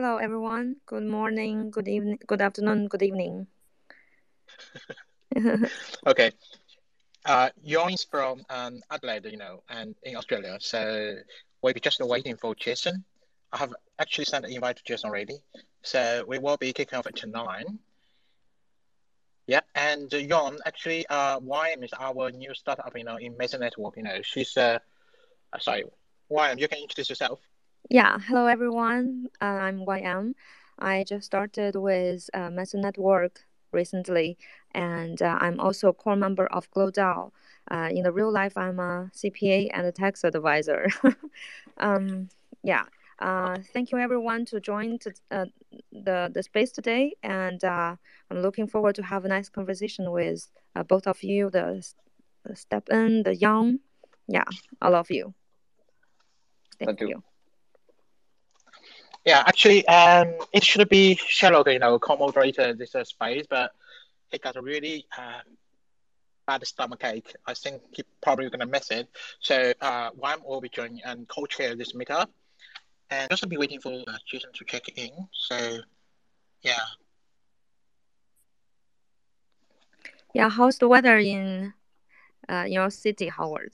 Hello, 0.00 0.18
everyone. 0.18 0.76
Good 0.86 1.02
morning, 1.02 1.72
good 1.72 1.88
evening, 1.88 2.20
good 2.24 2.40
afternoon, 2.40 2.86
good 2.86 3.02
evening. 3.02 3.48
okay. 6.06 6.30
Uh, 7.24 7.50
Young's 7.64 8.04
from 8.04 8.42
um, 8.48 8.78
Adelaide, 8.92 9.24
you 9.24 9.38
know, 9.38 9.64
and 9.68 9.96
in 10.04 10.14
Australia. 10.14 10.56
So 10.60 11.16
we'll 11.62 11.74
be 11.74 11.80
just 11.80 11.98
waiting 11.98 12.36
for 12.36 12.54
Jason. 12.54 13.02
I 13.52 13.58
have 13.58 13.74
actually 13.98 14.26
sent 14.26 14.44
an 14.44 14.52
invite 14.52 14.76
to 14.76 14.84
Jason 14.84 15.10
already. 15.10 15.38
So 15.82 16.24
we 16.28 16.38
will 16.38 16.56
be 16.56 16.72
kicking 16.72 16.96
off 16.96 17.08
at 17.08 17.20
9. 17.26 17.78
Yeah, 19.48 19.62
and 19.74 20.14
uh, 20.14 20.18
Yawn, 20.18 20.58
actually, 20.64 21.08
uh, 21.08 21.40
YM 21.40 21.82
is 21.82 21.90
our 21.98 22.30
new 22.30 22.54
startup, 22.54 22.96
you 22.96 23.02
know, 23.02 23.16
in 23.16 23.36
Meson 23.36 23.58
Network. 23.58 23.96
You 23.96 24.04
know, 24.04 24.22
she's, 24.22 24.56
uh, 24.56 24.78
uh 25.52 25.58
sorry, 25.58 25.86
YM, 26.30 26.60
you 26.60 26.68
can 26.68 26.78
introduce 26.78 27.08
yourself. 27.08 27.40
Yeah, 27.86 28.18
hello 28.18 28.46
everyone. 28.46 29.28
Uh, 29.40 29.44
I'm 29.44 29.86
YM. 29.86 30.34
I 30.78 31.04
just 31.04 31.24
started 31.24 31.74
with 31.74 32.28
uh, 32.34 32.50
Meson 32.50 32.82
Network 32.82 33.46
recently, 33.72 34.36
and 34.74 35.22
uh, 35.22 35.38
I'm 35.40 35.58
also 35.58 35.88
a 35.88 35.92
core 35.94 36.16
member 36.16 36.46
of 36.46 36.70
GlowDAO. 36.70 37.30
Uh, 37.70 37.88
in 37.90 38.02
the 38.02 38.12
real 38.12 38.30
life, 38.30 38.58
I'm 38.58 38.78
a 38.78 39.10
CPA 39.14 39.70
and 39.72 39.86
a 39.86 39.92
tax 39.92 40.22
advisor. 40.24 40.88
um, 41.78 42.28
yeah. 42.62 42.84
Uh, 43.20 43.56
thank 43.72 43.90
you 43.90 43.98
everyone 43.98 44.44
to 44.44 44.60
join 44.60 44.98
to, 44.98 45.12
uh, 45.30 45.46
the 45.90 46.30
the 46.34 46.42
space 46.42 46.70
today, 46.70 47.14
and 47.22 47.64
uh, 47.64 47.96
I'm 48.30 48.42
looking 48.42 48.66
forward 48.66 48.96
to 48.96 49.02
have 49.02 49.24
a 49.24 49.28
nice 49.28 49.48
conversation 49.48 50.10
with 50.12 50.46
uh, 50.76 50.82
both 50.82 51.06
of 51.06 51.22
you, 51.22 51.48
the, 51.50 51.82
the 52.44 52.54
STEPN, 52.54 53.24
the 53.24 53.34
Young, 53.34 53.78
yeah, 54.28 54.44
all 54.82 54.94
of 54.94 55.10
you. 55.10 55.34
Thank, 56.78 56.90
Thank 56.90 57.00
you. 57.00 57.08
you. 57.08 57.22
Yeah, 59.24 59.42
actually, 59.46 59.86
um, 59.88 60.34
it 60.52 60.64
should 60.64 60.88
be 60.88 61.16
Sherlock, 61.16 61.68
you 61.68 61.78
know, 61.78 61.98
co-moderator 61.98 62.72
this 62.72 62.94
uh, 62.94 63.04
space, 63.04 63.46
but 63.48 63.72
he 64.30 64.38
got 64.38 64.56
a 64.56 64.62
really 64.62 65.06
uh, 65.16 65.40
bad 66.46 66.66
stomach 66.66 67.02
ache. 67.04 67.34
I 67.46 67.54
think 67.54 67.82
he 67.92 68.04
probably 68.22 68.48
gonna 68.48 68.66
miss 68.66 68.90
it. 68.90 69.08
So 69.40 69.72
uh, 69.80 70.10
Wham 70.16 70.40
will 70.44 70.60
be 70.60 70.68
joining 70.68 71.02
and 71.04 71.28
co-chair 71.28 71.74
this 71.74 71.92
meetup, 71.92 72.28
and 73.10 73.28
just 73.30 73.46
be 73.48 73.56
waiting 73.56 73.80
for 73.80 73.92
uh, 73.92 74.12
Jason 74.26 74.50
to 74.54 74.64
check 74.64 74.88
in. 74.96 75.10
So, 75.32 75.80
yeah. 76.62 76.78
Yeah, 80.34 80.48
how's 80.48 80.78
the 80.78 80.88
weather 80.88 81.18
in 81.18 81.74
uh, 82.48 82.64
your 82.68 82.90
city, 82.90 83.28
Howard? 83.28 83.72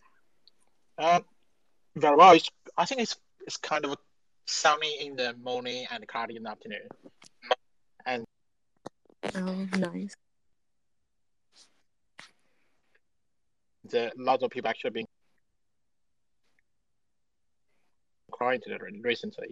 Um, 0.99 1.25
very 1.97 2.17
well. 2.17 2.33
It's, 2.33 2.51
I 2.77 2.85
think 2.87 3.03
it's 3.03 3.17
it's 3.47 3.57
kind 3.57 3.85
of 3.85 3.97
sunny 4.47 5.07
in 5.07 5.17
the 5.17 5.35
morning 5.43 5.87
and 5.91 6.07
cloudy 6.07 6.37
in 6.37 6.43
the 6.43 6.51
afternoon. 6.51 6.89
And 8.07 8.25
oh, 9.35 9.67
nice. 9.79 10.15
The 13.85 14.13
lots 14.17 14.43
of 14.43 14.51
people 14.51 14.71
actually 14.71 14.91
been 14.91 15.07
crying 18.33 18.61
to 18.61 18.79
recently. 19.03 19.49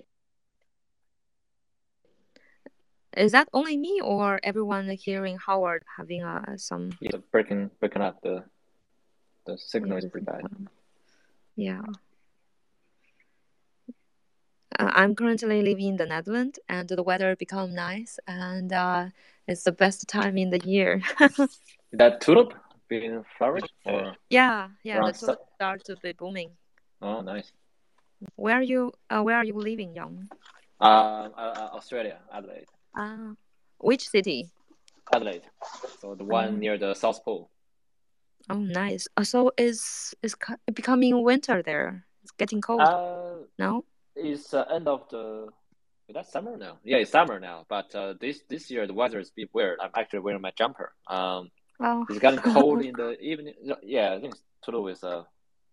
Is 3.17 3.33
that 3.33 3.49
only 3.53 3.77
me 3.77 4.01
or 4.03 4.41
everyone 4.43 4.89
here 4.89 5.27
in 5.27 5.37
Howard 5.37 5.85
having 5.99 6.23
uh, 6.23 6.57
some? 6.57 6.97
Yeah, 7.01 7.19
breaking 7.31 7.71
breaking 7.79 8.01
up 8.01 8.23
the 8.23 8.45
the 9.47 9.59
signal 9.59 9.99
is 9.99 10.07
pretty 10.07 10.25
bad. 10.25 10.43
Yeah. 11.57 11.83
Uh, 14.79 14.91
I'm 14.95 15.15
currently 15.15 15.63
living 15.63 15.89
in 15.89 15.97
the 15.97 16.07
Netherlands, 16.07 16.59
and 16.69 16.89
the 16.89 17.03
weather 17.03 17.37
become 17.37 17.75
nice, 17.75 18.19
and 18.27 18.73
uh, 18.73 19.07
it's 19.47 19.65
the 19.65 19.73
best 19.73 20.09
time 20.09 20.39
in 20.39 20.51
the 20.51 20.61
year. 20.65 21.03
that 21.93 22.21
tulip 22.21 22.55
being 22.89 23.25
flourish, 23.37 23.69
or 23.85 24.17
yeah, 24.31 24.69
yeah, 24.83 25.03
the 25.03 25.13
tulip 25.13 25.41
start 25.57 25.85
to 25.85 25.97
be 25.97 26.13
booming. 26.13 26.51
Oh, 27.01 27.21
nice. 27.21 27.53
Where 28.37 28.57
are 28.57 28.63
you? 28.63 28.93
Uh, 29.11 29.23
where 29.23 29.37
are 29.37 29.45
you 29.45 29.55
living, 29.55 29.95
Young? 29.95 30.29
Uh, 30.81 31.29
uh, 31.37 31.71
Australia, 31.75 32.19
Adelaide. 32.33 32.67
Ah, 32.97 33.35
which 33.79 34.09
city? 34.09 34.51
Adelaide, 35.13 35.45
so 36.01 36.15
the 36.15 36.25
one 36.25 36.61
near 36.61 36.79
the 36.79 36.95
South 36.95 37.23
Pole. 37.25 37.51
Oh, 38.49 38.59
nice. 38.59 39.07
Uh, 39.17 39.25
so 39.25 39.53
is 39.59 40.15
is 40.23 40.35
becoming 40.73 41.23
winter 41.23 41.63
there? 41.63 42.07
It's 42.23 42.33
getting 42.33 42.61
cold. 42.61 42.81
Uh, 42.81 43.45
no 43.59 43.85
it's 44.17 44.55
uh, 44.55 44.65
end 44.73 44.89
of 44.89 45.09
the 45.11 45.49
that 46.13 46.31
summer 46.31 46.57
now? 46.57 46.79
Yeah, 46.85 46.99
it's 46.99 47.11
summer 47.11 47.41
now. 47.41 47.65
But 47.69 47.95
uh, 47.95 48.15
this 48.21 48.41
this 48.49 48.71
year 48.71 48.87
the 48.87 48.95
weather 48.95 49.19
is 49.19 49.29
a 49.29 49.33
bit 49.35 49.51
weird. 49.53 49.79
I'm 49.81 49.91
actually 49.95 50.21
wearing 50.21 50.43
my 50.43 50.53
jumper. 50.57 50.93
Um, 51.07 51.51
oh. 51.81 52.05
it's 52.09 52.19
getting 52.19 52.41
cold 52.55 52.85
in 52.85 52.95
the 52.95 53.19
evening. 53.21 53.55
Yeah, 53.83 54.15
I 54.15 54.21
think 54.21 54.35
it's 54.35 54.43
to 54.65 54.73
do 54.73 54.83
with 54.83 55.03
uh, 55.05 55.23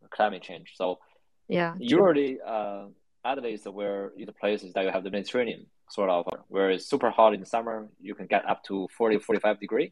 climate 0.09 0.41
change. 0.41 0.73
So 0.75 1.00
yeah, 1.47 1.75
usually 1.77 2.39
uh, 2.45 2.85
Adelaide 3.25 3.53
is 3.53 3.66
where 3.66 4.11
the 4.16 4.31
places 4.31 4.73
that 4.73 4.83
you 4.85 4.91
have 4.91 5.03
the 5.03 5.11
Mediterranean 5.11 5.66
sort 5.89 6.09
of 6.09 6.25
where 6.50 6.69
it's 6.69 6.85
super 6.85 7.09
hot 7.09 7.33
in 7.33 7.39
the 7.39 7.45
summer. 7.45 7.88
You 8.00 8.16
can 8.16 8.27
get 8.27 8.47
up 8.47 8.63
to 8.66 8.88
40, 8.95 9.19
45 9.19 9.59
degree, 9.59 9.91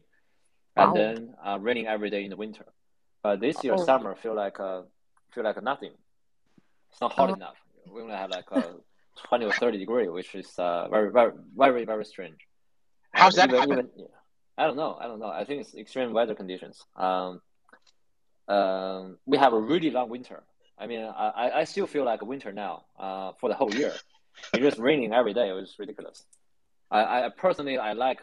and 0.76 0.88
wow. 0.88 0.94
then 0.94 1.34
uh, 1.44 1.58
raining 1.60 1.86
every 1.86 2.10
day 2.10 2.24
in 2.24 2.30
the 2.30 2.36
winter. 2.36 2.64
But 3.22 3.40
this 3.40 3.62
year 3.64 3.74
oh. 3.76 3.84
summer 3.84 4.14
feel 4.14 4.34
like 4.34 4.60
uh, 4.60 4.82
feel 5.32 5.44
like 5.44 5.62
nothing. 5.62 5.92
It's 6.90 7.00
not 7.00 7.12
hot 7.12 7.30
oh. 7.30 7.34
enough 7.34 7.56
we 7.92 8.02
only 8.02 8.14
have 8.14 8.30
like 8.30 8.50
a 8.50 8.74
20 9.28 9.44
or 9.46 9.52
30 9.52 9.78
degree, 9.78 10.08
which 10.08 10.34
is 10.34 10.50
uh, 10.58 10.88
very, 10.88 11.10
very, 11.10 11.32
very, 11.56 11.84
very 11.84 12.04
strange. 12.04 12.38
How's 13.12 13.34
that 13.34 13.52
even, 13.52 13.88
I 14.56 14.66
don't 14.66 14.76
know. 14.76 14.96
I 15.00 15.06
don't 15.06 15.18
know. 15.18 15.28
I 15.28 15.44
think 15.44 15.62
it's 15.62 15.74
extreme 15.74 16.12
weather 16.12 16.34
conditions. 16.34 16.82
Um, 16.96 17.40
um, 18.48 19.18
we 19.26 19.38
have 19.38 19.52
a 19.52 19.60
really 19.60 19.90
long 19.90 20.08
winter. 20.08 20.42
I 20.78 20.86
mean, 20.86 21.00
I, 21.00 21.50
I 21.56 21.64
still 21.64 21.86
feel 21.86 22.04
like 22.04 22.22
winter 22.22 22.52
now 22.52 22.84
uh, 22.98 23.32
for 23.40 23.48
the 23.48 23.54
whole 23.54 23.74
year. 23.74 23.92
It's 24.52 24.62
just 24.62 24.78
raining 24.78 25.12
every 25.12 25.34
day. 25.34 25.48
It 25.48 25.52
was 25.52 25.74
ridiculous. 25.78 26.24
I, 26.90 27.24
I 27.24 27.28
personally, 27.36 27.78
I 27.78 27.94
like, 27.94 28.20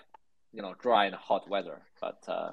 you 0.54 0.62
know, 0.62 0.74
dry 0.81 1.06
and 1.06 1.16
hot 1.16 1.50
weather, 1.50 1.81
but 2.00 2.18
uh, 2.28 2.52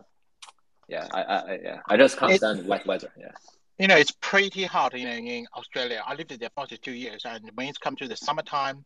yeah, 0.89 1.07
I, 1.13 1.23
I, 1.23 1.59
yeah, 1.63 1.81
I 1.89 1.97
just 1.97 2.19
can't 2.19 2.35
stand 2.35 2.67
wet 2.67 2.85
weather. 2.85 3.13
Yeah 3.17 3.31
you 3.79 3.89
know, 3.89 3.97
it's 3.97 4.13
pretty 4.21 4.65
hot, 4.65 4.97
you 4.99 5.05
know, 5.07 5.13
in 5.13 5.47
Australia. 5.57 6.03
I 6.07 6.15
lived 6.15 6.39
there 6.39 6.51
for 6.55 6.67
two 6.67 6.93
years, 6.93 7.23
and 7.25 7.51
when 7.55 7.69
it's 7.69 7.79
come 7.79 7.97
to 7.97 8.09
the 8.09 8.17
summertime, 8.17 8.85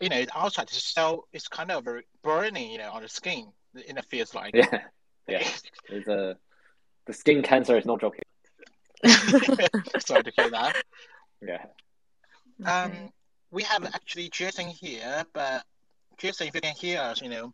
you 0.00 0.08
know, 0.08 0.24
outside 0.34 0.64
it's 0.64 0.82
so 0.82 1.26
it's 1.32 1.48
kind 1.48 1.70
of 1.70 1.86
burning, 2.22 2.70
you 2.70 2.78
know, 2.78 2.90
on 2.90 3.02
the 3.02 3.08
skin. 3.08 3.52
It 3.74 4.04
feels 4.06 4.34
like. 4.34 4.54
Yeah, 4.54 4.80
yeah. 5.28 5.46
it's 5.88 6.08
a 6.08 6.36
the 7.06 7.12
skin 7.12 7.42
cancer 7.42 7.76
is 7.76 7.86
not 7.86 8.00
joking. 8.00 8.22
Sorry 9.06 10.22
to 10.22 10.32
hear 10.36 10.50
that. 10.50 10.76
Yeah. 11.40 11.64
Um, 12.64 13.10
we 13.50 13.62
have 13.62 13.84
actually 13.84 14.28
Jason 14.28 14.68
here, 14.68 15.24
but 15.32 15.64
Jason, 16.18 16.48
if 16.48 16.54
you 16.54 16.60
can 16.60 16.74
hear 16.74 17.00
us, 17.00 17.22
you 17.22 17.28
know, 17.28 17.52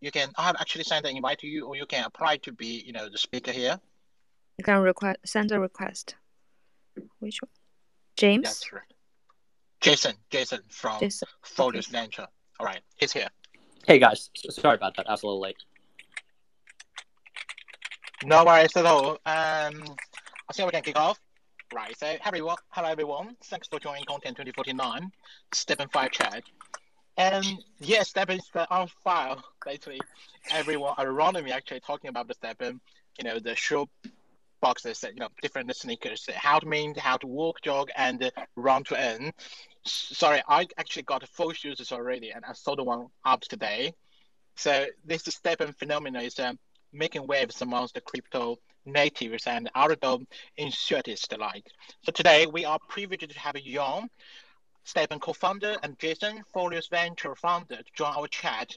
you 0.00 0.10
can. 0.10 0.30
I 0.36 0.44
have 0.44 0.56
actually 0.60 0.84
sent 0.84 1.06
an 1.06 1.16
invite 1.16 1.38
to 1.40 1.46
you, 1.46 1.66
or 1.66 1.76
you 1.76 1.86
can 1.86 2.04
apply 2.04 2.38
to 2.38 2.52
be, 2.52 2.82
you 2.86 2.92
know, 2.92 3.08
the 3.08 3.18
speaker 3.18 3.52
here. 3.52 3.78
You 4.58 4.64
can 4.64 4.80
request 4.80 5.18
send 5.24 5.52
a 5.52 5.60
request. 5.60 6.16
Which 7.20 7.40
one? 7.40 7.50
James? 8.16 8.42
That's 8.42 8.72
right. 8.72 8.82
Jason, 9.80 10.14
Jason 10.30 10.60
from 10.68 10.98
Jason. 10.98 11.28
Folius 11.44 11.88
okay. 11.88 12.00
Venture. 12.00 12.26
All 12.58 12.66
right, 12.66 12.80
he's 12.96 13.12
here. 13.12 13.28
Hey 13.86 14.00
guys, 14.00 14.30
sorry 14.50 14.74
about 14.74 14.96
that. 14.96 15.08
I 15.08 15.12
was 15.12 15.22
a 15.22 15.26
little 15.26 15.40
late. 15.40 15.56
No 18.24 18.44
worries 18.44 18.76
at 18.76 18.84
all. 18.84 19.12
Um, 19.12 19.16
I 19.24 20.52
think 20.52 20.66
we 20.66 20.72
can 20.72 20.82
kick 20.82 20.98
off. 20.98 21.20
Right, 21.72 21.96
so 21.96 22.16
everyone, 22.24 22.56
hello 22.70 22.88
everyone. 22.88 23.36
Thanks 23.44 23.68
for 23.68 23.78
joining 23.78 24.04
Content 24.06 24.36
2049, 24.36 25.12
STEPN 25.52 25.92
Fire 25.92 26.08
Chat. 26.08 26.42
And 27.16 27.44
yes, 27.78 28.12
STEPN 28.12 28.38
is 28.38 28.50
on 28.70 28.88
file. 29.04 29.44
Basically, 29.64 30.00
everyone 30.50 30.94
around 30.98 31.40
me 31.44 31.52
actually 31.52 31.80
talking 31.80 32.08
about 32.08 32.26
the 32.26 32.34
STEPN, 32.34 32.80
you 33.18 33.24
know, 33.24 33.38
the 33.38 33.54
show 33.54 33.88
boxes, 34.60 35.04
you 35.04 35.20
know, 35.20 35.28
different 35.42 35.74
sneakers, 35.76 36.28
how 36.34 36.58
to 36.58 36.66
mean, 36.66 36.94
how 36.94 37.16
to 37.16 37.26
walk, 37.26 37.60
jog, 37.62 37.88
and 37.96 38.30
run 38.56 38.84
to 38.84 38.96
earn. 38.96 39.32
Sorry, 39.84 40.42
I 40.48 40.66
actually 40.76 41.04
got 41.04 41.26
four 41.28 41.54
shoes 41.54 41.92
already, 41.92 42.30
and 42.30 42.44
I 42.44 42.52
sold 42.52 42.84
one 42.84 43.06
up 43.24 43.40
today. 43.42 43.92
So 44.56 44.86
this 45.04 45.22
STEPN 45.22 45.76
phenomenon 45.78 46.24
is 46.24 46.38
uh, 46.38 46.52
making 46.92 47.26
waves 47.26 47.62
amongst 47.62 47.94
the 47.94 48.00
crypto 48.00 48.56
natives 48.84 49.46
and 49.46 49.70
outdoor 49.74 50.20
enthusiasts 50.58 51.28
alike. 51.32 51.66
So 52.02 52.12
today 52.12 52.46
we 52.46 52.64
are 52.64 52.78
privileged 52.88 53.30
to 53.30 53.38
have 53.38 53.56
Yawn, 53.56 54.08
STEPN 54.84 55.20
co-founder, 55.20 55.76
and 55.82 55.98
Jason, 55.98 56.42
Folius 56.54 56.88
Venture 56.88 57.34
founder, 57.34 57.76
to 57.76 57.92
join 57.94 58.14
our 58.14 58.26
chat, 58.26 58.76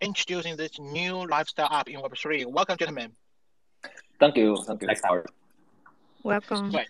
introducing 0.00 0.56
this 0.56 0.78
new 0.78 1.26
lifestyle 1.26 1.68
app 1.70 1.88
in 1.88 2.00
Web3. 2.00 2.46
Welcome, 2.46 2.76
gentlemen. 2.76 3.12
Thank 4.20 4.36
you. 4.36 4.56
Thank 4.66 4.82
you. 4.82 4.86
Thanks, 4.86 5.02
Howard. 5.04 5.26
Welcome. 6.22 6.70
Right. 6.70 6.88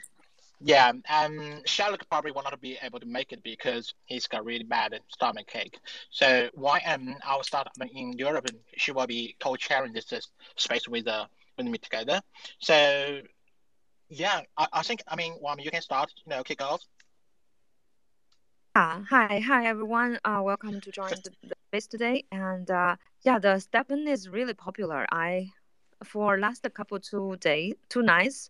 Yeah, 0.61 0.93
um, 1.11 1.61
Sherlock 1.67 2.09
probably 2.09 2.31
will 2.31 2.43
not 2.43 2.59
be 2.61 2.79
able 2.81 2.99
to 3.01 3.07
make 3.07 3.33
it 3.33 3.43
because 3.43 3.93
he's 4.07 4.27
got 4.27 4.47
really 4.47 4.65
bad 4.65 4.99
stomach 5.09 5.55
ache. 5.55 5.79
So 6.11 6.49
why 6.55 6.81
YM, 6.81 7.17
our 7.23 7.43
startup 7.43 7.75
in 7.93 8.15
Europe, 8.15 8.47
she 8.77 8.93
will 8.93 9.07
be 9.07 9.37
co-chairing 9.41 9.93
this 9.93 10.11
space 10.57 10.89
with 10.89 11.07
uh, 11.07 11.27
with 11.59 11.67
me 11.67 11.77
together. 11.79 12.21
So 12.61 13.21
yeah, 14.09 14.41
I, 14.57 14.67
I 14.73 14.83
think 14.83 15.03
I 15.09 15.17
mean, 15.17 15.35
YM, 15.43 15.63
you 15.63 15.71
can 15.71 15.83
start. 15.83 16.13
You 16.25 16.31
know, 16.31 16.43
kick 16.43 16.63
off. 16.63 16.81
Uh, 18.77 19.01
hi, 19.09 19.41
hi 19.41 19.67
everyone. 19.67 20.19
Uh, 20.25 20.41
welcome 20.43 20.81
to 20.81 20.91
join 20.91 21.11
the, 21.11 21.31
the 21.43 21.55
space 21.69 21.87
today. 21.87 22.25
And 22.33 22.71
uh, 22.71 22.97
yeah, 23.23 23.39
the 23.39 23.61
STEPN 23.61 24.09
is 24.09 24.29
really 24.29 24.55
popular. 24.55 25.07
I 25.13 25.51
for 26.03 26.39
last 26.39 26.67
couple 26.75 26.99
two 27.01 27.37
days, 27.41 27.75
two 27.89 28.03
nights, 28.03 28.49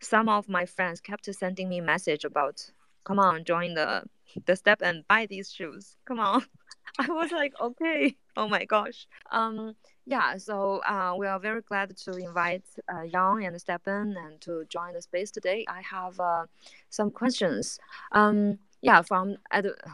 some 0.00 0.28
of 0.28 0.48
my 0.48 0.66
friends 0.66 1.00
kept 1.00 1.32
sending 1.34 1.68
me 1.68 1.80
message 1.80 2.24
about, 2.24 2.70
come 3.04 3.18
on, 3.18 3.44
join 3.44 3.74
the 3.74 4.04
the 4.44 4.56
step 4.56 4.82
and 4.82 5.06
buy 5.08 5.26
these 5.26 5.50
shoes. 5.52 5.96
Come 6.04 6.20
on. 6.20 6.44
I 6.98 7.06
was 7.08 7.32
like, 7.32 7.54
okay. 7.60 8.16
Oh 8.36 8.48
my 8.48 8.64
gosh. 8.64 9.06
Um, 9.30 9.74
yeah. 10.04 10.36
So 10.36 10.80
uh, 10.86 11.14
we 11.18 11.26
are 11.26 11.38
very 11.38 11.62
glad 11.62 11.96
to 11.96 12.12
invite 12.12 12.64
uh, 12.92 13.02
Yang 13.02 13.46
and 13.46 13.56
STEPN 13.56 14.14
and 14.16 14.40
to 14.42 14.64
join 14.68 14.92
the 14.94 15.02
space 15.02 15.30
today. 15.30 15.64
I 15.68 15.80
have 15.82 16.18
uh, 16.20 16.46
some 16.90 17.10
questions. 17.10 17.78
Um, 18.12 18.58
yeah. 18.82 19.02
From 19.02 19.36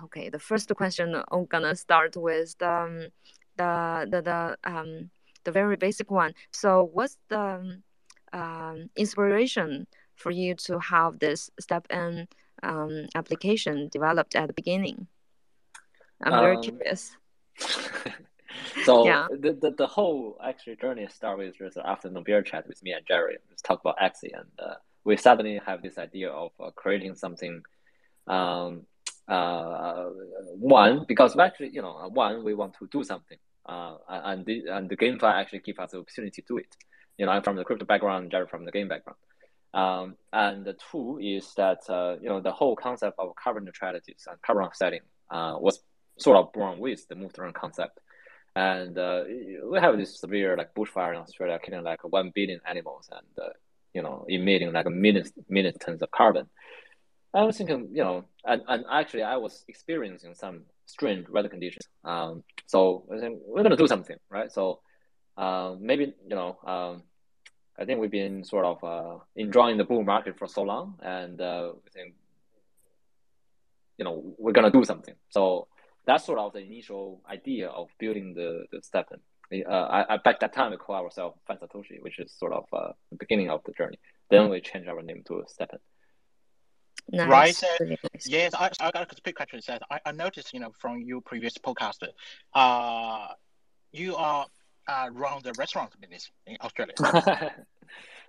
okay, 0.04 0.28
the 0.28 0.38
first 0.38 0.74
question 0.76 1.22
I'm 1.30 1.46
gonna 1.46 1.74
start 1.76 2.16
with 2.16 2.56
the 2.58 2.70
um, 2.70 3.06
the 3.56 4.06
the, 4.10 4.22
the 4.22 4.70
um 4.70 5.10
the 5.44 5.52
very 5.52 5.76
basic 5.76 6.10
one. 6.10 6.34
So 6.50 6.90
what's 6.92 7.18
the 7.28 7.80
um, 8.32 8.90
inspiration 8.96 9.86
for 10.14 10.30
you 10.30 10.54
to 10.54 10.78
have 10.78 11.18
this 11.18 11.50
STEPN 11.60 12.28
um, 12.62 13.06
application 13.14 13.88
developed 13.88 14.36
at 14.36 14.46
the 14.46 14.52
beginning? 14.52 15.06
I'm 16.22 16.40
very 16.40 16.56
um, 16.56 16.62
curious. 16.62 17.16
so 18.84 19.04
yeah. 19.04 19.26
the, 19.30 19.52
the, 19.60 19.70
the 19.76 19.86
whole 19.86 20.38
actually 20.44 20.76
journey 20.76 21.06
started 21.10 21.54
with 21.60 21.74
just 21.74 21.76
afternoon 21.76 22.22
beer 22.24 22.42
chat 22.42 22.66
with 22.68 22.82
me 22.82 22.92
and 22.92 23.04
Jerry. 23.06 23.38
Let's 23.50 23.62
talk 23.62 23.80
about 23.80 23.98
Axie, 23.98 24.32
and 24.34 24.48
uh, 24.58 24.74
we 25.04 25.16
suddenly 25.16 25.60
have 25.66 25.82
this 25.82 25.98
idea 25.98 26.30
of 26.30 26.52
uh, 26.60 26.70
creating 26.70 27.16
something. 27.16 27.62
Um, 28.26 28.86
uh, 29.28 30.10
one 30.58 31.04
because 31.06 31.36
actually, 31.38 31.70
you 31.70 31.80
know, 31.80 32.10
one 32.12 32.44
we 32.44 32.54
want 32.54 32.74
to 32.74 32.88
do 32.90 33.02
something, 33.04 33.38
uh, 33.66 33.96
and 34.08 34.44
the 34.44 34.64
and 34.68 34.88
the 34.88 34.96
GameFi 34.96 35.22
actually 35.22 35.60
give 35.60 35.78
us 35.78 35.92
the 35.92 35.98
opportunity 35.98 36.42
to 36.42 36.48
do 36.48 36.58
it. 36.58 36.76
You 37.18 37.26
know, 37.26 37.32
I'm 37.32 37.42
from 37.42 37.56
the 37.56 37.64
crypto 37.64 37.84
background, 37.84 38.30
Jared 38.30 38.50
from 38.50 38.64
the 38.64 38.72
game 38.72 38.88
background. 38.88 39.18
Um, 39.74 40.16
and 40.32 40.64
the 40.64 40.76
two 40.90 41.18
is 41.22 41.54
that 41.56 41.88
uh, 41.88 42.16
you 42.20 42.28
know 42.28 42.40
the 42.40 42.52
whole 42.52 42.76
concept 42.76 43.18
of 43.18 43.34
carbon 43.36 43.64
neutrality 43.64 44.16
and 44.28 44.42
carbon 44.42 44.64
offsetting 44.64 45.00
uh, 45.30 45.56
was 45.58 45.80
sort 46.18 46.36
of 46.36 46.52
born 46.52 46.78
with 46.78 47.08
the 47.08 47.14
move 47.14 47.32
to 47.34 47.42
earn 47.42 47.52
concept. 47.52 47.98
And 48.54 48.98
uh, 48.98 49.24
we 49.64 49.78
have 49.80 49.96
this 49.96 50.20
severe 50.20 50.56
like 50.56 50.74
bushfire 50.74 51.14
in 51.14 51.20
Australia, 51.20 51.58
killing 51.62 51.84
like 51.84 52.04
one 52.04 52.32
billion 52.34 52.60
animals 52.68 53.08
and 53.10 53.46
uh, 53.46 53.52
you 53.94 54.02
know 54.02 54.26
emitting 54.28 54.72
like 54.72 54.86
a 54.86 54.90
million 54.90 55.24
million 55.48 55.78
tons 55.78 56.02
of 56.02 56.10
carbon. 56.10 56.48
I 57.34 57.44
was 57.44 57.56
thinking, 57.56 57.88
you 57.92 58.04
know, 58.04 58.24
and, 58.44 58.60
and 58.68 58.84
actually 58.90 59.22
I 59.22 59.36
was 59.36 59.64
experiencing 59.66 60.34
some 60.34 60.64
strange 60.86 61.28
weather 61.28 61.48
conditions. 61.48 61.86
Um, 62.04 62.44
so 62.66 63.04
I 63.14 63.18
think 63.20 63.40
we're 63.44 63.62
gonna 63.62 63.76
do 63.76 63.86
something, 63.86 64.16
right? 64.30 64.50
So 64.50 64.80
uh, 65.36 65.74
maybe 65.78 66.14
you 66.28 66.36
know 66.36 66.58
um, 66.64 67.02
I 67.78 67.84
think 67.84 68.00
we've 68.00 68.10
been 68.10 68.44
sort 68.44 68.64
of 68.64 68.84
uh, 68.84 69.18
enjoying 69.34 69.78
the 69.78 69.84
bull 69.84 70.04
market 70.04 70.38
for 70.38 70.46
so 70.46 70.62
long, 70.62 70.98
and 71.02 71.40
uh, 71.40 71.72
we 71.74 71.90
think, 71.90 72.14
you 73.98 74.04
know, 74.04 74.34
we're 74.38 74.52
gonna 74.52 74.70
do 74.70 74.84
something. 74.84 75.14
So 75.30 75.68
that's 76.06 76.24
sort 76.24 76.38
of 76.38 76.52
the 76.52 76.60
initial 76.60 77.22
idea 77.28 77.68
of 77.68 77.88
building 77.98 78.34
the 78.34 78.66
the 78.70 78.78
STEPN. 78.78 79.20
Uh, 79.66 79.70
I, 79.70 80.14
I 80.14 80.16
back 80.18 80.40
that 80.40 80.52
time 80.52 80.70
we 80.70 80.76
call 80.76 80.96
ourselves 80.96 81.38
Find 81.46 81.60
Satoshi, 81.60 82.00
which 82.00 82.18
is 82.18 82.32
sort 82.32 82.52
of 82.52 82.64
uh, 82.72 82.92
the 83.10 83.16
beginning 83.18 83.50
of 83.50 83.62
the 83.64 83.72
journey. 83.72 83.98
Then 84.30 84.48
we 84.48 84.60
change 84.60 84.86
our 84.86 85.02
name 85.02 85.22
to 85.26 85.44
STEPN. 85.46 85.78
Nice. 87.10 87.28
Right. 87.28 87.54
So, 87.54 87.66
nice. 87.80 88.26
Yes, 88.26 88.54
I, 88.54 88.70
I 88.80 88.90
got 88.90 89.12
a 89.12 89.20
quick 89.22 89.36
question. 89.36 89.60
Says 89.60 89.80
I, 89.90 90.00
I 90.06 90.12
noticed, 90.12 90.52
you 90.54 90.60
know, 90.60 90.72
from 90.78 91.02
your 91.02 91.20
previous 91.20 91.58
podcast, 91.58 91.98
uh, 92.54 93.28
you 93.92 94.16
are 94.16 94.46
uh, 94.88 95.08
run 95.12 95.40
the 95.42 95.52
restaurant 95.58 95.92
business 96.00 96.30
in 96.46 96.56
Australia? 96.60 96.94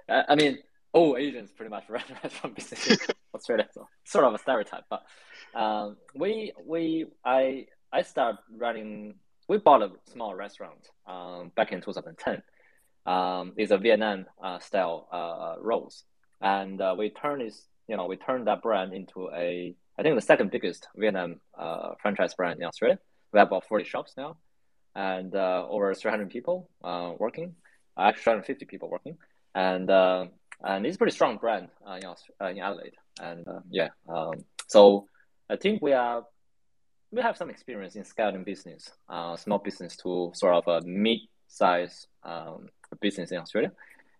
I 0.10 0.36
mean, 0.36 0.60
all 0.92 1.18
Asians 1.18 1.52
pretty 1.52 1.70
much 1.70 1.86
run 1.90 2.04
restaurant 2.24 2.56
business 2.56 2.88
in 2.88 2.98
Australia, 3.36 3.68
so 3.74 3.88
sort 4.06 4.26
of 4.26 4.34
a 4.34 4.38
stereotype. 4.38 4.84
But 4.90 5.04
um, 5.60 5.98
we 6.16 6.54
we 6.66 7.06
I 7.26 7.68
I 7.92 8.04
started 8.04 8.40
running. 8.56 9.16
We 9.50 9.58
bought 9.58 9.82
a 9.82 9.92
small 10.12 10.34
restaurant 10.36 10.88
um, 11.06 11.52
back 11.56 11.74
in 11.74 11.82
2010. 11.82 12.42
Um, 13.06 13.54
it's 13.58 13.72
a 13.72 13.78
Vietnam 13.78 14.26
uh, 14.42 14.60
style 14.60 15.08
uh, 15.12 15.62
rolls, 15.62 16.06
and 16.40 16.80
uh, 16.80 16.96
we 16.98 17.10
turned 17.10 17.42
this 17.42 17.68
you 17.88 17.98
know 17.98 18.06
we 18.06 18.18
turned 18.18 18.48
that 18.48 18.62
brand 18.62 18.94
into 18.94 19.30
a 19.30 19.76
I 19.98 20.02
think 20.02 20.16
the 20.16 20.22
second 20.22 20.52
biggest 20.52 20.88
Vietnam 20.96 21.42
uh, 21.58 21.92
franchise 22.02 22.34
brand 22.34 22.60
in 22.60 22.66
Australia. 22.66 23.00
We 23.32 23.40
have 23.40 23.48
about 23.48 23.66
40 23.68 23.86
shops 23.86 24.14
now 24.16 24.38
and 24.96 25.36
uh, 25.36 25.66
over 25.70 25.94
300 25.94 26.30
people 26.30 26.70
uh, 26.84 27.14
working, 27.18 27.56
actually 27.98 28.24
350 28.24 28.66
people 28.66 28.90
working, 28.90 29.18
and 29.56 29.90
uh, 29.90 30.26
and 30.64 30.86
it's 30.86 30.96
a 30.96 30.98
pretty 30.98 31.14
strong 31.14 31.38
brand 31.38 31.70
uh, 31.88 32.00
in, 32.02 32.06
uh, 32.06 32.46
in 32.48 32.60
Adelaide, 32.60 32.96
and 33.22 33.48
uh, 33.48 33.60
yeah, 33.70 33.90
um, 34.08 34.46
so 34.68 35.08
I 35.50 35.56
think 35.56 35.82
we 35.82 35.94
are 35.94 36.24
we 37.12 37.22
have 37.22 37.38
some 37.38 37.50
experience 37.50 37.96
in 37.96 38.06
scaling 38.06 38.44
business, 38.44 38.92
small 39.38 39.60
business 39.60 39.96
to 39.98 40.32
sort 40.34 40.56
of 40.56 40.68
a 40.68 40.86
mid-size 40.86 42.08
um, 42.24 42.70
business 43.02 43.32
in 43.32 43.38
Australia, 43.38 43.72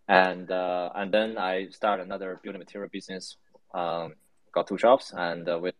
and 0.08 0.50
and 0.52 1.14
then 1.14 1.38
I 1.38 1.68
started 1.70 2.04
another 2.04 2.40
building 2.44 2.60
material 2.60 2.90
business, 2.92 3.38
um, 3.74 4.14
got 4.54 4.68
two 4.68 4.78
shops, 4.78 5.14
and 5.16 5.48
we 5.62 5.72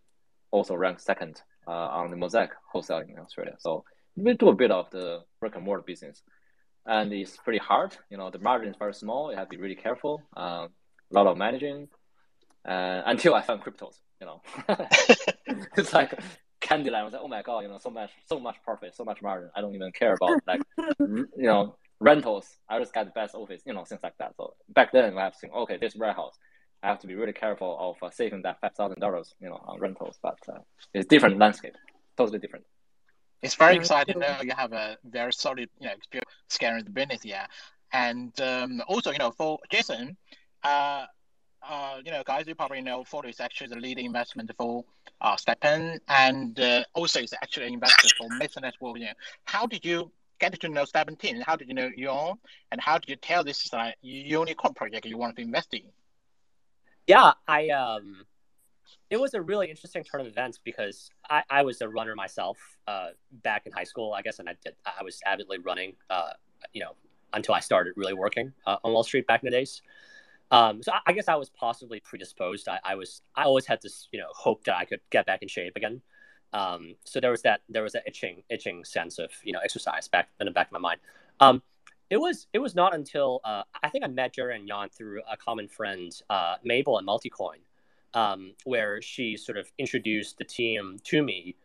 also 0.52 0.76
ranked 0.76 1.02
second 1.02 1.42
on 1.68 2.12
the 2.12 2.18
Mosaic 2.18 2.52
wholesale 2.72 3.00
in 3.00 3.18
Australia, 3.20 3.56
so 3.60 3.84
we 4.16 4.34
do 4.34 4.50
a 4.50 4.56
bit 4.56 4.72
of 4.72 4.90
the 4.92 5.24
brick 5.40 5.56
and 5.56 5.66
mortar 5.66 5.84
business, 5.84 6.22
and 6.86 7.12
it's 7.14 7.38
pretty 7.38 7.60
hard. 7.60 7.96
You 8.10 8.18
know, 8.18 8.30
the 8.30 8.40
margin 8.40 8.70
is 8.70 8.76
very 8.78 8.94
small. 8.94 9.32
You 9.32 9.38
have 9.38 9.50
to 9.50 9.58
be 9.58 9.62
really 9.62 9.76
careful. 9.76 10.22
Um, 10.36 10.70
a 11.12 11.14
lot 11.14 11.28
of 11.28 11.38
managing, 11.38 11.88
uh, 12.68 13.02
until 13.06 13.36
I 13.36 13.42
found 13.42 13.62
cryptos. 13.62 13.96
You 14.22 14.28
know, 14.28 14.42
it's 15.78 15.94
like 15.94 16.18
Candyland. 16.62 16.96
I 16.96 17.04
was 17.04 17.14
like, 17.14 17.22
oh 17.24 17.28
my 17.28 17.42
god, 17.42 17.60
you 17.62 17.68
know, 17.68 17.78
so 17.78 17.90
much, 17.90 18.12
so 18.26 18.40
much 18.40 18.56
profit, 18.64 18.96
so 18.96 19.04
much 19.04 19.22
margin. 19.22 19.50
I 19.56 19.62
don't 19.62 19.76
even 19.76 19.92
care 19.92 20.14
about 20.14 20.40
like, 20.48 20.62
you 21.00 21.28
know, 21.36 21.76
rentals. 22.00 22.48
I 22.70 22.80
just 22.80 22.94
got 22.94 23.06
the 23.06 23.12
best 23.12 23.36
office, 23.36 23.62
you 23.66 23.74
know, 23.74 23.84
things 23.84 24.02
like 24.02 24.18
that. 24.20 24.36
So 24.38 24.54
back 24.70 24.94
then, 24.94 25.18
I 25.18 25.26
was 25.26 25.36
thinking, 25.42 25.60
okay, 25.60 25.78
this 25.78 25.96
warehouse. 25.96 26.38
I 26.84 26.88
have 26.88 27.00
to 27.00 27.08
be 27.08 27.16
really 27.16 27.34
careful 27.34 27.78
of 27.80 28.04
uh, 28.06 28.12
saving 28.12 28.42
that 28.42 28.60
five 28.60 28.74
thousand 28.74 29.00
dollars, 29.00 29.34
you 29.40 29.50
know, 29.50 29.60
on 29.66 29.80
rentals. 29.80 30.20
But 30.22 30.38
uh, 30.50 30.60
it's 30.94 31.08
different 31.08 31.40
landscape, 31.40 31.76
totally 32.18 32.40
different. 32.40 32.66
It's 33.42 33.56
very 33.56 33.76
exciting 33.76 34.16
to 34.16 34.20
know 34.20 34.38
you 34.44 34.54
have 34.56 34.74
a 34.74 34.98
very 35.04 35.34
solid, 35.34 35.70
you 35.80 35.88
know, 35.88 35.94
experience 35.94 36.32
scaling 36.50 36.84
the 36.84 36.90
business 36.92 37.24
here. 37.24 37.46
And 37.92 38.40
um, 38.42 38.82
also, 38.88 39.12
you 39.12 39.18
know, 39.18 39.32
for 39.32 39.60
Jason, 39.70 40.18
uh, 40.64 41.06
uh, 41.68 42.00
you 42.06 42.12
know, 42.12 42.24
guys, 42.26 42.48
you 42.48 42.56
probably 42.56 42.82
know 42.82 43.04
Ford 43.04 43.26
is 43.28 43.40
actually 43.40 43.68
the 43.68 43.76
leading 43.78 44.06
investment 44.06 44.52
for 44.58 44.84
uh, 45.22 45.36
STEPN, 45.36 46.00
and 46.10 46.60
uh, 46.60 46.84
also 46.94 47.20
is 47.20 47.34
actually 47.42 47.68
an 47.68 47.74
investor 47.74 48.10
for 48.18 48.28
Meson 48.38 48.62
Network. 48.64 48.98
You 48.98 49.06
know, 49.06 49.12
how 49.46 49.68
did 49.68 49.86
you 49.86 50.12
get 50.40 50.60
to 50.60 50.70
know 50.70 50.84
STEPN 50.84 51.20
team? 51.20 51.42
How 51.46 51.56
did 51.56 51.68
you 51.70 51.74
know 51.74 51.90
Yawn? 51.96 52.38
And 52.72 52.82
how 52.82 52.98
did 52.98 53.10
you 53.10 53.16
tell 53.16 53.44
this 53.44 53.66
is 53.66 53.74
a 53.74 53.94
unicorn 54.02 54.74
project 54.74 55.06
you 55.06 55.18
want 55.18 55.36
to 55.38 55.42
invest 55.42 55.74
in? 55.74 55.84
Yeah, 57.08 57.34
I 57.48 57.70
um, 57.70 58.26
it 59.10 59.20
was 59.20 59.34
a 59.34 59.42
really 59.42 59.70
interesting 59.70 60.04
turn 60.04 60.22
of 60.22 60.28
events 60.28 60.60
because 60.64 61.10
I, 61.30 61.44
I 61.50 61.62
was 61.64 61.82
a 61.82 61.90
runner 61.90 62.16
myself 62.16 62.58
uh, 62.88 63.10
back 63.44 63.66
in 63.66 63.72
high 63.72 63.84
school, 63.84 64.14
I 64.14 64.22
guess, 64.22 64.40
and 64.40 64.50
I 64.50 64.56
did 64.64 64.76
I 64.86 65.04
was 65.04 65.20
avidly 65.26 65.60
running, 65.60 65.94
uh, 66.10 66.32
you 66.74 66.82
know, 66.82 66.96
until 67.34 67.56
I 67.56 67.60
started 67.60 67.94
really 67.96 68.14
working 68.14 68.54
uh, 68.66 68.78
on 68.84 68.94
Wall 68.94 69.04
Street 69.04 69.28
back 69.28 69.44
in 69.44 69.48
the 69.48 69.52
days. 69.52 69.82
Um, 70.52 70.84
so 70.84 70.92
I, 70.92 71.00
I, 71.08 71.14
guess 71.14 71.28
I 71.28 71.36
was 71.36 71.50
possibly 71.50 72.00
predisposed. 72.00 72.68
I, 72.68 72.80
I, 72.84 72.96
was 72.96 73.22
I 73.36 73.44
always 73.44 73.66
had 73.66 73.80
this 73.82 74.08
you 74.12 74.20
know 74.20 74.28
hope 74.34 74.64
that 74.66 74.78
I 74.78 74.86
could 74.86 75.00
get 75.10 75.26
back 75.26 75.42
in 75.42 75.48
shape 75.48 75.74
again. 75.76 76.02
Um, 76.54 76.96
so 77.04 77.20
there 77.20 77.32
was 77.32 77.42
that 77.42 77.62
there 77.70 77.84
was 77.84 77.94
that 77.94 78.04
itching 78.08 78.44
itching 78.50 78.86
sense 78.86 79.20
of 79.20 79.32
you 79.44 79.52
know 79.52 79.60
exercise 79.64 80.08
back 80.08 80.30
in 80.40 80.46
the 80.46 80.52
back 80.52 80.68
of 80.68 80.72
my 80.74 80.80
mind. 80.80 81.00
Um, 81.40 81.62
it 82.10 82.18
was 82.18 82.48
it 82.54 82.60
was 82.60 82.76
not 82.76 82.94
until 82.94 83.42
uh, 83.44 83.64
I 83.82 83.90
think 83.90 84.04
I 84.04 84.08
met 84.08 84.34
Jerry 84.34 84.56
and 84.56 84.92
through 84.92 85.22
a 85.32 85.38
common 85.38 85.68
friend, 85.68 86.12
uh, 86.30 86.56
Mabel 86.64 87.00
at 87.00 87.06
Multicoin 87.06 87.60
um, 88.14 88.54
where 88.64 89.02
she 89.02 89.38
sort 89.38 89.58
of 89.58 89.72
introduced 89.78 90.38
the 90.38 90.44
team 90.44 91.00
to 91.06 91.24
me 91.24 91.56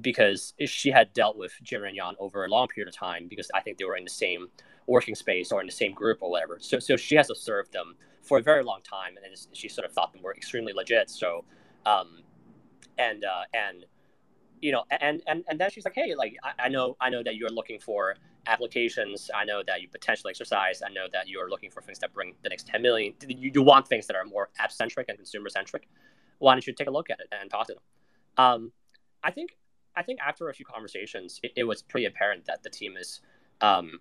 because 0.00 0.54
she 0.66 0.90
had 0.90 1.12
dealt 1.12 1.36
with 1.36 1.52
Jerry 1.62 1.98
and 1.98 2.16
over 2.18 2.44
a 2.44 2.48
long 2.48 2.68
period 2.68 2.88
of 2.88 2.94
time 2.94 3.26
because 3.28 3.50
I 3.54 3.60
think 3.60 3.78
they 3.78 3.84
were 3.84 3.96
in 3.96 4.04
the 4.04 4.10
same 4.10 4.48
working 4.86 5.14
space 5.14 5.50
or 5.50 5.60
in 5.60 5.66
the 5.66 5.72
same 5.72 5.92
group 5.92 6.18
or 6.20 6.30
whatever. 6.30 6.58
So, 6.60 6.78
so 6.78 6.96
she 6.96 7.16
has 7.16 7.30
observed 7.30 7.72
them 7.72 7.96
for 8.22 8.38
a 8.38 8.42
very 8.42 8.62
long 8.62 8.82
time, 8.82 9.14
and 9.24 9.36
she 9.52 9.68
sort 9.68 9.86
of 9.86 9.92
thought 9.92 10.12
them 10.12 10.22
were 10.22 10.34
extremely 10.34 10.72
legit. 10.72 11.08
So, 11.10 11.44
um, 11.86 12.22
and 12.98 13.24
uh, 13.24 13.42
and 13.54 13.86
you 14.60 14.72
know, 14.72 14.84
and 14.90 15.22
and 15.26 15.44
and 15.48 15.60
then 15.60 15.70
she's 15.70 15.84
like, 15.84 15.94
hey, 15.94 16.14
like 16.14 16.36
I, 16.42 16.66
I 16.66 16.68
know 16.68 16.96
I 17.00 17.10
know 17.10 17.22
that 17.22 17.36
you're 17.36 17.50
looking 17.50 17.78
for 17.78 18.16
applications. 18.46 19.30
I 19.34 19.44
know 19.44 19.62
that 19.66 19.82
you 19.82 19.88
potentially 19.88 20.30
exercise. 20.30 20.82
I 20.84 20.90
know 20.92 21.06
that 21.12 21.28
you're 21.28 21.50
looking 21.50 21.70
for 21.70 21.82
things 21.82 21.98
that 21.98 22.12
bring 22.12 22.34
the 22.42 22.48
next 22.48 22.66
10 22.68 22.80
million. 22.80 23.12
You, 23.26 23.50
you 23.52 23.62
want 23.62 23.88
things 23.88 24.06
that 24.06 24.16
are 24.16 24.24
more 24.24 24.50
app 24.58 24.70
centric 24.70 25.08
and 25.08 25.18
consumer 25.18 25.48
centric. 25.48 25.88
Why 26.38 26.54
don't 26.54 26.66
you 26.66 26.72
take 26.72 26.86
a 26.86 26.90
look 26.90 27.10
at 27.10 27.20
it 27.20 27.26
and 27.38 27.50
talk 27.50 27.66
to 27.68 27.74
them? 27.74 27.82
Um, 28.36 28.72
I 29.22 29.30
think 29.30 29.56
I 29.96 30.02
think 30.02 30.20
after 30.20 30.48
a 30.48 30.54
few 30.54 30.66
conversations, 30.66 31.40
it, 31.42 31.52
it 31.56 31.64
was 31.64 31.82
pretty 31.82 32.06
apparent 32.06 32.46
that 32.46 32.62
the 32.62 32.70
team 32.70 32.96
is 32.96 33.20
um, 33.60 34.00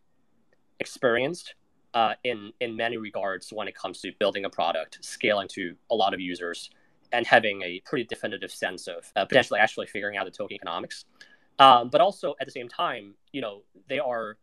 experienced 0.79 1.55
uh, 1.93 2.13
in 2.23 2.51
in 2.59 2.75
many 2.75 2.97
regards 2.97 3.51
when 3.51 3.67
it 3.67 3.75
comes 3.75 4.01
to 4.01 4.11
building 4.19 4.45
a 4.45 4.49
product, 4.49 4.99
scaling 5.01 5.47
to 5.49 5.75
a 5.89 5.95
lot 5.95 6.13
of 6.13 6.19
users, 6.19 6.69
and 7.15 7.25
having 7.25 7.61
a 7.61 7.81
pretty 7.85 8.05
definitive 8.05 8.51
sense 8.51 8.87
of 8.87 9.11
uh, 9.15 9.25
potentially 9.25 9.59
actually 9.59 9.87
figuring 9.87 10.17
out 10.17 10.25
the 10.25 10.31
token 10.31 10.55
economics. 10.55 11.05
Um, 11.57 11.89
but 11.89 12.01
also 12.01 12.35
at 12.41 12.47
the 12.47 12.51
same 12.51 12.67
time, 12.67 13.13
you 13.31 13.41
know, 13.41 13.61
they 13.87 13.99
are 13.99 14.37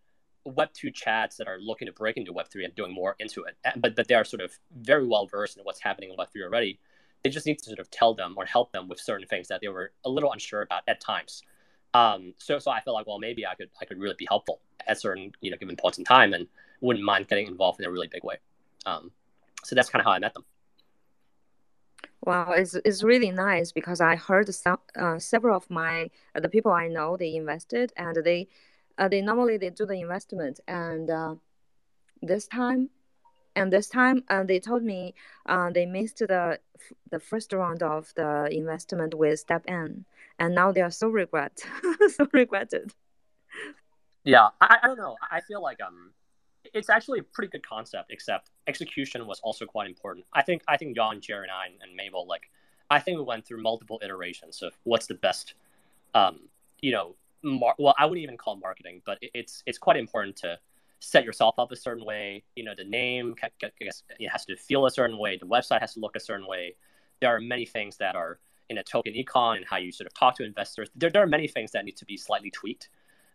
Web2 0.47 0.95
chats 0.95 1.37
that 1.37 1.47
are 1.47 1.59
looking 1.61 1.87
to 1.87 1.93
break 1.93 2.17
into 2.17 2.33
Web3 2.33 2.65
and 2.65 2.75
doing 2.75 2.93
more 2.93 3.15
into 3.19 3.45
it. 3.45 3.57
But 3.77 3.95
but 3.95 4.09
they 4.09 4.15
are 4.15 4.25
sort 4.25 4.43
of 4.43 4.59
very 4.75 5.07
well 5.07 5.27
versed 5.27 5.59
in 5.59 5.65
what's 5.65 5.81
happening 5.81 6.11
in 6.11 6.17
Web3 6.17 6.45
already. 6.45 6.81
They 7.23 7.31
just 7.31 7.47
need 7.47 7.59
to 7.59 7.65
sort 7.67 7.79
of 7.79 7.91
tell 7.91 8.15
them 8.15 8.35
or 8.37 8.45
help 8.45 8.73
them 8.73 8.89
with 8.89 8.99
certain 8.99 9.27
things 9.29 9.49
that 9.49 9.61
they 9.61 9.69
were 9.69 9.93
a 10.05 10.09
little 10.09 10.33
unsure 10.33 10.63
about 10.63 10.83
at 10.89 11.01
times. 11.01 11.43
Um, 11.95 12.33
so 12.39 12.59
so 12.59 12.71
I 12.71 12.81
felt 12.81 12.95
like 12.95 13.07
well 13.07 13.19
maybe 13.19 13.47
I 13.47 13.55
could 13.55 13.69
I 13.81 13.85
could 13.85 13.99
really 13.99 14.17
be 14.19 14.27
helpful 14.29 14.61
at 14.87 15.01
certain 15.01 15.33
you 15.41 15.51
know 15.51 15.57
given 15.59 15.77
points 15.77 15.99
in 15.99 16.05
time 16.05 16.33
and 16.33 16.49
wouldn't 16.81 17.05
mind 17.05 17.29
getting 17.29 17.47
involved 17.47 17.81
in 17.81 17.87
a 17.87 17.91
really 17.91 18.09
big 18.09 18.25
way. 18.25 18.37
Um, 18.87 19.13
so 19.63 19.77
that's 19.77 19.91
kind 19.91 20.01
of 20.01 20.07
how 20.07 20.13
I 20.13 20.19
met 20.19 20.35
them. 20.35 20.45
Wow, 22.25 22.53
it's, 22.53 22.75
it's 22.85 23.03
really 23.03 23.33
nice 23.33 23.73
because 23.73 24.01
I 24.01 24.15
heard 24.15 24.53
some, 24.55 24.79
uh, 24.97 25.19
several 25.19 25.57
of 25.57 25.69
my 25.69 26.09
uh, 26.37 26.41
the 26.41 26.49
people 26.49 26.71
I 26.71 26.87
know 26.87 27.17
they 27.17 27.35
invested 27.35 27.93
and 27.97 28.17
they 28.25 28.49
uh, 28.97 29.09
they 29.09 29.21
normally 29.21 29.57
they 29.57 29.71
do 29.71 29.87
the 29.87 30.01
investment 30.01 30.61
and 30.69 31.11
uh, 31.11 31.35
this 32.21 32.47
time 32.47 32.91
and 33.57 33.73
this 33.73 33.89
time 33.89 34.23
uh, 34.29 34.45
they 34.45 34.61
told 34.61 34.85
me 34.85 35.15
uh, 35.47 35.71
they 35.71 35.85
missed 35.85 36.19
the 36.19 36.61
the 37.11 37.19
first 37.19 37.53
round 37.53 37.83
of 37.83 38.13
the 38.15 38.49
investment 38.53 39.15
with 39.15 39.45
STEPN 39.45 40.05
and 40.39 40.55
now 40.55 40.71
they 40.71 40.81
are 40.81 40.91
so 40.91 41.09
regret 41.09 41.59
so 42.09 42.29
regretted. 42.33 42.93
Yeah, 44.25 44.49
I, 44.61 44.79
I 44.83 44.87
don't 44.87 44.99
know. 44.99 45.17
I 45.31 45.41
feel 45.41 45.61
like 45.61 45.81
um 45.83 46.13
it's 46.75 46.91
actually 46.91 47.21
a 47.21 47.23
pretty 47.23 47.51
good 47.51 47.67
concept, 47.67 48.11
except 48.11 48.51
execution 48.67 49.27
was 49.27 49.41
also 49.41 49.67
quite 49.67 49.89
important. 49.89 50.27
I 50.33 50.43
think 50.43 50.63
I 50.69 50.77
think 50.77 50.97
John, 50.97 51.21
Jerry, 51.21 51.45
and 51.45 51.51
I, 51.51 51.67
and 51.83 51.97
Mabel, 51.97 52.27
like, 52.27 52.51
I 52.91 52.99
think 52.99 53.19
we 53.19 53.25
went 53.25 53.47
through 53.47 53.63
multiple 53.63 54.01
iterations 54.03 54.63
of 54.63 54.73
what's 54.85 55.07
the 55.07 55.15
best, 55.15 55.55
um, 56.15 56.41
you 56.81 56.93
know, 56.93 57.17
mar- 57.43 57.75
well, 57.79 57.95
I 57.99 58.07
wouldn't 58.07 58.23
even 58.23 58.37
call 58.37 58.57
marketing, 58.57 59.03
but 59.05 59.19
it's 59.21 59.63
it's 59.67 59.79
quite 59.79 59.97
important 59.97 60.37
to 60.37 60.59
set 61.01 61.25
yourself 61.25 61.59
up 61.59 61.73
a 61.73 61.77
certain 61.77 62.05
way. 62.05 62.45
You 62.55 62.65
know, 62.65 62.75
the 62.77 62.85
name 62.85 63.35
I 63.43 63.51
guess 63.81 64.03
it 64.19 64.29
has 64.29 64.45
to 64.47 64.57
feel 64.57 64.87
a 64.87 64.91
certain 64.91 65.19
way. 65.19 65.37
The 65.37 65.47
website 65.47 65.81
has 65.81 65.95
to 65.95 66.01
look 66.01 66.17
a 66.17 66.21
certain 66.21 66.47
way. 66.47 66.77
There 67.21 67.35
are 67.35 67.41
many 67.41 67.67
things 67.67 67.97
that 67.99 68.15
are 68.15 68.39
in 68.69 68.79
a 68.79 68.83
token 68.83 69.15
econ 69.15 69.57
and 69.57 69.67
how 69.67 69.77
you 69.77 69.93
sort 69.93 70.07
of 70.07 70.15
talk 70.15 70.37
to 70.37 70.45
investors. 70.45 70.89
There, 70.95 71.11
there 71.11 71.23
are 71.23 71.27
many 71.27 71.47
things 71.49 71.73
that 71.73 71.85
need 71.85 71.97
to 71.97 72.05
be 72.05 72.17
slightly 72.17 72.51
tweaked 72.51 72.89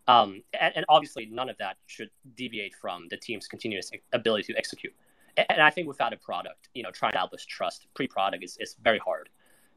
um, 0.07 0.41
and, 0.59 0.75
and, 0.77 0.85
obviously, 0.87 1.25
none 1.25 1.49
of 1.49 1.57
that 1.57 1.77
should 1.85 2.09
deviate 2.35 2.73
from 2.75 3.07
the 3.09 3.17
team's 3.17 3.47
continuous 3.47 3.91
ability 4.13 4.53
to 4.53 4.57
execute. 4.57 4.93
And, 5.35 5.61
I 5.61 5.69
think 5.69 5.87
without 5.87 6.13
a 6.13 6.17
product, 6.17 6.69
you 6.73 6.81
know, 6.81 6.91
trying 6.91 7.11
to 7.11 7.17
establish 7.17 7.45
trust 7.45 7.87
pre-product 7.93 8.43
is, 8.43 8.57
is 8.59 8.75
very 8.81 8.99
hard. 8.99 9.29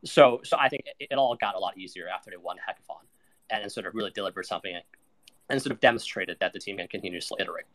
So, 0.04 0.40
so 0.44 0.56
I 0.58 0.68
think 0.68 0.84
it, 0.98 1.08
it 1.10 1.14
all 1.16 1.36
got 1.36 1.54
a 1.54 1.58
lot 1.58 1.76
easier 1.76 2.08
after 2.08 2.30
they 2.30 2.36
won 2.36 2.56
Hackathon 2.56 3.04
and 3.50 3.70
sort 3.70 3.86
of 3.86 3.94
really 3.94 4.10
delivered 4.12 4.46
something 4.46 4.78
and 5.50 5.60
sort 5.60 5.72
of 5.72 5.80
demonstrated 5.80 6.36
that 6.40 6.52
the 6.52 6.60
team 6.60 6.76
can 6.78 6.88
continuously 6.88 7.38
iterate. 7.40 7.66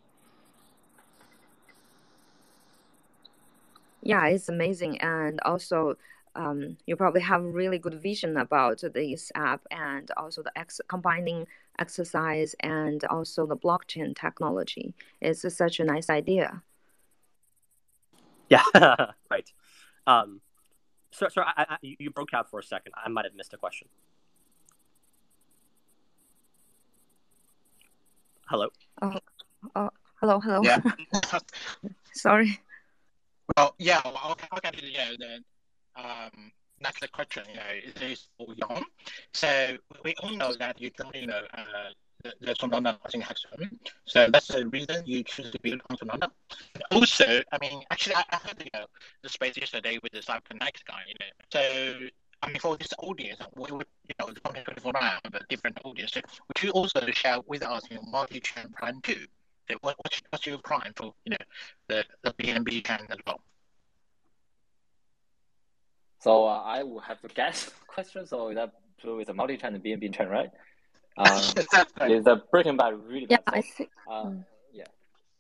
Yeah, 4.02 4.26
it's 4.28 4.50
amazing, 4.50 5.02
and 5.02 5.40
also 5.44 5.98
um, 6.36 6.78
you 6.86 6.96
probably 6.96 7.22
have 7.22 7.44
really 7.44 7.80
good 7.80 8.02
vision 8.02 8.38
about 8.38 8.84
this 8.94 9.32
app 9.36 9.62
and 9.72 10.12
also 10.18 10.44
the 10.44 10.52
ex- 10.58 10.82
combining 10.88 11.48
exercise 11.80 12.56
and 12.60 13.04
also 13.06 13.46
the 13.46 13.58
blockchain 13.58 14.16
technology. 14.16 14.94
It's 15.22 15.46
such 15.56 15.80
a 15.80 15.86
nice 15.86 16.10
idea. 16.10 16.62
Yeah, 18.50 18.64
right. 19.32 19.52
Um, 20.06 20.42
so, 21.12 21.28
so 21.30 21.42
I, 21.42 21.66
I, 21.70 21.78
you 21.82 22.12
broke 22.12 22.34
out 22.34 22.50
for 22.50 22.60
a 22.60 22.64
second. 22.64 22.94
I 23.04 23.10
might 23.10 23.26
have 23.26 23.36
missed 23.36 23.54
a 23.54 23.58
question. 23.58 23.88
Hello. 28.48 28.68
Oh, 29.02 29.20
oh 29.76 29.90
hello, 30.20 30.40
hello. 30.40 30.62
Yeah. 30.64 30.80
Sorry. 32.14 32.60
Well, 33.58 33.74
yeah. 33.80 34.02
Well, 34.06 34.20
I'll, 34.22 34.38
I'll 34.52 34.60
get 34.62 34.78
to 34.78 34.86
you 34.86 34.98
know, 34.98 35.16
the 35.18 35.44
um, 35.96 36.52
next 36.82 37.10
question, 37.12 37.44
you 37.50 37.56
know, 37.56 37.62
is 37.84 37.94
it 37.96 38.12
is 38.12 38.28
all 38.38 38.54
young. 38.56 38.84
So 39.34 39.78
we 40.04 40.14
all 40.22 40.36
know 40.36 40.54
that 40.60 40.80
you 40.82 40.92
don't, 40.98 41.16
you 41.16 41.28
know, 41.28 41.42
uh, 41.54 41.64
the, 42.24 42.34
the 42.42 42.80
nothing 42.80 43.22
hackathon. 43.22 43.70
So 44.06 44.28
that's 44.32 44.48
the 44.48 44.68
reason 44.68 45.04
you 45.06 45.24
choose 45.24 45.52
to 45.52 45.60
build 45.60 45.82
on 45.90 45.98
Solana. 45.98 46.30
Also, 46.92 47.26
I 47.52 47.58
mean, 47.62 47.84
actually, 47.92 48.16
I, 48.16 48.24
I 48.32 48.36
heard 48.38 48.60
you 48.60 48.70
know, 48.74 48.86
the 49.22 49.30
space 49.30 49.58
yesterday 49.58 50.00
with 50.02 50.12
the 50.14 50.20
CyberConnect 50.20 50.86
guy, 50.88 51.02
you 51.08 51.16
know. 51.20 51.32
So, 51.52 52.08
I 52.42 52.48
mean, 52.48 52.60
for 52.60 52.78
this 52.78 52.94
audience, 53.00 53.40
we 53.56 53.72
would, 53.72 53.88
you 54.08 54.16
know, 54.20 54.28
the 54.28 54.40
2024 54.40 54.92
round, 54.92 55.20
a 55.34 55.40
different 55.50 55.78
audience, 55.84 56.16
would 56.16 56.62
you 56.62 56.72
also 56.72 57.00
share 57.12 57.38
with 57.48 57.64
us, 57.64 57.84
you 57.90 57.98
know, 57.98 58.04
multi-chain 58.04 58.74
plan 58.78 59.00
too? 59.02 59.26
So 59.70 59.78
what, 59.82 59.96
what's, 60.02 60.22
what's 60.30 60.46
your 60.46 60.60
plan 60.60 60.92
for, 60.96 61.14
you 61.26 61.32
know, 61.32 61.38
the, 61.88 62.06
the 62.24 62.32
BNB 62.34 62.86
chain 62.86 63.08
as 63.10 63.18
well? 63.26 63.42
So 66.20 66.46
uh, 66.46 66.62
I 66.66 66.84
will 66.84 67.00
have 67.00 67.22
to 67.22 67.28
guess 67.28 67.70
question. 67.88 68.26
So 68.26 68.54
that 68.54 68.72
with 69.04 69.30
a 69.30 69.34
multi-chain 69.34 69.76
and 69.76 69.84
BNB 69.84 70.14
chain, 70.16 70.28
right? 70.28 70.50
Um, 71.18 72.10
is 72.10 72.26
the 72.26 72.42
breaking 72.52 72.76
bad 72.76 72.94
really 73.08 73.26
yeah, 73.30 73.38
bad? 73.46 73.56
I 73.56 73.62
think. 73.62 73.90
Uh, 74.06 74.26
mm. 74.26 74.44
Yeah. 74.74 74.84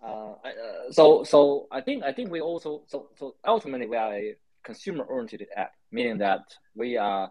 Uh, 0.01 0.35
I, 0.41 0.49
uh, 0.51 0.91
so 0.91 1.25
so 1.25 1.67
I 1.69 1.81
think 1.81 2.01
I 2.01 2.13
think 2.13 2.31
we 2.31 2.39
also 2.39 2.83
so 2.87 3.09
so 3.17 3.35
ultimately 3.45 3.85
we 3.85 3.97
are 3.97 4.13
a 4.13 4.35
consumer-oriented 4.63 5.47
app, 5.57 5.73
meaning 5.91 6.19
that 6.19 6.43
we 6.75 6.95
are 6.95 7.29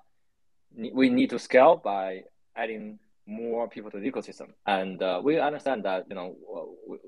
we 0.93 1.09
need 1.09 1.31
to 1.31 1.39
scale 1.39 1.81
by 1.83 2.25
adding 2.55 2.99
more 3.27 3.69
people 3.69 3.91
to 3.91 3.99
the 3.99 4.11
ecosystem. 4.11 4.49
And 4.67 5.03
uh, 5.03 5.21
we 5.23 5.39
understand 5.39 5.85
that, 5.85 6.05
you 6.09 6.15
know, 6.15 6.37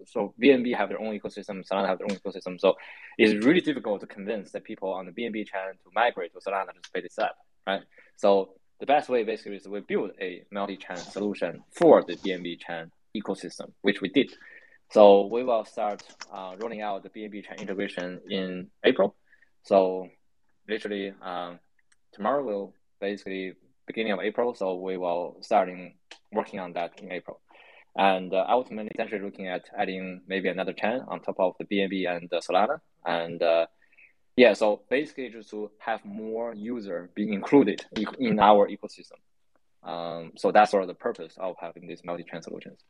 so 0.07 0.35
BNB 0.43 0.75
have 0.77 0.89
their 0.89 1.01
own 1.01 1.19
ecosystem, 1.19 1.67
Solana 1.67 1.89
have 1.89 1.99
their 1.99 2.07
own 2.11 2.17
ecosystem. 2.17 2.59
So 2.59 2.75
it's 3.19 3.45
really 3.45 3.61
difficult 3.61 4.01
to 4.01 4.07
convince 4.07 4.53
the 4.53 4.61
people 4.61 4.93
on 4.93 5.07
the 5.07 5.13
BNB 5.13 5.47
chain 5.47 5.73
to 5.85 5.91
migrate 5.95 6.33
to 6.33 6.41
Solana 6.41 6.69
to 6.69 6.89
space 6.89 7.03
this 7.03 7.19
up, 7.19 7.37
right? 7.67 7.83
So 8.17 8.55
the 8.81 8.87
best 8.87 9.09
way 9.09 9.25
basically 9.25 9.57
is 9.57 9.69
we 9.69 9.81
build 9.81 10.13
a 10.21 10.45
multi-chain 10.51 10.97
solution 10.97 11.63
for 11.71 12.03
the 12.03 12.17
BNB 12.17 12.61
chain 12.61 12.91
ecosystem, 13.17 13.73
which 13.83 14.01
we 14.01 14.09
did. 14.09 14.33
So 14.91 15.27
we 15.27 15.43
will 15.43 15.65
start 15.65 16.03
uh, 16.33 16.55
rolling 16.61 16.81
out 16.81 17.03
the 17.03 17.11
BNB 17.11 17.45
chain 17.45 17.59
integration 17.59 18.21
in 18.31 18.69
April. 18.85 19.17
So 19.65 20.09
literally 20.69 21.13
um, 21.23 21.59
tomorrow 22.13 22.45
we'll 22.45 22.73
basically 23.01 23.55
beginning 23.87 24.13
of 24.13 24.21
April. 24.21 24.55
So 24.55 24.77
we 24.77 24.97
will 24.97 25.39
starting 25.41 25.95
working 26.37 26.61
on 26.61 26.73
that 26.75 27.01
in 27.01 27.11
April. 27.11 27.41
And 27.97 28.33
uh, 28.33 28.45
ultimately, 28.49 28.93
essentially 28.95 29.23
looking 29.23 29.49
at 29.49 29.65
adding 29.77 30.21
maybe 30.29 30.49
another 30.49 30.75
chain 30.75 31.01
on 31.09 31.21
top 31.21 31.37
of 31.41 31.55
the 31.59 31.65
BNB 31.65 32.09
and 32.15 32.29
the 32.31 32.37
Solana. 32.37 32.81
And 33.05 33.43
uh, 33.43 33.67
yeah, 34.37 34.53
so 34.53 34.83
basically 34.91 35.31
just 35.31 35.51
to 35.51 35.71
have 35.79 36.05
more 36.05 36.55
user 36.55 37.11
being 37.15 37.33
included 37.33 37.87
in 38.19 38.39
our 38.39 38.69
ecosystem. 38.69 39.19
Um, 39.83 40.33
so 40.37 40.53
that's 40.53 40.71
sort 40.73 40.83
of 40.83 40.89
the 40.89 40.95
purpose 40.95 41.35
of 41.39 41.57
having 41.59 41.87
these 41.87 42.05
multi-chain 42.05 42.43
solutions. 42.43 42.81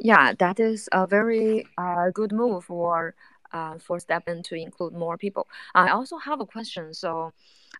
Yeah, 0.00 0.32
that 0.38 0.58
is 0.58 0.88
a 0.90 1.06
very 1.06 1.66
uh, 1.78 2.10
good 2.10 2.32
move 2.32 2.64
for 2.64 3.14
uh, 3.52 3.78
for 3.78 3.98
STEPN 3.98 4.42
to 4.44 4.56
include 4.56 4.94
more 4.94 5.16
people. 5.16 5.46
I 5.74 5.90
also 5.90 6.18
have 6.18 6.40
a 6.40 6.46
question. 6.46 6.92
So, 6.92 7.32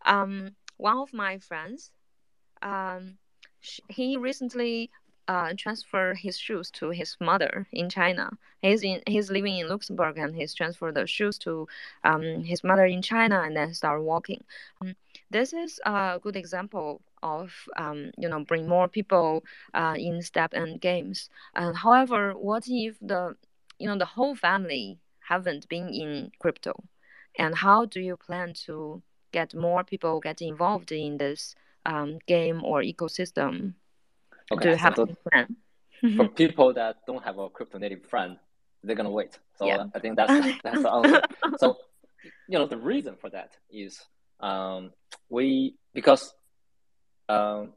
um, 0.06 0.54
one 0.76 0.98
of 0.98 1.12
my 1.12 1.38
friends, 1.38 1.90
um, 2.62 3.18
he 3.88 4.16
recently 4.16 4.90
uh, 5.28 5.54
transferred 5.56 6.18
his 6.18 6.38
shoes 6.38 6.70
to 6.70 6.90
his 6.90 7.16
mother 7.20 7.66
in 7.72 7.88
China. 7.88 8.30
He's 8.60 8.82
in 8.82 9.02
he's 9.06 9.30
living 9.30 9.58
in 9.58 9.68
Luxembourg 9.68 10.18
and 10.18 10.34
he's 10.34 10.54
transferred 10.54 10.94
the 10.94 11.06
shoes 11.06 11.38
to 11.38 11.66
um, 12.04 12.44
his 12.44 12.62
mother 12.62 12.84
in 12.84 13.02
China 13.02 13.40
and 13.42 13.56
then 13.56 13.72
start 13.74 14.02
walking. 14.02 14.44
Um, 14.80 14.94
this 15.30 15.52
is 15.52 15.80
a 15.84 16.18
good 16.22 16.36
example 16.36 17.00
of 17.22 17.52
um, 17.76 18.10
you 18.18 18.28
know 18.28 18.44
bring 18.44 18.68
more 18.68 18.88
people 18.88 19.44
uh, 19.72 19.94
in 19.96 20.20
and 20.52 20.80
games. 20.80 21.30
And 21.54 21.76
however, 21.76 22.32
what 22.32 22.64
if 22.66 22.96
the 23.00 23.36
you 23.78 23.88
know 23.88 23.96
the 23.96 24.04
whole 24.04 24.34
family 24.34 24.98
haven't 25.28 25.68
been 25.68 25.88
in 25.88 26.32
crypto, 26.38 26.84
and 27.38 27.54
how 27.54 27.86
do 27.86 28.00
you 28.00 28.16
plan 28.16 28.52
to 28.66 29.02
get 29.32 29.54
more 29.54 29.82
people 29.82 30.20
get 30.20 30.40
involved 30.40 30.92
in 30.92 31.16
this 31.16 31.56
um, 31.86 32.18
game 32.26 32.62
or 32.64 32.82
ecosystem? 32.82 33.74
Okay, 34.52 34.62
do 34.62 34.68
you 34.70 34.76
have 34.76 34.96
so 34.96 35.02
a 35.02 35.06
plan? 35.30 35.56
for 36.16 36.28
people 36.42 36.72
that 36.74 36.96
don't 37.06 37.22
have 37.24 37.38
a 37.38 37.48
crypto 37.48 37.78
native 37.78 38.04
friend, 38.06 38.38
they're 38.82 38.96
gonna 38.96 39.10
wait. 39.10 39.38
So 39.56 39.66
yeah. 39.66 39.84
I 39.94 39.98
think 39.98 40.16
that's 40.16 40.32
that's 40.62 40.82
the 40.82 40.90
answer. 40.90 41.22
so 41.58 41.76
you 42.48 42.58
know 42.58 42.66
the 42.66 42.76
reason 42.76 43.16
for 43.20 43.30
that 43.30 43.52
is 43.70 44.00
um, 44.40 44.92
we 45.28 45.76
because 45.92 46.34
um, 47.28 47.72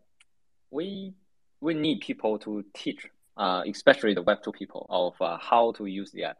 we 0.71 1.13
we 1.61 1.73
need 1.73 2.01
people 2.01 2.37
to 2.39 2.63
teach, 2.73 3.07
uh, 3.37 3.63
especially 3.67 4.13
the 4.13 4.21
Web 4.21 4.39
two 4.43 4.51
people, 4.51 4.85
of 4.89 5.21
uh, 5.21 5.37
how 5.37 5.71
to 5.73 5.85
use 5.85 6.11
the 6.11 6.25
app. 6.25 6.37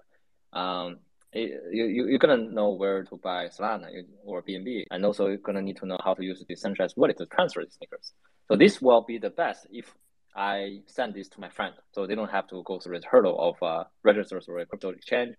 Um, 0.53 0.97
it, 1.33 1.61
you, 1.71 2.07
you're 2.07 2.19
gonna 2.19 2.37
know 2.37 2.69
where 2.69 3.03
to 3.03 3.17
buy 3.17 3.47
Solana 3.47 3.89
or 4.23 4.41
BNB, 4.41 4.85
and 4.91 5.05
also 5.05 5.27
you're 5.27 5.37
gonna 5.37 5.61
need 5.61 5.77
to 5.77 5.85
know 5.85 5.99
how 6.03 6.13
to 6.13 6.23
use 6.23 6.43
decentralized 6.47 6.95
wallet 6.97 7.17
to 7.17 7.25
transfer 7.25 7.63
the 7.63 7.71
sneakers. 7.71 8.13
So 8.47 8.55
this 8.55 8.81
will 8.81 9.01
be 9.01 9.17
the 9.17 9.29
best 9.29 9.67
if 9.71 9.93
I 10.35 10.81
send 10.85 11.13
this 11.13 11.27
to 11.29 11.41
my 11.41 11.49
friend, 11.49 11.73
so 11.93 12.05
they 12.05 12.15
don't 12.15 12.29
have 12.29 12.47
to 12.47 12.63
go 12.63 12.79
through 12.79 12.99
the 12.99 13.07
hurdle 13.07 13.37
of 13.39 13.63
uh, 13.63 13.83
register 14.03 14.39
through 14.39 14.61
a 14.61 14.65
crypto 14.65 14.89
exchange, 14.89 15.35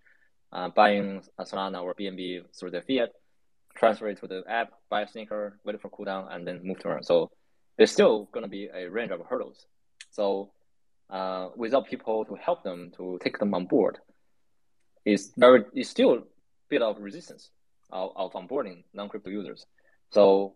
uh, 0.53 0.69
buying 0.69 1.23
a 1.39 1.45
Solana 1.45 1.83
or 1.83 1.95
BNB 1.95 2.43
through 2.59 2.73
the 2.73 2.83
fiat, 2.83 3.11
transfer 3.75 4.09
it 4.09 4.19
to 4.21 4.27
the 4.27 4.43
app, 4.49 4.73
buy 4.91 5.03
a 5.03 5.09
sneaker, 5.09 5.59
wait 5.65 5.81
for 5.81 5.91
cooldown, 5.91 6.35
and 6.35 6.47
then 6.47 6.61
move 6.65 6.79
to 6.81 6.89
earn. 6.89 7.03
So 7.03 7.31
there's 7.77 7.93
still 7.93 8.29
going 8.33 8.43
to 8.43 8.51
be 8.51 8.69
a 8.75 8.91
range 8.91 9.13
of 9.13 9.21
hurdles. 9.29 9.67
So 10.11 10.51
uh, 11.11 11.49
without 11.57 11.87
people 11.87 12.25
to 12.25 12.35
help 12.35 12.65
them 12.65 12.93
to 12.97 13.19
take 13.23 13.39
them 13.39 13.55
on 13.55 13.67
board, 13.67 13.99
is 15.09 15.33
very 15.37 15.65
is 15.75 15.89
still 15.89 16.13
a 16.15 16.23
bit 16.69 16.83
of 16.83 17.01
resistance 17.01 17.51
of, 17.91 18.11
of 18.17 18.33
onboarding 18.33 18.85
non-crypto 18.93 19.31
users. 19.31 19.67
So 20.11 20.55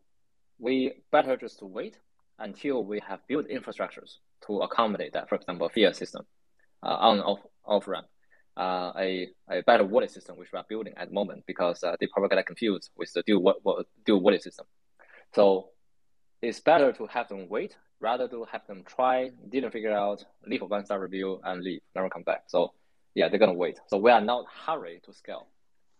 we 0.59 0.92
better 1.11 1.37
just 1.37 1.62
wait 1.62 1.97
until 2.38 2.85
we 2.85 3.00
have 3.09 3.21
built 3.26 3.47
infrastructures 3.49 4.16
to 4.47 4.61
accommodate 4.61 5.14
that. 5.14 5.28
For 5.28 5.37
example, 5.37 5.68
fiat 5.68 5.97
system 5.97 6.25
uh, 6.82 6.97
on 7.09 7.21
off 7.21 7.40
off 7.64 7.88
ramp, 7.88 8.06
uh, 8.56 8.92
a 8.99 9.28
a 9.50 9.62
better 9.62 9.85
wallet 9.85 10.11
system 10.11 10.37
which 10.37 10.52
we 10.52 10.59
are 10.59 10.66
building 10.68 10.94
at 10.97 11.09
the 11.09 11.14
moment 11.14 11.44
because 11.47 11.82
uh, 11.82 11.97
they 11.99 12.06
probably 12.06 12.37
get 12.37 12.47
confused 12.47 12.90
with 12.97 13.11
the 13.14 13.23
dual 13.26 13.54
dual 14.04 14.21
wallet 14.21 14.42
system. 14.42 14.66
So 15.35 15.71
it's 16.42 16.61
better 16.61 16.92
to 16.92 17.06
have 17.06 17.28
them 17.28 17.49
wait 17.49 17.76
rather 18.00 18.26
to 18.28 18.44
have 18.50 18.66
them 18.66 18.82
try, 18.85 19.30
didn't 19.49 19.71
figure 19.71 19.92
out, 19.92 20.25
leave 20.44 20.61
a 20.61 20.66
one 20.66 20.85
star 20.85 21.00
review 21.00 21.40
and 21.44 21.62
leave, 21.62 21.80
never 21.94 22.11
come 22.11 22.25
back. 22.25 22.42
So 22.49 22.73
yeah, 23.14 23.28
they're 23.28 23.38
gonna 23.38 23.52
wait. 23.52 23.78
So 23.88 23.97
we 23.99 24.11
are 24.11 24.21
not 24.21 24.47
hurry 24.66 25.00
to 25.04 25.12
scale. 25.12 25.49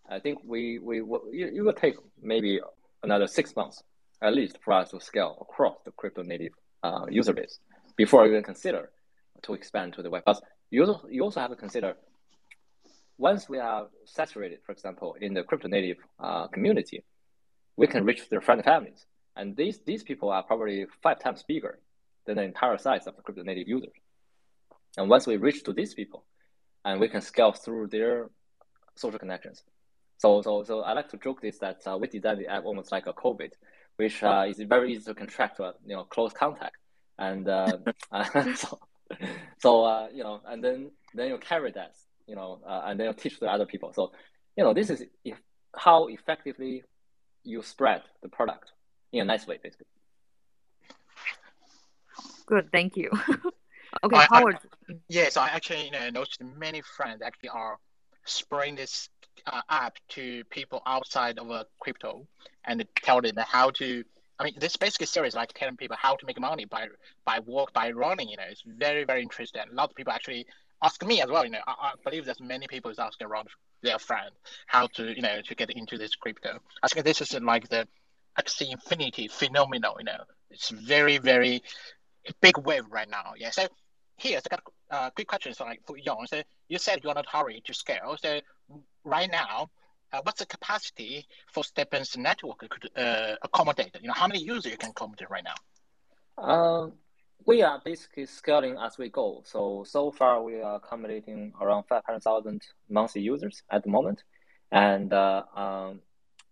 I 0.09 0.19
think 0.19 0.41
we 0.45 0.79
we 0.79 0.97
you, 0.97 1.65
will 1.65 1.73
take 1.73 1.97
maybe 2.21 2.61
another 3.03 3.27
six 3.27 3.55
months 3.57 3.83
at 4.21 4.35
least 4.35 4.59
for 4.63 4.73
us 4.73 4.91
to 4.91 5.01
scale 5.01 5.37
across 5.41 5.77
the 5.85 5.91
crypto 5.91 6.23
native 6.23 6.53
uh, 6.83 7.07
user 7.11 7.33
base 7.33 7.59
before 7.97 8.25
you 8.25 8.33
even 8.33 8.45
consider 8.45 8.91
to 9.43 9.55
expand 9.55 9.93
to 9.95 10.03
the 10.03 10.11
web. 10.11 10.23
But 10.25 10.41
you 10.71 10.85
also, 10.85 11.09
you 11.09 11.23
also 11.23 11.41
have 11.41 11.51
to 11.51 11.57
consider 11.57 11.97
once 13.19 13.49
we 13.49 13.59
are 13.59 13.89
saturated, 14.05 14.59
for 14.65 14.73
example, 14.73 15.17
in 15.21 15.35
the 15.35 15.43
crypto 15.43 15.69
native 15.69 15.99
uh, 16.19 16.47
community, 16.49 17.05
we 17.77 17.87
can 17.87 18.05
reach 18.05 18.29
their 18.29 18.41
friend 18.41 18.63
families. 18.65 19.07
And 19.37 19.57
these, 19.57 19.79
these 19.87 20.03
people 20.03 20.31
are 20.31 20.43
probably 20.43 20.87
five 21.03 21.21
times 21.21 21.45
bigger 21.47 21.79
than 22.27 22.37
the 22.37 22.43
entire 22.43 22.79
size 22.79 23.07
of 23.07 23.17
the 23.17 23.23
crypto 23.23 23.43
native 23.43 23.69
users. 23.69 23.93
And 24.97 25.09
once 25.09 25.27
we 25.27 25.37
reach 25.37 25.65
to 25.65 25.73
these 25.73 25.95
people, 25.95 26.25
and 26.85 27.01
we 27.01 27.09
can 27.09 27.21
scale 27.21 27.53
through 27.53 27.89
their 27.89 28.31
social 28.95 29.19
connections. 29.19 29.63
So, 30.19 30.43
so, 30.43 30.63
so 30.63 30.81
I 30.81 30.93
like 30.93 31.09
to 31.11 31.17
joke 31.17 31.41
this 31.41 31.59
that 31.59 31.81
uh, 31.87 31.99
we 31.99 32.07
designed 32.07 32.41
the 32.41 32.47
app 32.47 32.65
almost 32.65 32.93
like 32.93 33.07
a 33.07 33.13
COVID, 33.13 33.51
which 33.97 34.23
uh, 34.23 34.45
is 34.49 34.59
very 34.59 34.93
easy 34.93 35.05
to 35.05 35.15
contract 35.15 35.57
to, 35.57 35.75
you 35.85 35.97
know, 35.97 36.05
close 36.05 36.33
contact, 36.33 36.77
and 37.19 37.49
uh, 37.49 37.79
so, 38.55 38.79
so 39.59 39.85
uh, 39.85 40.09
you 40.13 40.23
know, 40.23 40.41
and 40.47 40.63
then 40.63 40.91
then 41.15 41.29
you 41.29 41.39
carry 41.39 41.73
that, 41.73 41.95
you 42.27 42.37
know, 42.37 42.61
uh, 42.67 42.83
and 42.87 43.01
then 43.01 43.09
you 43.09 43.13
teach 43.15 43.41
the 43.41 43.47
other 43.47 43.67
people. 43.67 43.93
So, 43.93 44.13
you 44.57 44.65
know, 44.65 44.73
this 44.73 44.91
is 44.91 45.05
if, 45.25 45.39
how 45.75 46.07
effectively 46.07 46.85
you 47.43 47.63
spread 47.63 48.03
the 48.23 48.29
product 48.29 48.71
in 49.13 49.23
a 49.23 49.25
nice 49.25 49.47
way, 49.47 49.59
basically. 49.63 49.87
Good, 52.47 52.71
thank 52.71 52.97
you. 52.97 53.11
okay, 54.05 54.17
I, 54.17 54.27
Howard. 54.31 54.59
I, 54.89 54.95
yes, 55.09 55.37
I 55.37 55.49
actually 55.49 55.87
you 55.87 55.91
know, 55.91 56.11
noticed 56.11 56.43
many 56.43 56.83
friends 56.83 57.23
actually 57.23 57.51
are 57.51 57.79
spreading 58.25 58.77
this 58.77 59.09
uh, 59.47 59.63
app 59.69 59.97
to 60.11 60.45
people 60.51 60.83
outside 60.87 61.39
of 61.39 61.51
a 61.51 61.67
crypto 61.81 62.27
and 62.65 62.85
tell 62.97 63.21
them 63.21 63.35
how 63.39 63.71
to. 63.71 64.05
I 64.39 64.45
mean, 64.45 64.55
this 64.59 64.77
basically 64.77 65.07
series 65.07 65.35
like 65.35 65.53
telling 65.53 65.77
people 65.77 65.97
how 66.01 66.17
to 66.17 66.27
make 66.27 66.41
money 66.41 66.65
by 66.65 66.89
by 67.25 67.41
work 67.41 67.73
by 67.73 67.91
running. 67.91 68.29
You 68.29 68.37
know, 68.37 68.45
it's 68.49 68.63
very 68.67 69.05
very 69.05 69.23
interesting. 69.23 69.63
A 69.71 69.75
lot 69.75 69.91
of 69.91 69.97
people 69.97 70.13
actually 70.13 70.47
ask 70.83 71.05
me 71.05 71.21
as 71.23 71.29
well. 71.29 71.45
You 71.45 71.53
know, 71.53 71.61
I, 71.67 71.73
I 71.81 71.93
believe 72.05 72.25
there's 72.25 72.41
many 72.41 72.67
people 72.67 72.91
is 72.91 72.99
asking 72.99 73.27
around 73.27 73.49
their 73.83 73.99
friend 73.99 74.31
how 74.67 74.87
to 74.87 75.15
you 75.15 75.23
know 75.23 75.41
to 75.43 75.55
get 75.55 75.71
into 75.71 75.99
this 75.99 76.15
crypto. 76.15 76.59
I 76.83 76.89
think 76.89 77.05
this 77.05 77.21
is 77.21 77.39
like 77.41 77.69
the 77.69 77.87
Axie 78.39 78.73
Infinity 78.73 79.29
phenomenon. 79.29 79.95
You 79.99 80.05
know, 80.05 80.25
it's 80.51 80.71
very 80.71 81.19
very 81.19 81.63
big 82.41 82.59
wave 82.59 82.85
right 82.91 83.09
now. 83.09 83.33
Yeah. 83.37 83.51
So 83.51 83.67
here's 84.23 84.43
a 84.51 84.59
uh, 84.95 85.11
quick 85.11 85.29
question. 85.29 85.53
So 85.53 85.65
like 85.65 85.81
for 85.87 85.97
Yawn, 85.99 86.27
so 86.27 86.43
you 86.69 86.79
said 86.79 87.01
you're 87.03 87.15
not 87.15 87.27
hurry 87.27 87.63
to 87.65 87.75
scale. 87.75 88.17
So 88.23 88.41
right 89.05 89.31
now, 89.31 89.71
uh, 90.13 90.21
what's 90.23 90.41
the 90.41 90.47
capacity 90.47 91.27
for 91.53 91.63
STEPN's 91.63 92.17
network 92.17 92.59
could 92.59 92.91
uh, 92.97 93.35
accommodate? 93.43 93.97
You 94.01 94.09
know, 94.09 94.15
how 94.15 94.29
many 94.29 94.43
users 94.43 94.73
you 94.73 94.79
can 94.79 94.91
accommodate 94.91 95.31
right 95.31 95.45
now? 95.45 96.43
Um, 96.43 96.93
we 97.47 97.63
are 97.63 97.81
basically 97.85 98.27
scaling 98.27 98.77
as 98.79 98.99
we 98.99 99.09
go. 99.09 99.43
So 99.45 99.85
so 99.87 100.13
far 100.13 100.43
we 100.43 100.61
are 100.61 100.77
accommodating 100.77 101.53
around 101.61 101.85
five 101.85 102.03
hundred 102.07 102.23
thousand 102.23 102.63
monthly 102.89 103.23
users 103.23 103.63
at 103.71 103.83
the 103.83 103.91
moment, 103.91 104.23
and 104.71 105.13
uh, 105.13 105.43
um, 105.57 106.01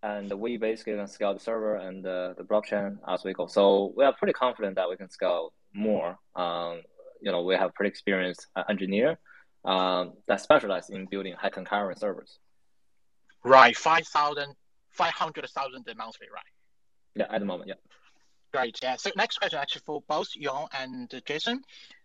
and 0.03 0.33
we 0.33 0.57
basically 0.57 0.95
can 0.95 1.07
scale 1.07 1.35
the 1.35 1.41
server 1.41 1.77
and 1.77 2.05
uh, 2.07 2.35
the 2.37 2.43
blockchain 2.43 2.99
as 3.07 3.23
we 3.25 3.33
go. 3.33 3.47
So 3.47 3.93
we 3.97 4.05
are 4.05 4.13
pretty 4.13 4.33
confident 4.33 4.77
that 4.77 4.89
we 4.89 4.97
can 4.97 5.11
scale 5.11 5.53
more. 5.73 6.19
Um, 6.35 6.83
you 7.21 7.31
know, 7.33 7.43
we 7.43 7.55
have 7.55 7.75
pretty 7.75 7.89
experienced 7.89 8.47
uh, 8.57 8.65
engineer 8.69 9.19
um, 9.65 10.15
that 10.27 10.41
specialize 10.41 10.91
in 10.91 11.07
building 11.07 11.35
high 11.35 11.51
concurrent 11.51 11.99
servers. 11.99 12.39
Right, 13.45 13.77
5,000, 13.77 14.55
500,000 14.91 15.85
monthly, 15.97 16.27
right? 16.33 16.45
Yeah, 17.15 17.27
at 17.31 17.41
the 17.41 17.47
moment, 17.47 17.69
yeah. 17.69 17.75
Great, 18.53 18.79
yeah. 18.83 18.97
So 18.97 19.11
next 19.17 19.39
question 19.39 19.59
actually 19.59 19.83
for 19.85 20.03
both 20.09 20.29
Yawn 20.35 20.69
and 20.79 21.23
Jason. 21.25 21.63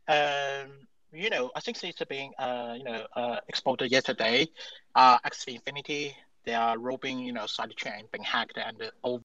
Um, 0.08 0.88
you 1.12 1.30
know, 1.30 1.50
I 1.56 1.60
think 1.60 1.82
it's 1.84 2.02
being, 2.08 2.34
uh, 2.38 2.76
you 2.78 2.84
know, 2.84 3.06
uh, 3.16 3.38
exported 3.48 3.92
yesterday. 3.92 4.48
Uh, 4.94 5.18
Axie 5.20 5.56
Infinity, 5.56 6.16
they 6.46 6.54
are 6.54 6.78
Ronin, 6.78 7.20
you 7.20 7.34
know, 7.34 7.46
side 7.48 7.76
chain 7.76 8.06
being 8.12 8.24
hacked 8.24 8.58
and 8.58 8.82
uh, 8.82 8.90
all 9.02 9.22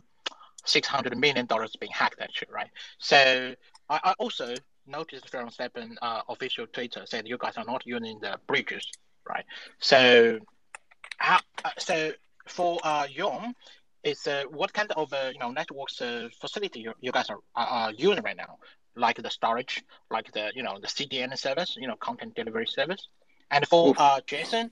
$600 0.66 1.16
million 1.16 1.46
being 1.80 1.92
hacked 1.92 2.20
actually, 2.20 2.52
right? 2.52 2.70
So 2.98 3.54
I, 3.88 4.00
I 4.02 4.14
also 4.18 4.54
noticed 4.90 5.28
from 5.30 5.48
STEPN 5.48 5.96
uh, 6.02 6.22
official 6.28 6.66
Twitter 6.66 7.02
said 7.06 7.26
you 7.26 7.38
guys 7.38 7.56
are 7.56 7.64
not 7.64 7.86
using 7.86 8.18
the 8.20 8.38
bridges, 8.46 8.86
right? 9.28 9.44
So, 9.78 10.38
how, 11.18 11.40
uh, 11.64 11.70
so 11.78 12.12
for 12.46 12.78
uh, 12.82 13.06
Yawn, 13.10 13.54
is 14.02 14.26
uh, 14.26 14.44
what 14.50 14.72
kind 14.72 14.90
of 14.92 15.12
uh, 15.12 15.30
you 15.32 15.38
know 15.38 15.50
networks 15.50 16.00
uh, 16.00 16.28
facility 16.40 16.80
you, 16.80 16.92
you 17.00 17.12
guys 17.12 17.28
are, 17.30 17.38
are 17.54 17.92
using 17.92 18.22
right 18.24 18.36
now? 18.36 18.58
Like 18.96 19.22
the 19.22 19.30
storage, 19.30 19.82
like 20.10 20.32
the 20.32 20.50
you 20.54 20.62
know 20.62 20.78
the 20.80 20.88
CDN 20.88 21.36
service, 21.38 21.76
you 21.78 21.86
know 21.86 21.96
content 21.96 22.34
delivery 22.34 22.66
service. 22.66 23.08
And 23.50 23.66
for 23.66 23.94
uh, 23.96 24.20
Jason, 24.26 24.70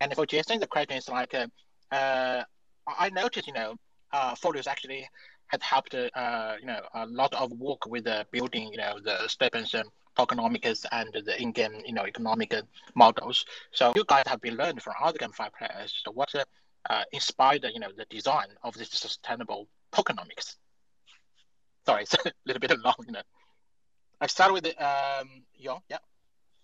and 0.00 0.14
for 0.14 0.26
Jason, 0.26 0.58
the 0.60 0.66
question 0.66 0.96
is 0.96 1.08
like, 1.08 1.34
uh, 1.34 1.46
uh, 1.92 2.42
I 2.86 3.10
noticed 3.10 3.46
you 3.46 3.52
know 3.52 3.74
uh, 4.12 4.34
Folius 4.34 4.66
actually 4.66 5.08
had 5.48 5.62
helped 5.62 5.94
uh, 5.94 6.54
you 6.60 6.66
know 6.66 6.80
a 6.94 7.06
lot 7.06 7.32
of 7.34 7.52
work 7.52 7.86
with 7.86 8.06
uh, 8.06 8.24
building 8.30 8.70
you 8.72 8.78
know 8.78 8.98
the 9.02 9.16
STEPN's 9.26 9.74
tokenomics 10.16 10.86
and 10.92 11.12
the 11.24 11.40
in-game 11.40 11.82
you 11.84 11.92
know 11.92 12.06
economic 12.06 12.54
models. 12.94 13.44
So 13.72 13.92
you 13.94 14.04
guys 14.06 14.24
have 14.26 14.40
been 14.40 14.56
learned 14.56 14.82
from 14.82 14.94
other 15.02 15.18
GameFi 15.18 15.50
players. 15.58 15.94
So 16.04 16.12
what 16.12 16.34
uh, 16.88 17.02
inspired 17.12 17.64
you 17.72 17.80
know 17.80 17.90
the 17.96 18.06
design 18.08 18.48
of 18.62 18.74
this 18.74 18.90
sustainable 18.90 19.68
tokenomics? 19.92 20.56
Sorry, 21.84 22.02
it's 22.04 22.14
a 22.14 22.32
little 22.44 22.60
bit 22.60 22.78
long. 22.80 22.94
You 23.06 23.12
know, 23.12 23.22
I 24.20 24.26
start 24.26 24.52
with 24.52 24.66
um. 24.66 25.44
Yeah. 25.54 25.78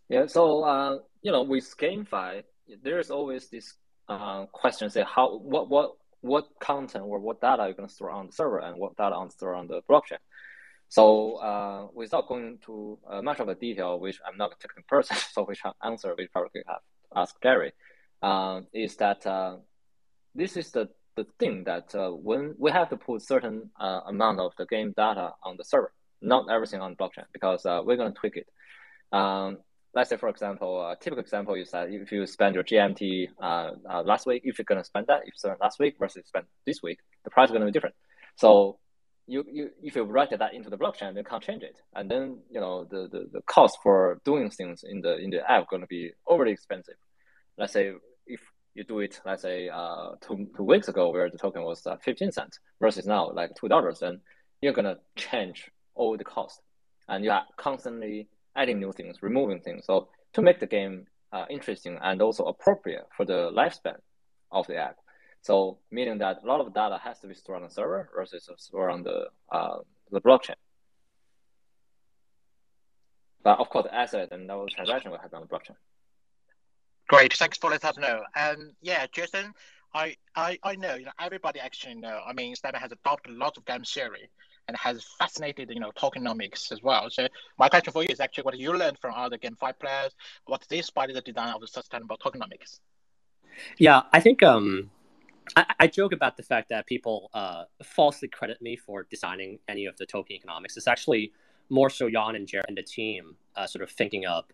Yeah. 0.09 0.27
So 0.27 0.65
uh, 0.65 0.99
you 1.23 1.33
know, 1.33 1.43
with 1.43 1.77
GameFi, 1.77 2.43
there's 2.83 3.11
always 3.11 3.49
this 3.49 3.75
uh, 4.09 4.47
question: 4.47 4.91
say 4.91 5.05
how 5.07 5.39
what 5.39 5.69
what 5.69 5.93
what 6.23 6.49
content 6.61 7.05
or 7.05 7.19
what 7.19 7.41
data 7.41 7.65
you're 7.65 7.75
going 7.75 7.89
to 7.89 7.95
store 7.95 8.11
on 8.11 8.29
the 8.29 8.33
server 8.33 8.59
and 8.59 8.79
what 8.79 8.97
data 8.97 9.15
on 9.15 9.31
store 9.31 9.55
on 9.55 9.67
the 9.67 9.83
blockchain. 9.89 10.23
So 10.89 11.37
uh, 11.37 11.87
without 11.95 12.29
going 12.29 12.47
into 12.47 12.99
uh, 13.09 13.23
much 13.23 13.41
of 13.41 13.49
a 13.49 13.55
detail, 13.55 13.99
which 13.99 14.21
I'm 14.27 14.37
not 14.37 14.53
a 14.53 14.57
technical 14.61 14.85
person, 14.89 15.17
so 15.33 15.45
which 15.45 15.61
answer 15.83 16.15
we 16.17 16.29
probably 16.29 16.63
have 16.67 16.79
to 16.79 17.19
ask 17.19 17.41
Gary. 17.41 17.73
uh, 18.23 18.61
is 18.73 18.97
that 18.97 19.27
uh, 19.27 19.57
this 20.35 20.57
is 20.57 20.71
the, 20.71 20.89
the 21.17 21.27
thing 21.39 21.65
that 21.65 21.95
uh, 21.95 22.11
when 22.11 22.55
we 22.59 22.71
have 22.71 22.89
to 22.91 22.97
put 22.97 23.23
certain 23.23 23.71
uh, 23.81 24.01
amount 24.07 24.39
of 24.39 24.53
the 24.57 24.67
game 24.67 24.95
data 24.97 25.33
on 25.43 25.57
the 25.57 25.65
server, 25.65 25.93
not 26.21 26.49
everything 26.51 26.81
on 26.81 26.95
blockchain, 26.95 27.25
because 27.33 27.65
we're 27.65 27.97
going 27.97 28.13
to 28.13 28.19
tweak 28.19 28.37
it. 28.37 28.47
Um, 29.13 29.59
let's 29.95 30.11
say, 30.11 30.17
for 30.17 30.29
example, 30.29 30.81
a 30.81 30.97
typical 30.97 31.23
example 31.23 31.55
is 31.55 31.71
that 31.71 31.91
if 31.91 32.11
you 32.13 32.27
spend 32.27 32.55
your 32.55 32.65
GMT 32.65 33.29
uh, 33.41 33.71
uh, 33.89 34.03
last 34.03 34.27
week, 34.27 34.43
if 34.45 34.59
you're 34.59 34.65
going 34.65 34.81
to 34.81 34.85
spend 34.85 35.07
that, 35.09 35.21
if 35.23 35.29
you 35.29 35.33
spend 35.37 35.57
last 35.61 35.79
week 35.79 35.97
versus 35.99 36.27
spend 36.27 36.47
this 36.67 36.83
week, 36.83 36.99
the 37.25 37.31
price 37.31 37.49
is 37.49 37.53
going 37.53 37.61
to 37.61 37.67
be 37.67 37.73
different. 37.73 37.95
So 38.37 38.79
you, 39.27 39.45
you 39.51 39.71
if 39.83 39.95
you 39.95 40.03
write 40.05 40.31
that 40.37 40.55
into 40.55 40.71
the 40.71 40.79
blockchain, 40.79 41.17
you 41.17 41.25
can't 41.25 41.43
change 41.43 41.63
it, 41.63 41.77
and 41.95 42.11
then 42.11 42.39
you 42.51 42.61
know 42.61 42.85
the, 42.85 43.09
the, 43.11 43.29
the 43.33 43.43
cost 43.43 43.79
for 43.83 44.21
doing 44.25 44.51
things 44.51 44.85
in 44.85 45.01
the 45.01 45.17
in 45.17 45.31
the 45.31 45.49
app 45.49 45.69
going 45.69 45.83
to 45.83 45.87
be 45.87 46.13
overly 46.27 46.53
expensive. 46.53 46.97
Let's 47.59 47.73
say 47.73 47.93
if 48.27 48.41
you 48.75 48.85
do 48.85 49.01
it, 49.01 49.21
let's 49.25 49.43
say 49.43 49.69
uh, 49.69 50.13
two 50.21 50.49
two 50.57 50.65
weeks 50.65 50.89
ago, 50.89 51.11
where 51.11 51.31
the 51.31 51.39
token 51.39 51.63
was 51.63 51.87
uh, 51.87 51.97
15 52.03 52.33
cents 52.33 52.59
versus 52.81 53.07
now 53.07 53.31
like 53.33 53.51
two 53.55 53.69
dollars, 53.69 54.01
then 54.01 54.21
you're 54.61 54.73
gonna 54.73 54.97
change 55.17 55.71
all 55.95 56.17
the 56.17 56.25
cost, 56.25 56.61
and 57.09 57.25
you 57.25 57.31
are 57.31 57.45
constantly 57.57 58.29
adding 58.57 58.81
new 58.81 58.93
things, 58.93 59.23
removing 59.23 59.61
things. 59.61 59.85
So 59.87 60.09
to 60.35 60.43
make 60.43 60.61
the 60.61 60.67
game 60.67 61.07
uh, 61.33 61.47
interesting 61.49 61.99
and 62.03 62.21
also 62.21 62.45
appropriate 62.45 63.07
for 63.17 63.25
the 63.25 63.51
lifespan 63.53 63.97
of 64.51 64.67
the 64.67 64.77
app. 64.77 64.97
So 65.41 65.79
meaning 65.91 66.19
that 66.19 66.43
a 66.43 66.47
lot 66.47 66.61
of 66.61 66.73
data 66.73 67.01
has 67.03 67.19
to 67.21 67.27
be 67.27 67.35
stored 67.35 67.63
on 67.63 67.69
the 67.69 67.75
server 67.75 68.11
versus 68.15 68.49
stored 68.59 68.93
on 68.93 69.03
the 69.03 69.27
uh, 69.51 69.79
the 70.11 70.21
blockchain. 70.21 70.55
But 73.43 73.59
of 73.59 73.69
course, 73.71 73.85
the 73.85 73.95
asset 73.95 74.29
and 74.31 74.49
those 74.49 74.73
transaction 74.73 75.11
will 75.11 75.19
happen 75.19 75.37
on 75.37 75.43
the 75.43 75.49
blockchain. 75.49 75.77
Great, 77.09 77.33
thanks 77.33 77.59
for 77.59 77.71
letting 77.71 77.91
us 77.91 77.99
know. 77.99 78.23
And 78.37 78.73
yeah, 78.81 79.07
Jason, 79.11 79.53
I, 79.93 80.17
I 80.37 80.59
I 80.63 80.77
know 80.77 80.95
you 80.95 81.07
know 81.07 81.13
everybody 81.19 81.59
actually 81.59 81.97
know. 81.97 82.21
I 82.25 82.33
mean, 82.33 82.55
STEPN 82.55 82.77
has 82.77 82.93
adopted 82.93 83.35
lots 83.35 83.59
of 83.59 83.65
game 83.65 83.83
theory 83.83 84.31
and 84.69 84.77
has 84.77 85.05
fascinated, 85.19 85.71
you 85.71 85.81
know, 85.81 85.91
tokenomics 85.93 86.73
as 86.73 86.83
well. 86.83 87.09
So 87.11 87.29
my 87.59 87.69
question 87.69 87.93
for 87.93 88.03
you 88.03 88.09
is 88.11 88.21
actually 88.21 88.45
what 88.45 88.59
you 88.59 88.73
learned 88.73 88.99
from 88.99 89.13
other 89.15 89.37
Game 89.37 89.57
GameFi 89.61 89.79
players. 89.79 90.15
what 90.47 90.61
What's 90.61 90.73
inspired 90.73 91.15
the 91.15 91.21
design 91.21 91.53
of 91.55 91.61
the 91.61 91.67
sustainable 91.67 92.17
tokenomics? 92.17 92.81
Yeah, 93.79 94.03
I 94.13 94.21
think 94.21 94.43
um, 94.43 94.91
I, 95.57 95.67
I 95.81 95.87
joke 95.87 96.13
about 96.13 96.37
the 96.37 96.43
fact 96.43 96.69
that 96.71 96.87
people 96.87 97.31
uh, 97.35 97.65
falsely 97.83 98.29
credit 98.29 98.63
me 98.63 98.77
for 98.77 99.07
designing 99.11 99.59
any 99.69 99.87
of 99.87 99.97
the 99.97 100.07
token 100.07 100.37
economics. 100.37 100.77
It's 100.77 100.89
actually 100.89 101.33
more 101.69 101.91
so 101.91 102.09
Jan 102.11 102.37
and 102.37 102.47
Jared 102.47 102.67
and 102.69 102.77
the 102.77 102.83
team 102.83 103.37
uh, 103.57 103.67
sort 103.67 103.83
of 103.83 103.91
thinking 103.91 104.27
up 104.27 104.53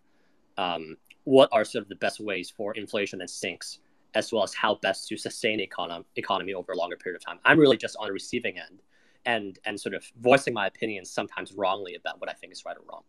um, 0.57 0.97
what 1.23 1.49
are 1.51 1.63
sort 1.63 1.83
of 1.83 1.89
the 1.89 1.95
best 1.95 2.19
ways 2.19 2.49
for 2.49 2.73
inflation 2.75 3.21
and 3.21 3.29
sinks, 3.29 3.79
as 4.15 4.31
well 4.31 4.43
as 4.43 4.53
how 4.53 4.75
best 4.75 5.07
to 5.09 5.17
sustain 5.17 5.57
the 5.57 5.63
economy, 5.63 6.05
economy 6.15 6.53
over 6.53 6.71
a 6.71 6.77
longer 6.77 6.97
period 6.97 7.21
of 7.21 7.25
time. 7.25 7.39
I'm 7.45 7.59
really 7.59 7.77
just 7.77 7.95
on 7.99 8.07
the 8.07 8.13
receiving 8.13 8.57
end 8.57 8.81
and 9.25 9.59
and 9.65 9.79
sort 9.79 9.95
of 9.95 10.03
voicing 10.19 10.53
my 10.53 10.67
opinions 10.67 11.11
sometimes 11.11 11.53
wrongly 11.53 11.95
about 11.95 12.19
what 12.19 12.29
I 12.29 12.33
think 12.33 12.53
is 12.53 12.63
right 12.65 12.77
or 12.77 12.83
wrong. 12.89 13.03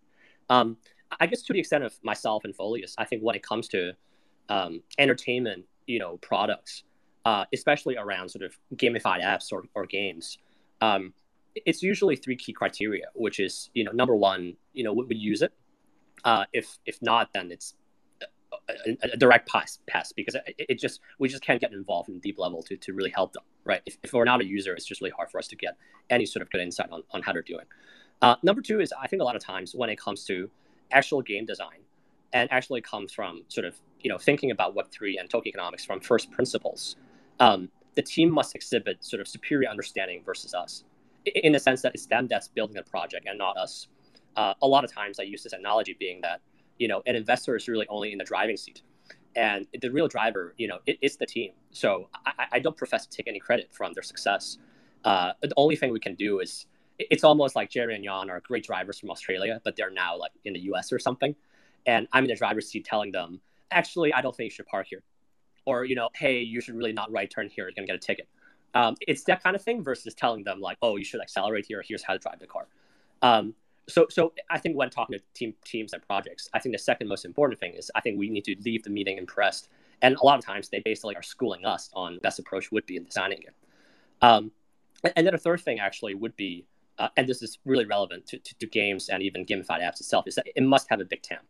Um, 0.48 0.76
I 1.20 1.26
guess 1.26 1.42
to 1.42 1.52
the 1.52 1.58
extent 1.58 1.84
of 1.84 1.94
myself 2.02 2.44
and 2.44 2.54
Folius, 2.54 2.94
I 2.98 3.04
think 3.04 3.22
when 3.22 3.34
it 3.34 3.42
comes 3.42 3.68
to 3.68 3.92
um, 4.48 4.82
entertainment, 4.98 5.64
you 5.86 5.98
know, 5.98 6.18
products, 6.18 6.84
uh, 7.24 7.44
especially 7.52 7.96
around 7.96 8.28
sort 8.28 8.44
of 8.44 8.56
gamified 8.76 9.22
apps 9.22 9.52
or, 9.52 9.64
or 9.74 9.86
games, 9.86 10.38
um, 10.80 11.12
it's 11.54 11.82
usually 11.82 12.16
three 12.16 12.36
key 12.36 12.52
criteria, 12.52 13.06
which 13.14 13.40
is 13.40 13.70
you 13.74 13.84
know 13.84 13.92
number 13.92 14.14
one, 14.14 14.54
you 14.72 14.84
know, 14.84 14.92
would 14.92 15.08
we 15.08 15.16
use 15.16 15.42
it? 15.42 15.52
Uh, 16.24 16.44
if 16.52 16.78
if 16.86 17.00
not, 17.02 17.32
then 17.32 17.50
it's 17.50 17.74
a, 18.86 19.12
a, 19.12 19.16
direct 19.16 19.48
pass, 19.48 19.78
pass 19.86 20.12
because 20.12 20.34
it, 20.34 20.54
it, 20.58 20.78
just 20.78 21.00
we 21.18 21.28
just 21.28 21.42
can't 21.42 21.60
get 21.60 21.72
involved 21.72 22.08
in 22.08 22.18
deep 22.18 22.38
level 22.38 22.62
to, 22.64 22.76
to 22.76 22.92
really 22.92 23.10
help 23.10 23.32
them, 23.32 23.42
right? 23.64 23.82
If, 23.86 23.98
if 24.02 24.12
we're 24.12 24.24
not 24.24 24.40
a 24.40 24.44
user, 24.44 24.74
it's 24.74 24.84
just 24.84 25.00
really 25.00 25.12
hard 25.12 25.30
for 25.30 25.38
us 25.38 25.48
to 25.48 25.56
get 25.56 25.76
any 26.08 26.26
sort 26.26 26.42
of 26.42 26.50
good 26.50 26.60
insight 26.60 26.90
on, 26.90 27.02
on 27.12 27.22
how 27.22 27.32
they're 27.32 27.42
doing. 27.42 27.66
Uh, 28.22 28.36
number 28.42 28.62
two 28.62 28.80
is 28.80 28.92
I 29.00 29.06
think 29.06 29.22
a 29.22 29.24
lot 29.24 29.36
of 29.36 29.44
times 29.44 29.74
when 29.74 29.90
it 29.90 29.98
comes 29.98 30.24
to 30.26 30.50
actual 30.90 31.22
game 31.22 31.46
design, 31.46 31.78
and 32.32 32.50
actually 32.52 32.80
comes 32.80 33.12
from 33.12 33.42
sort 33.48 33.64
of 33.64 33.76
you 34.00 34.10
know 34.10 34.18
thinking 34.18 34.50
about 34.50 34.74
Web 34.74 34.90
three 34.90 35.18
and 35.18 35.28
token 35.28 35.48
economics 35.48 35.84
from 35.84 36.00
first 36.00 36.30
principles, 36.30 36.96
um, 37.40 37.68
the 37.94 38.02
team 38.02 38.30
must 38.30 38.54
exhibit 38.54 39.04
sort 39.04 39.20
of 39.20 39.28
superior 39.28 39.68
understanding 39.68 40.22
versus 40.24 40.54
us, 40.54 40.84
in 41.26 41.52
the 41.52 41.60
sense 41.60 41.82
that 41.82 41.94
it's 41.94 42.06
them 42.06 42.26
that's 42.28 42.48
building 42.48 42.76
the 42.76 42.82
project 42.82 43.26
and 43.28 43.38
not 43.38 43.56
us. 43.56 43.88
Uh, 44.36 44.54
a 44.62 44.66
lot 44.66 44.84
of 44.84 44.92
times 44.92 45.18
I 45.18 45.24
use 45.24 45.42
this 45.42 45.52
analogy 45.52 45.96
being 45.98 46.20
that 46.22 46.40
you 46.80 46.88
know, 46.88 47.02
an 47.06 47.14
investor 47.14 47.54
is 47.54 47.68
really 47.68 47.86
only 47.88 48.10
in 48.10 48.18
the 48.18 48.24
driving 48.24 48.56
seat. 48.56 48.82
And 49.36 49.66
the 49.80 49.90
real 49.90 50.08
driver, 50.08 50.54
you 50.56 50.66
know, 50.66 50.78
it, 50.86 50.98
it's 51.02 51.16
the 51.16 51.26
team. 51.26 51.52
So 51.70 52.08
I, 52.26 52.46
I, 52.52 52.58
don't 52.58 52.76
profess 52.76 53.06
to 53.06 53.16
take 53.16 53.28
any 53.28 53.38
credit 53.38 53.68
from 53.70 53.92
their 53.92 54.02
success. 54.02 54.58
Uh, 55.04 55.32
the 55.40 55.52
only 55.56 55.76
thing 55.76 55.92
we 55.92 56.00
can 56.00 56.16
do 56.16 56.40
is 56.40 56.66
it's 56.98 57.22
almost 57.22 57.54
like 57.54 57.70
Jerry 57.70 57.94
and 57.94 58.02
Jan 58.02 58.28
are 58.28 58.40
great 58.40 58.64
drivers 58.64 58.98
from 58.98 59.10
Australia, 59.10 59.60
but 59.62 59.76
they're 59.76 59.90
now 59.90 60.18
like 60.18 60.32
in 60.44 60.54
the 60.54 60.60
US 60.72 60.92
or 60.92 60.98
something. 60.98 61.36
And 61.86 62.08
I'm 62.12 62.24
in 62.24 62.30
the 62.30 62.34
driver's 62.34 62.68
seat 62.68 62.84
telling 62.86 63.12
them, 63.12 63.40
actually, 63.70 64.12
I 64.12 64.20
don't 64.20 64.34
think 64.34 64.46
you 64.46 64.54
should 64.54 64.66
park 64.66 64.86
here. 64.88 65.02
Or, 65.66 65.84
you 65.84 65.94
know, 65.94 66.08
hey, 66.14 66.40
you 66.40 66.60
should 66.60 66.74
really 66.74 66.92
not 66.92 67.12
right 67.12 67.30
turn 67.30 67.48
here. 67.48 67.66
You're 67.66 67.72
going 67.72 67.86
to 67.86 67.92
get 67.92 67.96
a 67.96 68.04
ticket. 68.04 68.28
Um, 68.74 68.96
it's 69.06 69.22
that 69.24 69.42
kind 69.42 69.54
of 69.54 69.62
thing 69.62 69.84
versus 69.84 70.14
telling 70.14 70.44
them, 70.44 70.60
like, 70.60 70.78
oh, 70.82 70.96
you 70.96 71.04
should 71.04 71.20
accelerate 71.20 71.66
here. 71.68 71.84
Here's 71.86 72.02
how 72.02 72.14
to 72.14 72.18
drive 72.18 72.40
the 72.40 72.46
car. 72.46 72.66
Um, 73.22 73.54
so 73.90 74.06
so 74.08 74.32
I 74.48 74.58
think 74.58 74.76
when 74.76 74.90
talking 74.90 75.18
to 75.18 75.24
team 75.34 75.54
teams 75.64 75.92
and 75.92 76.02
projects, 76.06 76.48
I 76.54 76.58
think 76.58 76.74
the 76.74 76.78
second 76.78 77.08
most 77.08 77.24
important 77.24 77.60
thing 77.60 77.74
is 77.74 77.90
I 77.94 78.00
think 78.00 78.18
we 78.18 78.30
need 78.30 78.44
to 78.44 78.56
leave 78.64 78.82
the 78.82 78.90
meeting 78.90 79.18
impressed. 79.18 79.68
And 80.02 80.16
a 80.16 80.24
lot 80.24 80.38
of 80.38 80.44
times 80.44 80.68
they 80.68 80.80
basically 80.80 81.16
are 81.16 81.22
schooling 81.22 81.64
us 81.64 81.90
on 81.92 82.18
best 82.22 82.38
approach 82.38 82.72
would 82.72 82.86
be 82.86 82.96
in 82.96 83.04
designing 83.04 83.42
it. 83.42 83.54
Um, 84.22 84.50
and 85.16 85.26
then 85.26 85.34
a 85.34 85.38
third 85.38 85.60
thing 85.60 85.78
actually 85.78 86.14
would 86.14 86.36
be, 86.36 86.64
uh, 86.98 87.08
and 87.16 87.28
this 87.28 87.42
is 87.42 87.58
really 87.64 87.86
relevant 87.86 88.26
to, 88.28 88.38
to, 88.38 88.54
to, 88.58 88.66
games 88.66 89.08
and 89.08 89.22
even 89.22 89.44
gamified 89.46 89.82
apps 89.82 90.00
itself, 90.00 90.26
is 90.26 90.34
that 90.34 90.46
it 90.54 90.62
must 90.62 90.88
have 90.90 91.00
a 91.00 91.04
big 91.04 91.22
TAM. 91.22 91.40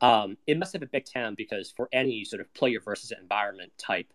Um, 0.00 0.36
it 0.46 0.58
must 0.58 0.72
have 0.72 0.82
a 0.82 0.86
big 0.86 1.04
TAM 1.04 1.34
because 1.34 1.70
for 1.70 1.88
any 1.92 2.24
sort 2.24 2.40
of 2.40 2.52
player 2.54 2.80
versus 2.80 3.12
environment 3.12 3.72
type, 3.78 4.06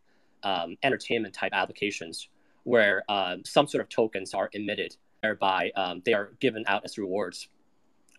um, 0.44 0.78
entertainment 0.84 1.34
type 1.34 1.52
applications, 1.54 2.30
where 2.64 3.04
um, 3.10 3.44
some 3.46 3.68
sort 3.68 3.82
of 3.82 3.90
tokens 3.90 4.34
are 4.34 4.50
emitted, 4.54 4.96
whereby 5.22 5.72
um, 5.76 6.02
they 6.06 6.14
are 6.14 6.32
given 6.40 6.64
out 6.68 6.84
as 6.86 6.98
rewards 6.98 7.48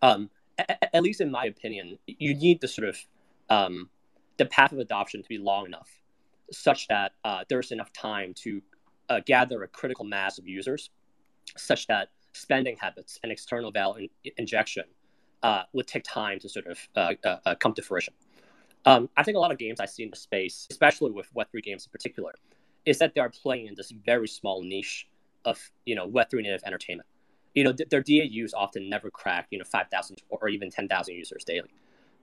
um, 0.03 0.31
at, 0.59 0.91
at, 0.93 1.03
least 1.03 1.21
in 1.21 1.31
my 1.31 1.47
opinion, 1.47 1.99
you 2.07 2.35
need 2.35 2.61
the 2.61 2.69
sort 2.69 2.89
of 2.89 2.99
um, 3.51 3.89
the 4.37 4.47
path 4.47 4.73
of 4.73 4.79
adoption 4.79 5.23
to 5.23 5.29
be 5.29 5.39
long 5.39 5.67
enough, 5.67 5.91
such 6.51 6.89
that 6.89 7.13
uh, 7.25 7.45
there's 7.49 7.73
enough 7.73 7.93
time 7.93 8.35
to 8.35 8.63
uh, 9.09 9.21
gather 9.27 9.63
a 9.63 9.69
critical 9.69 10.05
mass 10.05 10.39
of 10.39 10.47
users, 10.47 10.91
such 11.57 11.87
that 11.87 12.09
spending 12.33 12.77
habits 12.77 13.19
and 13.23 13.31
external 13.31 13.71
value 13.71 14.09
in- 14.25 14.33
injection 14.39 14.85
uh, 15.43 15.63
would 15.73 15.87
take 15.87 16.05
time 16.05 16.39
to 16.41 16.49
sort 16.49 16.67
of 16.67 16.79
uh, 16.97 17.15
uh, 17.25 17.37
uh, 17.47 17.55
come 17.55 17.75
to 17.75 17.83
fruition. 17.83 18.15
Um, 18.87 19.09
I 19.17 19.23
think 19.23 19.37
a 19.37 19.41
lot 19.41 19.53
of 19.53 19.59
games 19.59 19.81
I 19.81 19.87
see 19.87 20.03
in 20.03 20.11
the 20.11 20.17
space, 20.17 20.67
especially 20.71 21.11
with 21.11 21.33
Web3 21.35 21.63
games 21.63 21.87
in 21.87 21.91
particular, 21.91 22.33
is 22.85 22.99
that 22.99 23.15
they 23.15 23.21
are 23.21 23.31
playing 23.31 23.67
in 23.69 23.75
this 23.75 23.93
very 24.05 24.29
small 24.29 24.63
niche 24.63 25.09
of 25.45 25.59
you 25.87 25.95
know 25.95 26.09
Web3 26.09 26.43
native 26.43 26.63
entertainment 26.65 27.09
you 27.55 27.65
know, 27.65 27.73
th- 27.73 27.89
their 27.89 28.03
DAUs 28.03 28.53
often 28.55 28.89
never 28.89 29.11
crack, 29.11 29.47
you 29.51 29.59
know, 29.59 29.65
5,000 29.65 30.23
or 30.29 30.49
even 30.49 30.71
10,000 30.71 31.15
users 31.15 31.45
daily. 31.45 31.71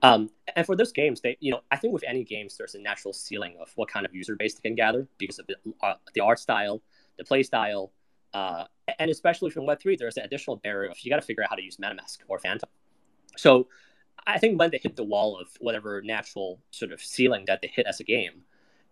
Um, 0.02 0.30
and 0.56 0.66
for 0.66 0.76
those 0.76 0.92
games, 0.92 1.20
they, 1.20 1.36
you 1.40 1.52
know, 1.52 1.60
I 1.70 1.76
think 1.76 1.94
with 1.94 2.04
any 2.06 2.24
games, 2.24 2.56
there's 2.56 2.74
a 2.74 2.80
natural 2.80 3.14
ceiling 3.14 3.56
of 3.60 3.70
what 3.76 3.88
kind 3.88 4.04
of 4.04 4.14
user 4.14 4.36
base 4.36 4.54
they 4.54 4.68
can 4.68 4.74
gather 4.74 5.06
because 5.18 5.38
of 5.38 5.46
the, 5.46 5.56
uh, 5.82 5.94
the 6.14 6.20
art 6.20 6.40
style, 6.40 6.82
the 7.18 7.24
play 7.24 7.42
style, 7.42 7.92
uh, 8.34 8.64
and 8.98 9.10
especially 9.10 9.50
from 9.50 9.64
Web3, 9.64 9.96
there's 9.98 10.16
an 10.16 10.24
additional 10.24 10.56
barrier 10.56 10.90
of 10.90 10.98
you 11.00 11.10
got 11.10 11.16
to 11.16 11.22
figure 11.22 11.42
out 11.42 11.50
how 11.50 11.56
to 11.56 11.62
use 11.62 11.76
MetaMask 11.76 12.18
or 12.28 12.38
Phantom. 12.38 12.68
So 13.36 13.68
I 14.26 14.38
think 14.38 14.58
when 14.58 14.70
they 14.70 14.78
hit 14.78 14.96
the 14.96 15.04
wall 15.04 15.38
of 15.38 15.48
whatever 15.60 16.02
natural 16.02 16.60
sort 16.70 16.92
of 16.92 17.00
ceiling 17.00 17.44
that 17.46 17.62
they 17.62 17.68
hit 17.68 17.86
as 17.86 18.00
a 18.00 18.04
game, 18.04 18.42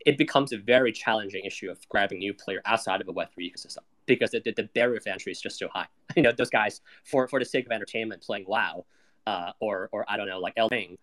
it 0.07 0.17
becomes 0.17 0.53
a 0.53 0.59
very 0.59 0.93
challenging 0.93 1.45
issue 1.45 1.71
of 1.71 1.87
grabbing 1.89 2.19
new 2.19 2.33
player 2.33 2.63
outside 2.65 3.01
of 3.01 3.09
a 3.09 3.13
Web3 3.13 3.29
ecosystem 3.39 3.79
because 4.07 4.31
the, 4.31 4.41
the, 4.41 4.69
barrier 4.75 4.97
of 4.97 5.07
entry 5.07 5.33
is 5.33 5.41
just 5.41 5.59
so 5.59 5.69
high. 5.69 5.87
You 6.17 6.23
know, 6.23 6.33
those 6.33 6.51
guys, 6.51 6.81
for, 7.05 7.29
for 7.29 7.39
the 7.39 7.45
sake 7.45 7.67
of 7.67 7.73
entertainment, 7.73 8.23
playing 8.23 8.45
WoW 8.49 8.85
uh, 9.27 9.53
or, 9.61 9.89
or 9.93 10.05
I 10.09 10.17
don't 10.17 10.27
know, 10.27 10.41
like 10.41 10.55
Elden 10.57 10.99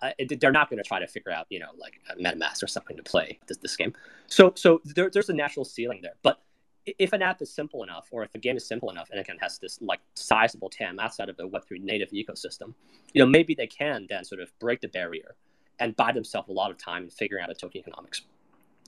uh, 0.00 0.10
they're 0.40 0.52
not 0.52 0.70
going 0.70 0.82
to 0.82 0.88
try 0.88 0.98
to 0.98 1.06
figure 1.06 1.32
out, 1.32 1.46
you 1.50 1.58
know, 1.58 1.68
like 1.76 2.00
MetaMask 2.18 2.62
or 2.62 2.66
something 2.66 2.96
to 2.96 3.02
play 3.02 3.38
this, 3.46 3.58
this 3.58 3.76
game. 3.76 3.92
So, 4.26 4.52
so 4.56 4.80
there, 4.84 5.10
there's 5.10 5.28
a 5.28 5.34
natural 5.34 5.64
ceiling 5.64 6.00
there. 6.02 6.14
But 6.22 6.40
if 6.84 7.12
an 7.12 7.22
app 7.22 7.42
is 7.42 7.52
simple 7.52 7.82
enough, 7.82 8.08
or 8.10 8.24
if 8.24 8.34
a 8.34 8.38
game 8.38 8.56
is 8.56 8.66
simple 8.66 8.90
enough, 8.90 9.10
and 9.10 9.20
it 9.20 9.26
can 9.26 9.38
has 9.38 9.58
this 9.58 9.80
like 9.82 10.00
sizable 10.14 10.70
TAM 10.70 10.98
outside 10.98 11.28
of 11.28 11.36
the 11.36 11.46
Web3 11.46 11.82
native 11.82 12.10
ecosystem, 12.10 12.74
you 13.12 13.22
know, 13.22 13.26
maybe 13.26 13.54
they 13.54 13.66
can 13.66 14.06
then 14.08 14.24
sort 14.24 14.40
of 14.40 14.50
break 14.58 14.80
the 14.80 14.88
barrier 14.88 15.36
and 15.78 15.94
buy 15.96 16.12
themselves 16.12 16.48
a 16.48 16.52
lot 16.52 16.70
of 16.70 16.78
time 16.78 17.04
in 17.04 17.10
figuring 17.10 17.42
out 17.42 17.50
a 17.50 17.54
token 17.54 17.80
economics. 17.80 18.22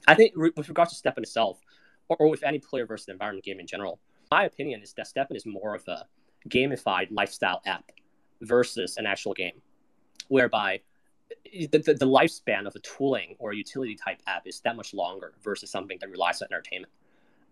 I 0.07 0.15
think 0.15 0.35
with 0.37 0.69
regards 0.69 0.99
to 0.99 1.09
STEPN 1.09 1.19
itself, 1.19 1.61
or, 2.09 2.17
or 2.19 2.29
with 2.29 2.43
any 2.43 2.59
player 2.59 2.87
versus 2.87 3.09
environment 3.09 3.45
game 3.45 3.61
in 3.61 3.67
general, 3.67 3.99
my 4.31 4.45
opinion 4.45 4.83
is 4.83 4.93
that 4.95 5.07
STEPN 5.07 5.37
is 5.37 5.47
more 5.47 5.75
of 5.75 5.87
a 5.89 6.07
gamified 6.49 7.09
lifestyle 7.11 7.63
app 7.67 7.91
versus 8.41 8.97
an 8.97 9.07
actual 9.07 9.35
game, 9.35 9.61
whereby 10.29 10.81
the, 11.45 11.79
the, 11.79 11.95
the, 11.95 12.07
lifespan 12.07 12.67
of 12.67 12.75
a 12.75 12.81
tooling 12.81 13.37
or 13.39 13.53
a 13.53 13.57
utility 13.57 13.97
type 13.97 14.21
app 14.27 14.47
is 14.47 14.61
that 14.61 14.77
much 14.77 14.93
longer 14.93 15.35
versus 15.43 15.71
something 15.71 15.99
that 16.01 16.11
relies 16.11 16.43
on 16.43 16.49
entertainment. 16.51 16.93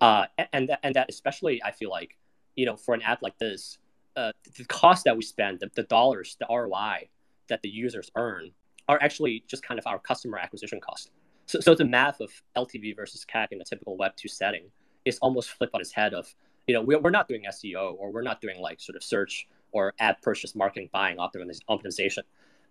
Uh, 0.00 0.26
and 0.52 0.68
that, 0.68 0.80
and 0.82 0.94
that 0.94 1.06
especially 1.08 1.62
I 1.64 1.70
feel 1.70 1.90
like 1.90 2.16
you 2.56 2.66
know 2.66 2.76
for 2.76 2.94
an 2.94 3.02
app 3.02 3.22
like 3.22 3.38
this, 3.38 3.78
uh, 4.16 4.32
the 4.56 4.64
cost 4.64 5.04
that 5.04 5.16
we 5.16 5.22
spend, 5.22 5.60
the, 5.60 5.70
the 5.74 5.84
dollars, 5.84 6.36
the 6.40 6.46
ROI 6.50 7.08
that 7.48 7.62
the 7.62 7.68
users 7.68 8.10
earn 8.16 8.50
are 8.88 8.98
actually 9.00 9.44
just 9.46 9.62
kind 9.62 9.78
of 9.78 9.86
our 9.86 9.98
customer 9.98 10.38
acquisition 10.38 10.80
cost. 10.80 11.10
So, 11.46 11.60
so 11.60 11.74
the 11.74 11.84
math 11.84 12.20
of 12.20 12.30
LTV 12.56 12.96
versus 12.96 13.24
CAC 13.24 13.48
in 13.50 13.60
a 13.60 13.64
typical 13.64 13.96
Web 13.96 14.12
two 14.16 14.28
setting 14.28 14.64
is 15.04 15.18
almost 15.18 15.50
flipped 15.50 15.74
on 15.74 15.80
its 15.80 15.92
head. 15.92 16.14
Of 16.14 16.32
you 16.66 16.74
know 16.74 16.82
we're, 16.82 17.00
we're 17.00 17.10
not 17.10 17.28
doing 17.28 17.44
SEO 17.48 17.94
or 17.98 18.12
we're 18.12 18.22
not 18.22 18.40
doing 18.40 18.60
like 18.60 18.80
sort 18.80 18.96
of 18.96 19.02
search 19.02 19.46
or 19.72 19.94
ad 19.98 20.16
purchase 20.22 20.54
marketing 20.54 20.88
buying 20.92 21.16
optimization. 21.16 22.22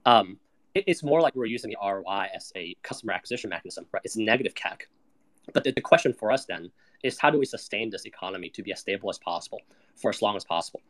Um, 0.05 0.37
it, 0.73 0.85
it's 0.87 1.03
more 1.03 1.21
like 1.21 1.35
we're 1.35 1.45
using 1.45 1.71
the 1.71 1.77
ROI 1.83 2.27
as 2.33 2.51
a 2.55 2.75
customer 2.83 3.13
acquisition 3.13 3.49
mechanism, 3.49 3.85
right? 3.91 4.01
It's 4.05 4.17
negative 4.17 4.53
CAC. 4.53 4.81
But 5.53 5.63
the, 5.63 5.71
the 5.71 5.81
question 5.81 6.13
for 6.13 6.31
us 6.31 6.45
then 6.45 6.71
is 7.03 7.17
how 7.19 7.31
do 7.31 7.39
we 7.39 7.45
sustain 7.45 7.89
this 7.89 8.05
economy 8.05 8.49
to 8.49 8.63
be 8.63 8.71
as 8.71 8.79
stable 8.79 9.09
as 9.09 9.17
possible 9.17 9.61
for 9.95 10.09
as 10.09 10.21
long 10.21 10.35
as 10.35 10.45
possible? 10.45 10.81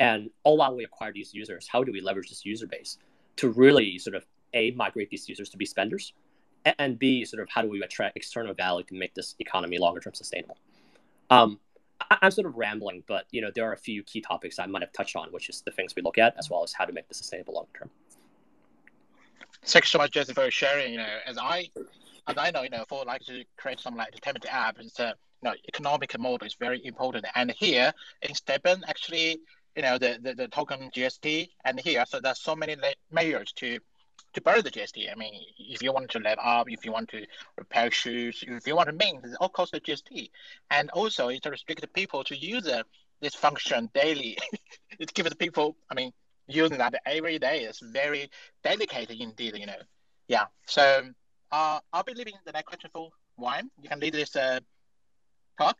And 0.00 0.30
all 0.42 0.58
while 0.58 0.74
we 0.74 0.84
acquire 0.84 1.12
these 1.12 1.32
users, 1.32 1.66
how 1.68 1.82
do 1.84 1.92
we 1.92 2.00
leverage 2.00 2.28
this 2.28 2.44
user 2.44 2.66
base 2.66 2.98
to 3.36 3.48
really 3.50 3.98
sort 3.98 4.16
of 4.16 4.26
a 4.52 4.70
migrate 4.72 5.10
these 5.10 5.28
users 5.28 5.48
to 5.50 5.56
be 5.56 5.64
spenders, 5.64 6.12
and 6.78 6.98
b 6.98 7.24
sort 7.24 7.42
of 7.42 7.48
how 7.48 7.62
do 7.62 7.68
we 7.68 7.82
attract 7.82 8.16
external 8.16 8.54
value 8.54 8.84
to 8.84 8.94
make 8.94 9.14
this 9.14 9.34
economy 9.38 9.78
longer 9.78 10.00
term 10.00 10.14
sustainable? 10.14 10.56
Um, 11.30 11.58
I, 12.10 12.18
am 12.22 12.30
sort 12.30 12.46
of 12.46 12.56
rambling, 12.56 13.02
but 13.06 13.26
you 13.30 13.40
know 13.40 13.50
there 13.54 13.68
are 13.68 13.72
a 13.72 13.78
few 13.78 14.02
key 14.02 14.20
topics 14.20 14.58
I 14.58 14.66
might 14.66 14.82
have 14.82 14.92
touched 14.92 15.16
on, 15.16 15.28
which 15.30 15.48
is 15.48 15.62
the 15.62 15.70
things 15.70 15.94
we 15.94 16.02
look 16.02 16.18
at, 16.18 16.34
as 16.38 16.50
well 16.50 16.62
as 16.62 16.72
how 16.72 16.84
to 16.84 16.92
make 16.92 17.08
this 17.08 17.18
sustainable 17.18 17.54
long 17.54 17.66
term. 17.76 17.90
Thanks 19.66 19.90
so 19.90 19.98
much, 19.98 20.10
Jesse, 20.12 20.34
for 20.34 20.50
sharing. 20.50 20.92
You 20.92 20.98
know, 20.98 21.18
as 21.26 21.38
I 21.38 21.70
as 22.26 22.36
I 22.36 22.50
know, 22.50 22.62
you 22.62 22.70
know, 22.70 22.84
for 22.88 23.04
like 23.04 23.22
to 23.22 23.44
create 23.56 23.80
some 23.80 23.96
like 23.96 24.08
entertainment 24.08 24.46
app, 24.50 24.78
it's 24.78 24.98
a 25.00 25.14
you 25.42 25.50
know 25.50 25.54
economic 25.68 26.18
model 26.18 26.46
is 26.46 26.54
very 26.54 26.84
important. 26.84 27.26
And 27.34 27.50
here 27.50 27.92
in 28.22 28.34
STEPN, 28.34 28.82
actually, 28.88 29.40
you 29.76 29.82
know, 29.82 29.98
the, 29.98 30.18
the, 30.22 30.34
the 30.34 30.48
token 30.48 30.90
GST, 30.94 31.48
and 31.64 31.80
here, 31.80 32.04
so 32.06 32.20
there's 32.20 32.40
so 32.40 32.54
many 32.54 32.76
measures 33.10 33.52
to 33.56 33.78
to 34.34 34.40
bury 34.40 34.62
the 34.62 34.70
GST. 34.70 35.10
I 35.10 35.14
mean, 35.14 35.34
if 35.58 35.82
you 35.82 35.92
want 35.92 36.10
to 36.10 36.18
level 36.18 36.44
up, 36.44 36.70
if 36.70 36.84
you 36.84 36.92
want 36.92 37.08
to 37.10 37.26
repair 37.56 37.90
shoes, 37.90 38.44
if 38.46 38.66
you 38.66 38.76
want 38.76 38.88
to 38.88 38.94
mint, 38.94 39.24
all 39.40 39.48
costs 39.48 39.72
the 39.72 39.80
GST. 39.80 40.30
And 40.70 40.90
also, 40.90 41.28
it 41.28 41.44
restricts 41.46 41.86
people 41.92 42.24
to 42.24 42.36
use 42.36 42.68
this 43.20 43.34
function 43.34 43.90
daily. 43.94 44.38
it 44.98 45.14
gives 45.14 45.34
people, 45.34 45.76
I 45.90 45.94
mean, 45.94 46.12
using 46.46 46.78
that 46.78 46.94
every 47.06 47.38
day 47.38 47.60
is 47.60 47.80
very 47.80 48.30
delicate 48.62 49.10
indeed, 49.10 49.56
you 49.56 49.66
know. 49.66 49.82
Yeah. 50.28 50.44
So 50.66 51.02
uh, 51.50 51.80
I'll 51.92 52.02
be 52.02 52.14
leaving 52.14 52.34
the 52.44 52.52
next 52.52 52.66
question 52.66 52.90
for 52.92 53.10
Wayne. 53.36 53.70
You 53.80 53.88
can 53.88 54.00
lead 54.00 54.14
this 54.14 54.36
uh, 54.36 54.60
talk. 55.58 55.78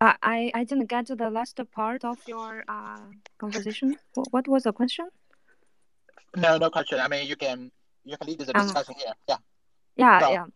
I 0.00 0.50
I 0.54 0.64
didn't 0.64 0.86
get 0.86 1.06
to 1.06 1.16
the 1.16 1.30
last 1.30 1.60
part 1.72 2.04
of 2.04 2.18
your 2.26 2.64
uh, 2.68 3.00
conversation. 3.38 3.96
What 4.30 4.48
was 4.48 4.64
the 4.64 4.72
question? 4.72 5.08
No, 6.36 6.56
no 6.56 6.70
question. 6.70 7.00
I 7.00 7.08
mean, 7.08 7.26
you 7.26 7.36
can 7.36 7.70
you 8.04 8.16
can 8.16 8.28
lead 8.28 8.38
the 8.38 8.56
um, 8.56 8.64
discussion 8.64 8.94
here. 8.96 9.12
Yeah. 9.28 9.36
Yeah, 9.96 10.20
so. 10.20 10.30
yeah, 10.30 10.46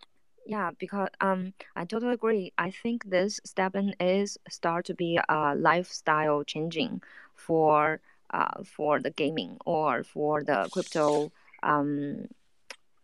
yeah. 0.47 0.71
Because 0.79 1.09
um, 1.21 1.53
I 1.77 1.85
totally 1.85 2.15
agree. 2.15 2.53
I 2.57 2.71
think 2.71 3.05
this 3.05 3.41
STEPN 3.47 3.95
is 4.01 4.39
start 4.49 4.87
to 4.87 4.95
be 4.95 5.21
a 5.29 5.55
lifestyle 5.55 6.45
changing 6.45 7.03
for 7.35 8.01
uh 8.31 8.63
for 8.65 9.01
the 9.01 9.11
gaming 9.11 9.59
or 9.67 10.03
for 10.03 10.43
the 10.43 10.67
crypto 10.73 11.31
um 11.63 12.27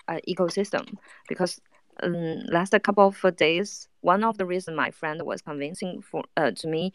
uh, 0.09 0.18
ecosystem 0.26 0.96
because 1.29 1.61
um, 2.02 2.40
last 2.50 2.74
couple 2.82 3.06
of 3.08 3.36
days, 3.36 3.88
one 4.02 4.24
of 4.24 4.38
the 4.38 4.46
reasons 4.46 4.76
my 4.76 4.90
friend 4.90 5.22
was 5.22 5.42
convincing 5.42 6.02
for 6.02 6.24
uh, 6.36 6.50
to 6.52 6.68
me 6.68 6.92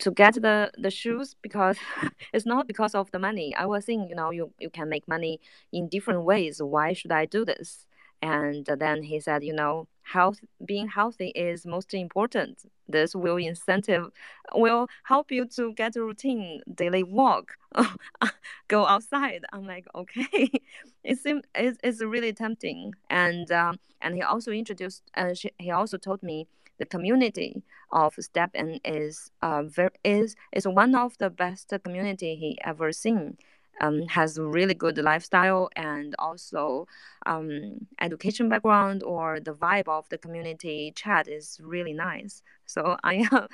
to 0.00 0.10
get 0.12 0.34
the 0.34 0.70
the 0.78 0.90
shoes 0.90 1.34
because 1.42 1.78
it's 2.32 2.46
not 2.46 2.68
because 2.68 2.94
of 2.94 3.10
the 3.10 3.18
money. 3.18 3.54
I 3.56 3.66
was 3.66 3.86
saying, 3.86 4.08
you 4.08 4.14
know, 4.16 4.30
you 4.30 4.52
you 4.60 4.70
can 4.70 4.88
make 4.88 5.08
money 5.08 5.40
in 5.72 5.88
different 5.88 6.24
ways. 6.24 6.62
Why 6.62 6.92
should 6.92 7.12
I 7.12 7.26
do 7.26 7.44
this? 7.44 7.87
And 8.22 8.66
then 8.66 9.02
he 9.02 9.20
said, 9.20 9.44
you 9.44 9.52
know, 9.52 9.86
health 10.02 10.40
being 10.64 10.88
healthy 10.88 11.28
is 11.28 11.66
most 11.66 11.94
important. 11.94 12.62
This 12.88 13.14
will 13.14 13.36
incentive 13.36 14.10
will 14.54 14.88
help 15.04 15.30
you 15.30 15.44
to 15.56 15.72
get 15.74 15.96
a 15.96 16.02
routine 16.02 16.62
daily 16.74 17.02
walk, 17.02 17.56
go 18.68 18.86
outside. 18.86 19.44
I'm 19.52 19.66
like, 19.66 19.86
okay, 19.94 20.50
it 21.04 21.18
seems 21.18 21.42
it's, 21.54 21.78
it's 21.84 22.02
really 22.02 22.32
tempting. 22.32 22.94
And 23.10 23.50
um, 23.52 23.78
and 24.00 24.14
he 24.14 24.22
also 24.22 24.50
introduced. 24.50 25.02
Uh, 25.14 25.34
she, 25.34 25.50
he 25.58 25.70
also 25.70 25.98
told 25.98 26.22
me 26.22 26.48
the 26.78 26.86
community 26.86 27.62
of 27.92 28.14
STEPN 28.16 28.80
is 28.84 29.30
uh, 29.42 29.62
very 29.64 29.90
is 30.04 30.34
is 30.52 30.66
one 30.66 30.94
of 30.94 31.18
the 31.18 31.30
best 31.30 31.72
community 31.84 32.36
he 32.36 32.58
ever 32.64 32.92
seen 32.92 33.36
um, 33.80 34.02
has 34.08 34.38
really 34.38 34.74
good 34.74 34.98
lifestyle 34.98 35.70
and 35.76 36.14
also 36.18 36.86
um, 37.26 37.86
education 38.00 38.48
background 38.48 39.02
or 39.02 39.40
the 39.40 39.54
vibe 39.54 39.88
of 39.88 40.08
the 40.08 40.18
community 40.18 40.92
chat 40.96 41.28
is 41.28 41.60
really 41.62 41.92
nice. 41.92 42.42
So 42.66 42.96
I 43.04 43.14
am 43.32 43.46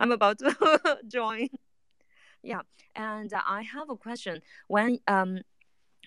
I'm 0.00 0.12
about 0.12 0.38
to 0.38 0.98
join. 1.08 1.48
Yeah, 2.42 2.62
and 2.96 3.32
I 3.46 3.62
have 3.62 3.90
a 3.90 3.96
question. 3.96 4.42
When 4.68 4.98
um, 5.06 5.40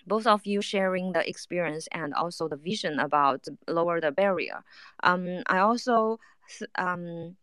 both 0.06 0.26
of 0.26 0.46
you 0.46 0.60
sharing 0.62 1.12
the 1.12 1.28
experience 1.28 1.88
and 1.92 2.14
also 2.14 2.48
the 2.48 2.56
vision 2.56 2.98
about 2.98 3.46
lower 3.68 4.00
the 4.00 4.12
barrier, 4.12 4.62
um, 5.02 5.42
I 5.46 5.58
also 5.58 6.18
um 6.76 7.36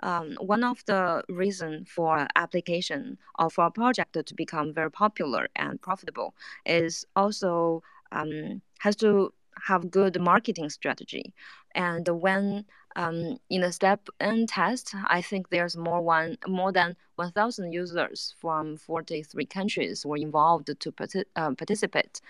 um, 0.00 0.36
one 0.40 0.64
of 0.64 0.84
the 0.86 1.22
reason 1.28 1.84
for 1.84 2.26
application 2.36 3.18
or 3.38 3.50
for 3.50 3.66
a 3.66 3.70
project 3.70 4.16
to 4.26 4.34
become 4.34 4.72
very 4.72 4.90
popular 4.90 5.48
and 5.56 5.80
profitable 5.80 6.34
is 6.66 7.04
also 7.16 7.82
um, 8.12 8.60
has 8.78 8.96
to 8.96 9.32
have 9.66 9.90
good 9.90 10.20
marketing 10.20 10.68
strategy. 10.70 11.32
And 11.74 12.06
when 12.08 12.64
um, 12.96 13.38
in 13.50 13.62
the 13.62 13.72
step 13.72 14.08
N 14.20 14.46
test, 14.46 14.94
I 15.06 15.20
think 15.20 15.48
there's 15.48 15.76
more 15.76 16.00
one 16.00 16.38
more 16.46 16.72
than 16.72 16.96
1,000 17.16 17.72
users 17.72 18.34
from 18.40 18.76
43 18.76 19.46
countries 19.46 20.06
were 20.06 20.16
involved 20.16 20.70
to 20.78 20.92
uh, 21.36 21.50
participate, 21.52 22.20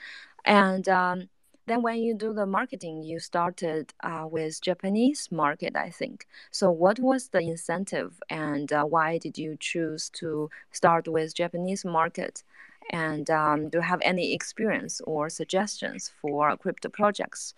and 0.44 0.88
um, 0.88 1.28
then 1.66 1.82
when 1.82 1.98
you 1.98 2.14
do 2.14 2.32
the 2.32 2.46
marketing, 2.46 3.02
you 3.02 3.18
started 3.18 3.94
uh, 4.02 4.26
with 4.30 4.60
Japanese 4.60 5.30
market, 5.32 5.76
I 5.76 5.90
think. 5.90 6.26
So 6.50 6.70
what 6.70 6.98
was 6.98 7.28
the 7.28 7.40
incentive 7.40 8.20
and 8.28 8.72
uh, 8.72 8.84
why 8.84 9.18
did 9.18 9.38
you 9.38 9.56
choose 9.58 10.10
to 10.20 10.50
start 10.72 11.08
with 11.08 11.34
Japanese 11.34 11.84
market? 11.84 12.42
And 12.90 13.30
um, 13.30 13.70
do 13.70 13.78
you 13.78 13.82
have 13.82 14.00
any 14.02 14.34
experience 14.34 15.00
or 15.06 15.30
suggestions 15.30 16.12
for 16.20 16.54
crypto 16.58 16.90
projects, 16.90 17.54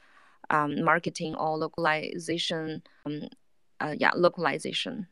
um, 0.51 0.85
marketing 0.85 1.35
or 1.35 1.59
localization? 1.59 2.83
Um, 3.05 3.29
uh, 3.81 3.95
yeah, 3.99 4.13
localization. 4.15 5.09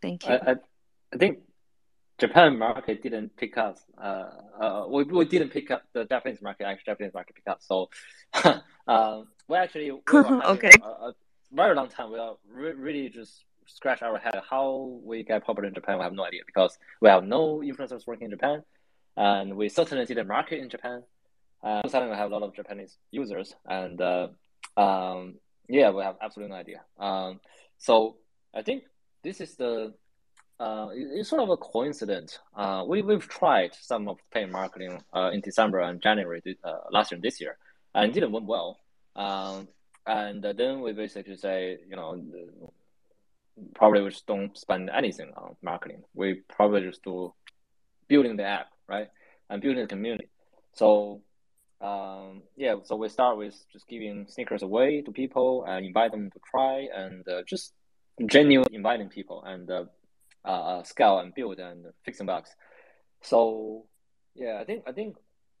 Thank 0.00 0.26
you. 0.26 0.34
I, 0.34 0.52
I, 0.52 0.54
I 1.12 1.16
think 1.16 1.40
Japan 2.18 2.58
market 2.58 3.02
didn't 3.02 3.36
pick 3.36 3.56
up. 3.56 3.78
Uh, 3.96 4.30
uh, 4.60 4.86
we, 4.88 5.04
we 5.04 5.24
didn't 5.24 5.50
pick 5.50 5.70
up 5.70 5.84
the 5.92 6.04
Japanese 6.04 6.42
market. 6.42 6.64
Actually, 6.64 6.92
Japanese 6.92 7.14
market 7.14 7.36
pick 7.36 7.46
up. 7.46 7.62
So, 7.62 7.90
uh, 8.88 9.22
we 9.46 9.56
actually 9.56 9.90
we 9.92 10.00
okay. 10.14 10.72
A, 10.82 10.86
a, 10.86 11.14
very 11.52 11.74
long 11.74 11.88
time. 11.88 12.12
We 12.12 12.18
are 12.18 12.36
re- 12.52 12.72
really 12.72 13.08
just 13.08 13.44
scratch 13.66 14.02
our 14.02 14.18
head 14.18 14.34
how 14.48 15.00
we 15.02 15.22
get 15.22 15.44
popular 15.44 15.68
in 15.68 15.74
Japan. 15.74 15.98
We 15.98 16.04
have 16.04 16.12
no 16.12 16.24
idea 16.24 16.42
because 16.44 16.78
we 17.00 17.08
have 17.08 17.24
no 17.24 17.60
influencers 17.60 18.06
working 18.06 18.26
in 18.26 18.30
Japan, 18.30 18.64
and 19.16 19.56
we 19.56 19.68
certainly 19.68 20.04
didn't 20.04 20.26
market 20.26 20.58
in 20.58 20.68
Japan. 20.68 21.04
Uh, 21.62 21.88
suddenly, 21.88 22.12
we 22.12 22.18
have 22.18 22.30
a 22.30 22.34
lot 22.34 22.42
of 22.42 22.54
Japanese 22.54 22.98
users, 23.10 23.54
and 23.64 24.00
uh, 24.00 24.28
um, 24.76 25.36
yeah, 25.68 25.90
we 25.90 26.02
have 26.02 26.16
absolutely 26.20 26.52
no 26.52 26.60
idea. 26.60 26.80
Um, 26.98 27.40
so 27.78 28.16
I 28.54 28.62
think 28.62 28.84
this 29.22 29.40
is 29.40 29.54
the 29.54 29.94
uh, 30.60 30.88
it's 30.92 31.28
sort 31.28 31.42
of 31.42 31.50
a 31.50 31.56
coincidence. 31.56 32.38
Uh, 32.56 32.84
we 32.86 33.02
we've 33.02 33.28
tried 33.28 33.70
some 33.74 34.08
of 34.08 34.18
paid 34.32 34.50
marketing 34.50 35.02
uh, 35.12 35.30
in 35.32 35.40
December 35.40 35.80
and 35.80 36.00
January 36.02 36.42
uh, 36.64 36.78
last 36.90 37.10
year 37.10 37.16
and 37.16 37.22
this 37.22 37.40
year, 37.40 37.56
and 37.94 38.12
didn't 38.12 38.32
went 38.32 38.46
well. 38.46 38.78
Um, 39.14 39.68
and 40.06 40.42
then 40.42 40.80
we 40.80 40.92
basically 40.92 41.36
say, 41.36 41.78
you 41.88 41.96
know, 41.96 42.20
probably 43.74 44.02
we 44.02 44.10
just 44.10 44.26
don't 44.26 44.56
spend 44.56 44.90
anything 44.90 45.32
on 45.36 45.56
marketing. 45.62 46.02
We 46.14 46.42
probably 46.48 46.82
just 46.82 47.04
do 47.04 47.34
building 48.08 48.36
the 48.36 48.44
app, 48.44 48.68
right, 48.88 49.08
and 49.50 49.62
building 49.62 49.82
the 49.82 49.88
community. 49.88 50.28
So 50.72 51.22
um, 51.80 52.42
yeah, 52.56 52.76
so 52.82 52.96
we 52.96 53.08
start 53.08 53.38
with 53.38 53.54
just 53.72 53.86
giving 53.86 54.26
sneakers 54.28 54.62
away 54.62 55.02
to 55.02 55.12
people 55.12 55.64
and 55.68 55.86
invite 55.86 56.10
them 56.10 56.30
to 56.30 56.40
try 56.50 56.88
and 56.92 57.26
uh, 57.28 57.42
just 57.46 57.72
genuine 58.26 58.66
inviting 58.72 59.08
people 59.08 59.44
and 59.44 59.70
uh, 60.44 60.82
scale 60.82 61.18
and 61.18 61.34
build 61.34 61.58
and 61.58 61.86
fixing 62.04 62.26
bugs. 62.26 62.54
So 63.22 63.86
yeah, 64.34 64.58
I 64.60 64.64
think 64.64 64.84
I 64.86 64.92
think 64.92 65.16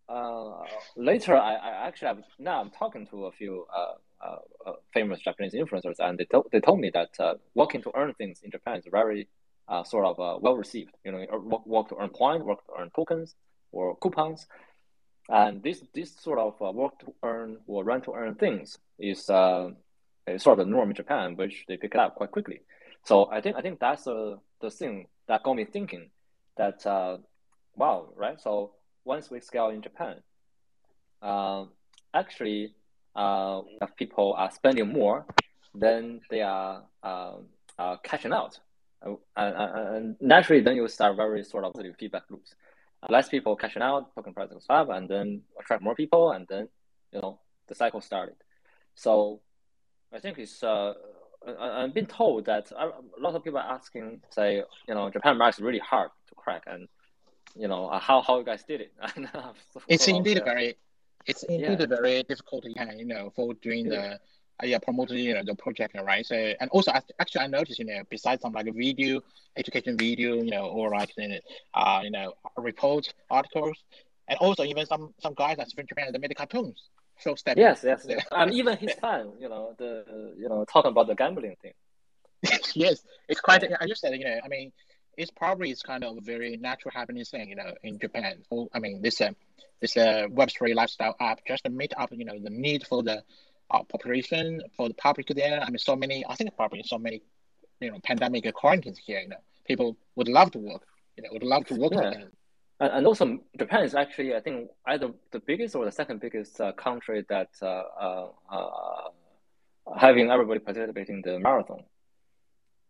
uh, 0.08 0.62
later 0.96 1.36
I, 1.36 1.54
I 1.54 1.86
actually 1.86 2.08
have, 2.08 2.18
now 2.38 2.60
I'm 2.60 2.70
talking 2.70 3.06
to 3.08 3.26
a 3.26 3.32
few 3.32 3.66
uh, 3.74 4.24
uh, 4.24 4.36
uh 4.66 4.72
famous 4.92 5.20
Japanese 5.20 5.54
influencers, 5.54 5.96
and 5.98 6.18
they 6.18 6.24
told 6.24 6.48
they 6.52 6.60
told 6.60 6.80
me 6.80 6.90
that 6.94 7.10
uh, 7.20 7.34
working 7.54 7.82
to 7.82 7.92
earn 7.94 8.14
things 8.14 8.40
in 8.42 8.50
Japan 8.50 8.78
is 8.78 8.84
very 8.90 9.28
sort 9.84 10.06
of 10.06 10.42
well 10.42 10.56
received. 10.56 10.94
You 11.04 11.12
know, 11.12 11.26
work, 11.42 11.66
work 11.66 11.88
to 11.90 11.96
earn 12.00 12.10
points, 12.10 12.44
work 12.44 12.64
to 12.66 12.72
earn 12.80 12.90
tokens 12.94 13.34
or 13.70 13.96
coupons, 13.96 14.46
and 15.28 15.62
this 15.62 15.82
this 15.94 16.14
sort 16.16 16.38
of 16.38 16.58
work 16.74 16.98
to 17.00 17.12
earn 17.22 17.58
or 17.66 17.84
run 17.84 18.00
to 18.02 18.14
earn 18.14 18.34
things 18.34 18.78
is 18.98 19.24
sort 19.24 19.74
of 20.46 20.58
the 20.58 20.64
norm 20.64 20.90
in 20.90 20.96
Japan, 20.96 21.36
which 21.36 21.64
they 21.68 21.76
pick 21.76 21.94
up 21.94 22.14
quite 22.14 22.30
quickly. 22.30 22.60
So 23.04 23.30
I 23.30 23.40
think 23.40 23.56
I 23.56 23.60
think 23.60 23.78
that's 23.78 24.04
the 24.04 24.38
the 24.60 24.70
thing 24.70 25.06
that 25.26 25.42
got 25.42 25.54
me 25.54 25.64
thinking 25.64 26.10
that 26.56 26.84
wow, 27.76 28.08
right? 28.16 28.40
So 28.40 28.72
once 29.04 29.30
we 29.30 29.40
scale 29.40 29.70
in 29.70 29.80
Japan, 29.80 30.16
uh, 31.22 31.64
actually, 32.14 32.74
uh, 33.16 33.62
people 33.96 34.34
are 34.36 34.50
spending 34.50 34.92
more, 34.92 35.26
then 35.74 36.20
they 36.30 36.42
are 36.42 36.84
uh, 37.02 37.34
uh, 37.78 37.96
cashing 38.02 38.32
out. 38.32 38.58
Uh, 39.04 39.14
and 39.36 40.16
naturally, 40.20 40.60
then 40.60 40.76
you 40.76 40.86
start 40.88 41.16
very 41.16 41.44
sort 41.44 41.64
of 41.64 41.72
positive 41.72 41.96
feedback 41.98 42.24
loops. 42.30 42.54
less 43.08 43.28
people 43.28 43.54
cashing 43.56 43.82
out, 43.82 44.14
token 44.14 44.34
price 44.34 44.50
goes 44.50 44.66
up, 44.68 44.88
and 44.90 45.08
then 45.08 45.42
attract 45.58 45.82
more 45.82 45.94
people, 45.94 46.32
and 46.32 46.46
then 46.48 46.68
you 47.12 47.20
know 47.20 47.38
the 47.68 47.74
cycle 47.74 48.00
started. 48.00 48.34
So 48.94 49.40
I 50.12 50.18
think 50.18 50.38
it's 50.38 50.62
uh, 50.62 50.94
I've 51.46 51.94
been 51.94 52.06
told 52.06 52.46
that 52.46 52.70
a 52.72 52.90
lot 53.20 53.34
of 53.34 53.44
people 53.44 53.58
are 53.58 53.72
asking, 53.72 54.20
say, 54.30 54.62
you 54.88 54.94
know, 54.94 55.08
Japan 55.10 55.38
market 55.38 55.58
is 55.58 55.62
really 55.62 55.78
hard 55.78 56.10
to 56.28 56.34
crack, 56.34 56.64
and 56.66 56.88
you 57.56 57.68
know 57.68 57.86
uh, 57.86 57.98
how 57.98 58.20
how 58.22 58.38
you 58.38 58.44
guys 58.44 58.64
did 58.64 58.80
it. 58.80 58.92
it's 59.88 60.08
indeed 60.08 60.42
very, 60.44 60.76
it's 61.26 61.44
indeed 61.44 61.80
yeah. 61.80 61.86
very 61.86 62.22
difficult, 62.24 62.64
you 62.64 63.04
know, 63.04 63.32
for 63.34 63.54
doing 63.54 63.86
yeah. 63.86 63.90
the. 63.90 64.20
Uh, 64.60 64.66
yeah, 64.66 64.78
promoting 64.80 65.18
you 65.18 65.34
know 65.34 65.42
the 65.44 65.54
project, 65.54 65.94
right? 66.02 66.26
So 66.26 66.34
and 66.34 66.68
also 66.70 66.90
actually 67.20 67.42
I 67.42 67.46
noticed 67.46 67.78
you 67.78 67.84
know 67.84 68.02
besides 68.10 68.42
some 68.42 68.52
like 68.52 68.66
a 68.66 68.72
video, 68.72 69.20
education 69.56 69.96
video, 69.96 70.34
you 70.34 70.50
know, 70.50 70.66
or 70.66 70.90
like 70.90 71.14
uh 71.74 72.00
you 72.02 72.10
know 72.10 72.32
reports, 72.56 73.08
articles, 73.30 73.76
and 74.26 74.36
also 74.40 74.64
even 74.64 74.84
some 74.84 75.14
some 75.20 75.34
guys 75.34 75.58
that's 75.58 75.74
from 75.74 75.86
Japan 75.86 76.10
they 76.12 76.18
made 76.18 76.32
the 76.32 76.34
cartoons. 76.34 76.88
So 77.20 77.34
step. 77.34 77.56
Yes, 77.56 77.82
yes, 77.84 78.06
yes. 78.08 78.24
and 78.32 78.52
even 78.52 78.76
his 78.76 78.92
fan, 78.94 79.32
you 79.40 79.48
know, 79.48 79.74
the 79.78 80.34
you 80.36 80.48
know 80.48 80.64
talking 80.64 80.90
about 80.90 81.06
the 81.06 81.14
gambling 81.14 81.56
thing. 81.60 81.72
yes, 82.74 83.02
it's 83.28 83.40
quite. 83.40 83.64
I 83.80 83.86
just 83.86 84.00
said 84.00 84.14
you 84.14 84.24
know 84.24 84.40
I 84.44 84.48
mean 84.48 84.72
it's 85.18 85.32
probably 85.32 85.70
it's 85.70 85.82
kind 85.82 86.04
of 86.04 86.16
a 86.16 86.20
very 86.20 86.56
natural 86.56 86.92
happening 86.94 87.24
thing, 87.24 87.48
you 87.48 87.56
know, 87.56 87.74
in 87.82 87.98
Japan. 87.98 88.36
Oh, 88.52 88.68
I 88.72 88.78
mean, 88.78 89.02
this 89.02 89.20
uh, 89.20 89.32
this 89.80 89.96
uh, 89.96 90.28
Web 90.30 90.48
three 90.50 90.74
lifestyle 90.74 91.16
app 91.20 91.40
just 91.46 91.64
to 91.64 91.70
meet 91.70 91.92
up, 91.96 92.10
you 92.12 92.24
know, 92.24 92.38
the 92.38 92.50
need 92.50 92.86
for 92.86 93.02
the 93.02 93.22
uh, 93.70 93.82
population 93.82 94.62
for 94.76 94.88
the 94.88 94.94
public 94.94 95.26
there. 95.26 95.60
I 95.60 95.68
mean, 95.70 95.78
so 95.78 95.96
many. 95.96 96.24
I 96.26 96.36
think 96.36 96.56
probably 96.56 96.84
so 96.84 96.98
many, 96.98 97.20
you 97.80 97.90
know, 97.90 97.98
pandemic 98.04 98.50
quarantines 98.54 98.98
here. 99.04 99.20
You 99.20 99.28
know, 99.28 99.42
people 99.66 99.96
would 100.14 100.28
love 100.28 100.52
to 100.52 100.58
work. 100.58 100.86
You 101.16 101.24
know, 101.24 101.30
would 101.32 101.42
love 101.42 101.66
to 101.66 101.74
work. 101.74 101.92
Yeah. 101.92 102.24
And, 102.80 102.92
and 102.92 103.06
also, 103.06 103.38
Japan 103.58 103.84
is 103.84 103.94
actually, 103.94 104.34
I 104.34 104.40
think, 104.40 104.70
either 104.86 105.10
the 105.32 105.40
biggest 105.40 105.74
or 105.74 105.84
the 105.84 105.92
second 105.92 106.20
biggest 106.20 106.60
uh, 106.60 106.72
country 106.72 107.24
that 107.28 107.50
uh, 107.62 107.66
uh, 107.66 108.28
uh 108.50 109.10
having 109.96 110.30
everybody 110.30 110.60
participating 110.60 111.16
in 111.16 111.22
the 111.22 111.38
marathon. 111.38 111.82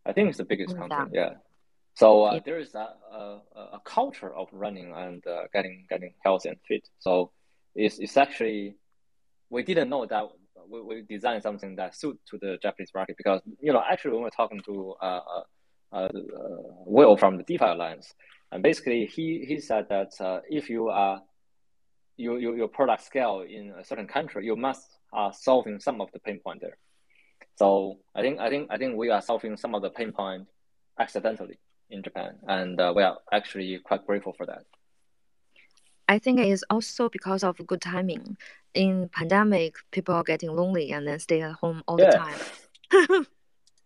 I 0.04 0.12
think 0.12 0.30
it's 0.30 0.38
the 0.38 0.44
biggest 0.44 0.76
country. 0.76 1.10
Yeah. 1.12 1.34
So 1.94 2.24
uh, 2.24 2.40
there 2.44 2.58
is 2.58 2.74
a, 2.74 2.94
a, 3.12 3.40
a, 3.56 3.80
culture 3.84 4.32
of 4.32 4.48
running 4.52 4.92
and 4.94 5.24
uh, 5.26 5.42
getting 5.52 5.84
getting 5.90 6.14
healthy 6.24 6.50
and 6.50 6.58
fit. 6.66 6.88
So 7.00 7.32
it's, 7.74 7.98
it's 7.98 8.16
actually 8.16 8.76
we 9.50 9.64
didn't 9.64 9.88
know 9.88 10.06
that 10.06 10.24
we, 10.70 10.80
we 10.80 11.02
designed 11.02 11.42
something 11.42 11.74
that 11.76 11.96
suit 11.96 12.18
to 12.30 12.38
the 12.38 12.56
Japanese 12.62 12.90
market 12.94 13.16
because 13.16 13.40
you 13.60 13.72
know 13.72 13.82
actually 13.90 14.12
when 14.12 14.22
we're 14.22 14.30
talking 14.30 14.60
to 14.66 14.94
uh, 15.02 15.20
uh, 15.92 15.96
uh 15.96 16.08
Will 16.86 17.16
from 17.16 17.36
the 17.36 17.42
DeFi 17.42 17.64
Alliance, 17.64 18.14
and 18.50 18.62
basically 18.62 19.06
he 19.06 19.44
he 19.46 19.60
said 19.60 19.88
that 19.88 20.12
uh, 20.20 20.40
if 20.48 20.70
you 20.70 20.88
are 20.88 21.22
you, 22.16 22.36
you, 22.36 22.56
your 22.56 22.68
product 22.68 23.04
scale 23.04 23.44
in 23.48 23.72
a 23.78 23.84
certain 23.84 24.08
country, 24.08 24.44
you 24.44 24.56
must 24.56 24.84
are 25.12 25.32
solving 25.32 25.80
some 25.80 26.00
of 26.00 26.10
the 26.12 26.18
pain 26.18 26.40
point 26.40 26.60
there. 26.60 26.76
So 27.56 27.98
I 28.14 28.20
think 28.22 28.40
I 28.40 28.50
think 28.50 28.68
I 28.70 28.76
think 28.76 28.96
we 28.96 29.10
are 29.10 29.22
solving 29.22 29.56
some 29.56 29.74
of 29.74 29.82
the 29.82 29.90
pain 29.90 30.12
point 30.12 30.46
accidentally 30.98 31.58
in 31.90 32.02
Japan, 32.02 32.34
and 32.46 32.80
uh, 32.80 32.92
we 32.94 33.02
are 33.02 33.18
actually 33.32 33.78
quite 33.78 34.06
grateful 34.06 34.32
for 34.32 34.46
that. 34.46 34.64
I 36.08 36.18
think 36.18 36.40
it 36.40 36.48
is 36.48 36.64
also 36.70 37.08
because 37.08 37.44
of 37.44 37.64
good 37.66 37.80
timing. 37.80 38.36
In 38.74 39.10
pandemic, 39.12 39.76
people 39.90 40.14
are 40.14 40.22
getting 40.22 40.54
lonely 40.54 40.92
and 40.92 41.06
then 41.06 41.18
stay 41.18 41.42
at 41.42 41.52
home 41.52 41.82
all 41.86 42.00
yeah. 42.00 42.10
the 42.10 42.16
time. 42.16 43.26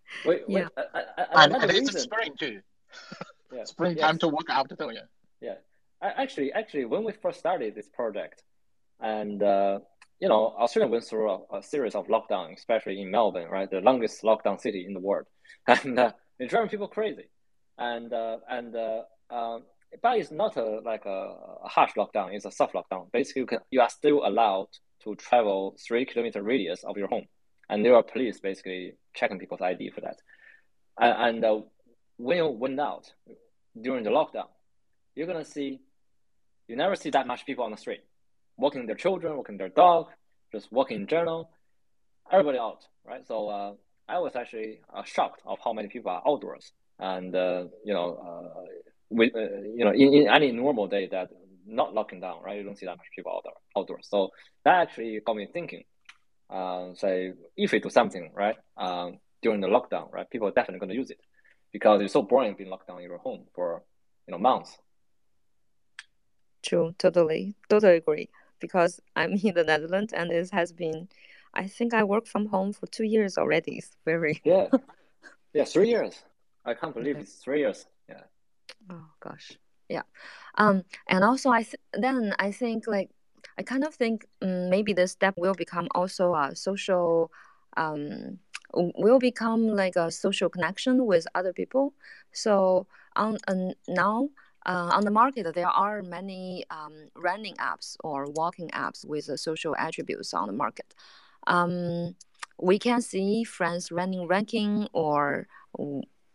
wait, 0.27 0.49
wait, 0.49 0.49
yeah. 0.49 0.69
I, 0.77 0.83
I, 1.01 1.03
I, 1.19 1.45
and, 1.45 1.55
and 1.55 1.71
it's 1.71 2.03
spring 2.03 2.35
too. 2.39 2.61
Yeah. 3.53 3.65
Springtime 3.65 4.15
yes. 4.15 4.19
to 4.19 4.29
work 4.29 4.51
out 4.51 4.69
too. 4.69 4.91
Yeah. 4.93 5.01
Yeah. 5.41 5.55
Actually, 6.03 6.53
actually, 6.53 6.85
when 6.85 7.05
we 7.05 7.13
first 7.13 7.39
started 7.39 7.75
this 7.75 7.89
project, 7.89 8.43
and 9.01 9.43
uh, 9.43 9.79
you 10.21 10.29
know, 10.29 10.55
Australia 10.59 10.91
went 10.91 11.05
through 11.05 11.31
a, 11.31 11.59
a, 11.59 11.63
series 11.63 11.95
of 11.95 12.09
lockdown, 12.09 12.53
especially 12.57 13.01
in 13.01 13.11
Melbourne, 13.11 13.49
right, 13.49 13.71
the 13.71 13.81
longest 13.81 14.23
lockdown 14.23 14.61
city 14.61 14.85
in 14.85 14.95
the 14.95 15.01
world, 15.01 15.27
and 15.67 15.99
uh, 15.99 16.13
it 16.39 16.51
drove 16.51 16.71
people 16.71 16.89
crazy 16.89 17.29
and 17.79 18.13
uh, 18.13 18.39
and 18.49 18.75
uh, 18.77 19.03
um, 19.31 19.65
but 20.03 20.19
it's 20.19 20.31
not 20.31 20.57
a 20.57 20.81
like 20.81 21.05
a, 21.05 21.35
a, 21.65 21.69
harsh 21.69 21.93
lockdown. 21.97 22.33
It's 22.33 22.45
a 22.45 22.51
soft 22.51 22.75
lockdown. 22.75 23.11
Basically, 23.13 23.41
you 23.41 23.47
can 23.47 23.59
you 23.71 23.81
are 23.81 23.91
still 23.91 24.27
allowed 24.27 24.69
to 25.05 25.15
travel 25.17 25.77
three 25.87 26.05
kilometer 26.05 26.43
radius 26.43 26.85
of 26.85 26.97
your 26.97 27.09
home, 27.09 27.27
and 27.69 27.85
there 27.85 27.95
are 27.95 28.03
police 28.03 28.41
basically 28.41 28.95
checking 29.15 29.39
people's 29.39 29.61
ID 29.61 29.91
for 29.91 30.01
that. 30.03 30.17
And, 30.99 31.37
and 31.37 31.45
uh, 31.45 31.61
when 32.17 32.37
you 32.39 32.47
went 32.49 32.81
out 32.81 33.13
during 33.81 34.05
the 34.05 34.11
lockdown, 34.11 34.49
you're 35.15 35.27
gonna 35.27 35.45
see 35.45 35.81
you 36.69 36.77
never 36.77 36.97
see 36.97 37.11
that 37.11 37.27
much 37.27 37.45
people 37.45 37.65
on 37.65 37.71
the 37.71 37.77
street, 37.77 38.05
walking 38.57 38.87
their 38.87 38.95
children, 38.95 39.37
walking 39.37 39.57
their 39.57 39.69
dog, 39.69 40.07
just 40.53 40.73
walking 40.73 41.03
in 41.03 41.07
general. 41.07 41.51
Everybody 42.31 42.59
out, 42.59 42.87
right? 43.05 43.27
So 43.27 43.49
uh, 43.49 43.73
I 44.09 44.19
was 44.21 44.37
actually 44.37 44.81
uh, 44.95 45.03
shocked 45.03 45.43
of 45.45 45.59
how 45.63 45.73
many 45.73 45.89
people 45.89 46.11
are 46.11 46.23
outdoors 46.27 46.73
and 46.99 47.35
uh, 47.35 47.65
you 47.85 47.93
know, 47.93 48.15
uh, 48.15 48.61
with 49.11 49.35
uh, 49.35 49.61
you 49.77 49.85
know, 49.85 49.91
in, 49.93 50.15
in 50.15 50.29
any 50.29 50.53
normal 50.53 50.87
day 50.87 51.09
that 51.09 51.31
not 51.67 51.95
locking 51.95 52.21
down, 52.21 52.43
right? 52.43 52.57
You 52.57 52.65
don't 52.65 52.79
see 52.79 52.87
that 52.87 52.97
much 52.97 53.07
people 53.15 53.33
outdoor, 53.37 53.53
outdoors. 53.77 54.07
So 54.09 54.31
that 54.65 54.89
actually 54.89 55.21
got 55.25 55.37
me 55.37 55.47
thinking. 55.53 55.85
Um, 56.51 56.95
say 56.97 57.33
if 57.57 57.73
we 57.73 57.81
do 57.81 57.89
something 57.89 58.31
right 58.35 58.57
um, 58.77 59.19
during 59.43 59.61
the 59.61 59.69
lockdown, 59.69 60.13
right, 60.13 60.29
people 60.31 60.49
are 60.49 60.53
definitely 60.53 60.81
going 60.81 60.91
to 60.91 60.97
use 60.97 61.11
it 61.11 61.21
because 61.73 62.03
it's 62.03 62.13
so 62.13 62.23
boring 62.23 62.55
being 62.55 62.71
locked 62.71 62.89
down 62.89 62.99
in 62.99 63.05
your 63.09 63.19
home 63.19 63.45
for 63.55 63.83
you 64.27 64.33
know 64.33 64.39
months. 64.39 64.79
True, 66.63 66.95
totally, 66.99 67.55
totally 67.69 67.97
agree. 67.97 68.29
Because 68.61 69.01
I'm 69.17 69.33
in 69.43 69.55
the 69.55 69.65
Netherlands 69.65 70.13
and 70.13 70.31
this 70.31 70.51
has 70.51 70.73
been, 70.73 71.09
I 71.55 71.67
think 71.67 71.93
I 71.95 72.05
work 72.05 72.27
from 72.27 72.47
home 72.47 72.73
for 72.73 72.87
two 72.87 73.05
years 73.05 73.37
already. 73.37 73.79
It's 73.79 73.97
very 74.05 74.41
yeah, 74.45 74.69
yeah, 75.53 75.65
three 75.65 75.89
years. 75.89 76.23
I 76.65 76.75
can't 76.75 76.95
believe 76.95 77.17
okay. 77.17 77.23
it's 77.23 77.35
three 77.35 77.61
years. 77.61 77.87
Yeah. 78.09 78.23
Oh 78.91 79.07
gosh. 79.21 79.59
Yeah. 79.89 80.03
Um, 80.57 80.85
and 81.09 81.25
also 81.25 81.51
I 81.51 81.63
th- 81.63 81.77
then 81.93 82.35
I 82.39 82.53
think 82.53 82.87
like 82.87 83.11
I 83.59 83.63
kind 83.63 83.85
of 83.85 83.95
think 83.95 84.27
um, 84.41 84.71
maybe 84.71 84.93
the 84.93 85.09
step 85.09 85.35
will 85.37 85.55
become 85.55 85.89
also 85.95 86.35
a 86.35 86.55
social 86.55 87.31
um 87.77 88.39
will 88.75 89.19
become 89.19 89.69
like 89.69 89.97
a 89.97 90.11
social 90.11 90.49
connection 90.49 91.07
with 91.07 91.27
other 91.35 91.53
people. 91.53 91.95
So 92.33 92.87
on 93.17 93.39
uh, 93.49 93.73
now 93.89 94.31
uh, 94.65 94.91
on 94.93 95.05
the 95.05 95.11
market, 95.11 95.55
there 95.55 95.67
are 95.69 96.03
many 96.03 96.65
um, 96.71 97.09
running 97.17 97.55
apps 97.57 97.97
or 98.05 98.27
walking 98.27 98.69
apps 98.69 99.05
with 99.05 99.29
uh, 99.29 99.37
social 99.37 99.75
attributes 99.77 100.33
on 100.33 100.47
the 100.47 100.53
market. 100.53 100.95
Um, 101.47 102.15
we 102.61 102.79
can 102.79 103.03
see 103.03 103.43
friends 103.45 103.91
running 103.91 104.29
ranking 104.29 104.89
or 104.93 105.49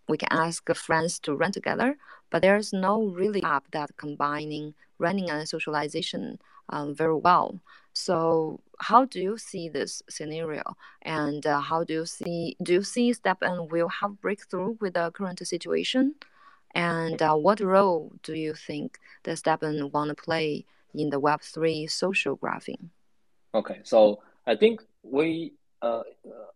we 0.10 0.18
can 0.18 0.30
ask 0.32 0.68
friends 0.76 1.20
to 1.20 1.36
run 1.36 1.52
together, 1.52 1.98
but 2.30 2.42
there's 2.42 2.74
no 2.74 3.04
really 3.04 3.44
app 3.44 3.72
that 3.72 3.96
combining 3.98 4.74
running 5.00 5.30
and 5.30 5.48
socialization 5.48 6.40
um, 6.70 6.94
very 6.94 7.16
well. 7.16 7.62
So 7.98 8.62
how 8.80 9.06
do 9.06 9.20
you 9.20 9.38
see 9.40 9.70
this 9.70 10.04
scenario, 10.08 10.78
and 11.02 11.46
uh, 11.46 11.60
how 11.60 11.84
do 11.84 11.94
you 11.94 12.06
see 12.06 12.56
do 12.62 12.74
you 12.74 12.84
see 12.84 13.12
STEPN 13.12 13.72
will 13.72 13.90
have 13.90 14.22
breakthrough 14.22 14.78
with 14.80 14.94
the 14.94 15.10
current 15.12 15.46
situation, 15.46 16.14
and 16.76 17.20
uh, 17.22 17.34
what 17.34 17.60
role 17.60 18.14
do 18.22 18.34
you 18.36 18.54
think 18.54 19.00
the 19.24 19.32
STEPN 19.32 19.92
want 19.92 20.10
to 20.10 20.16
play 20.16 20.66
in 20.94 21.10
the 21.10 21.20
Web 21.20 21.42
three 21.42 21.88
social 21.88 22.38
graphing? 22.38 22.90
Okay, 23.56 23.80
so 23.84 24.22
I 24.46 24.56
think 24.56 24.84
we 25.02 25.54
uh, 25.82 26.04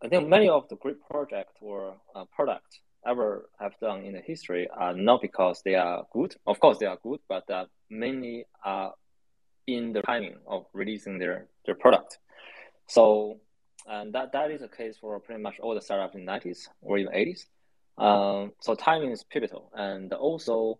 I 0.04 0.08
think 0.10 0.30
many 0.30 0.48
of 0.48 0.70
the 0.70 0.76
great 0.76 1.02
project 1.10 1.58
or 1.60 1.96
uh, 2.16 2.26
product 2.26 2.82
ever 3.04 3.50
have 3.60 3.74
done 3.80 4.04
in 4.04 4.14
the 4.14 4.22
history 4.22 4.70
are 4.78 4.94
not 4.94 5.22
because 5.22 5.64
they 5.66 5.74
are 5.74 6.06
good. 6.14 6.36
Of 6.46 6.60
course, 6.60 6.78
they 6.78 6.86
are 6.86 7.00
good, 7.02 7.20
but 7.28 7.50
uh, 7.50 7.66
mainly 7.90 8.46
are 8.64 8.94
in 9.68 9.94
the 9.94 10.02
timing 10.02 10.36
of 10.48 10.66
releasing 10.74 11.20
their 11.20 11.48
their 11.66 11.76
product. 11.76 12.18
So, 12.88 13.40
and 13.88 14.14
that 14.14 14.34
that 14.34 14.52
is 14.52 14.62
the 14.62 14.68
case 14.68 14.98
for 15.00 15.20
pretty 15.20 15.42
much 15.42 15.60
all 15.60 15.76
the 15.76 15.82
startups 15.82 16.16
in 16.16 16.26
the 16.26 16.32
90s 16.32 16.68
or 16.82 16.98
even 16.98 17.14
80s. 17.14 17.46
Um, 17.98 18.54
so 18.60 18.76
timing 18.76 19.12
is 19.12 19.24
pivotal, 19.24 19.72
and 19.74 20.12
also, 20.14 20.80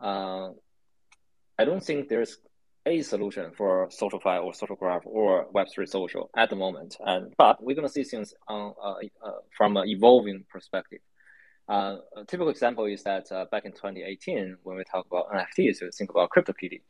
uh, 0.00 0.50
I 1.58 1.64
don't 1.64 1.82
think 1.82 2.08
there's 2.08 2.38
a 2.86 3.02
solution 3.02 3.50
for 3.56 3.88
SocialFi 3.88 4.42
or 4.44 4.52
social 4.52 4.76
graph 4.76 5.02
or 5.04 5.46
Web3 5.54 5.88
social 5.88 6.30
at 6.36 6.50
the 6.50 6.56
moment. 6.56 6.96
And 7.00 7.34
but 7.36 7.62
we're 7.62 7.76
gonna 7.76 7.88
see 7.88 8.04
things 8.04 8.34
on, 8.46 8.74
uh, 8.82 8.94
uh, 9.24 9.30
from 9.56 9.76
an 9.76 9.88
evolving 9.88 10.44
perspective. 10.50 11.00
Uh, 11.68 11.96
a 12.16 12.24
typical 12.24 12.50
example 12.50 12.84
is 12.84 13.02
that 13.04 13.30
uh, 13.32 13.46
back 13.50 13.64
in 13.64 13.72
2018, 13.72 14.58
when 14.64 14.76
we 14.76 14.84
talk 14.84 15.06
about 15.06 15.30
NFTs, 15.32 15.80
we 15.80 15.90
think 15.96 16.10
about 16.10 16.28
CryptoKitty, 16.30 16.82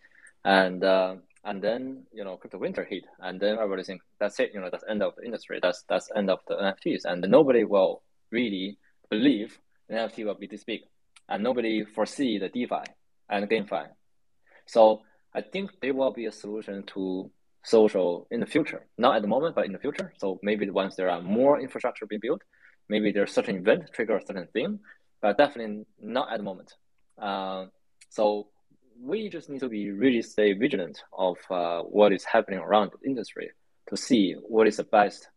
and 0.45 0.85
uh, 0.85 1.17
and 1.45 1.63
then 1.63 2.05
you 2.13 2.25
know 2.25 2.37
crypto 2.37 2.59
winter 2.59 2.85
hit, 2.85 3.05
and 3.21 3.41
then 3.41 3.55
everybody 3.55 3.83
think 3.83 4.03
that's 4.19 4.39
it, 4.41 4.51
you 4.55 4.61
know 4.61 4.69
that's 4.71 4.85
end 4.89 5.03
of 5.03 5.15
the 5.17 5.25
industry, 5.25 5.59
that's 5.63 5.85
that's 5.89 6.11
end 6.15 6.31
of 6.31 6.41
the 6.49 6.55
NFTs, 6.55 7.05
and 7.05 7.23
nobody 7.29 7.65
will 7.65 8.03
really 8.31 8.79
believe 9.11 9.59
NFT 9.91 10.25
will 10.25 10.35
be 10.35 10.47
this 10.47 10.65
big, 10.65 10.81
and 11.29 11.43
nobody 11.43 11.85
foresee 11.85 12.39
the 12.39 12.49
DeFi 12.49 12.85
and 13.29 13.49
GameFi. 13.49 13.87
So 14.67 15.03
I 15.35 15.41
think 15.43 15.71
there 15.81 15.95
will 15.95 16.13
be 16.13 16.27
a 16.27 16.33
solution 16.33 16.85
to 16.95 17.31
social 17.63 18.27
in 18.31 18.41
the 18.41 18.47
future, 18.47 18.87
not 18.99 19.17
at 19.17 19.23
the 19.23 19.29
moment, 19.29 19.55
but 19.55 19.67
in 19.67 19.73
the 19.73 19.79
future. 19.79 20.13
So 20.19 20.39
maybe 20.43 20.69
once 20.71 20.97
there 20.97 21.11
are 21.11 21.21
more 21.21 21.61
infrastructure 21.61 22.07
being 22.07 22.21
built, 22.21 22.43
maybe 22.89 23.11
there's 23.11 23.33
certain 23.33 23.57
event 23.57 23.91
trigger 23.93 24.17
a 24.17 24.27
certain 24.27 24.49
thing, 24.53 24.81
but 25.21 25.39
definitely 25.39 25.85
not 26.01 26.31
at 26.33 26.39
the 26.39 26.45
moment. 26.45 26.75
Uh, 27.19 27.67
so 28.11 28.49
we 29.01 29.29
just 29.29 29.49
need 29.49 29.61
to 29.61 29.69
be 29.69 29.91
really 29.91 30.23
stay 30.23 30.53
vigilant 30.53 31.03
of 31.13 31.39
uh, 31.51 31.83
what 31.83 32.13
is 32.13 32.25
happening 32.25 32.59
around 32.59 32.91
the 32.93 33.09
industry 33.09 33.51
to 33.89 33.97
see 33.97 34.35
what 34.49 34.67
is 34.67 34.79
the 34.79 34.85
best 34.85 35.29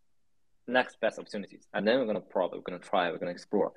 next 0.68 1.00
best 1.00 1.18
opportunities, 1.18 1.66
and 1.74 1.88
then 1.88 2.00
we're 2.00 2.06
gonna 2.06 2.20
probably 2.20 2.60
we're 2.60 2.64
gonna 2.64 2.80
try, 2.80 3.10
we're 3.12 3.18
gonna 3.18 3.32
explore, 3.32 3.72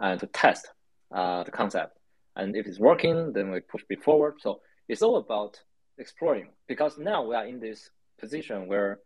and 0.00 0.20
to 0.20 0.26
test 0.26 0.68
uh, 1.12 1.42
the 1.44 1.50
concept. 1.50 1.98
And 2.34 2.54
if 2.54 2.66
it's 2.66 2.78
working, 2.78 3.32
then 3.32 3.50
we 3.50 3.60
push 3.60 3.82
it 3.88 4.02
forward. 4.02 4.34
So 4.40 4.60
it's 4.88 5.00
all 5.00 5.16
about 5.16 5.58
exploring 5.96 6.50
because 6.68 6.98
now 6.98 7.24
we 7.24 7.34
are 7.34 7.46
in 7.46 7.60
this 7.60 7.88
position 8.18 8.66
where 8.66 9.00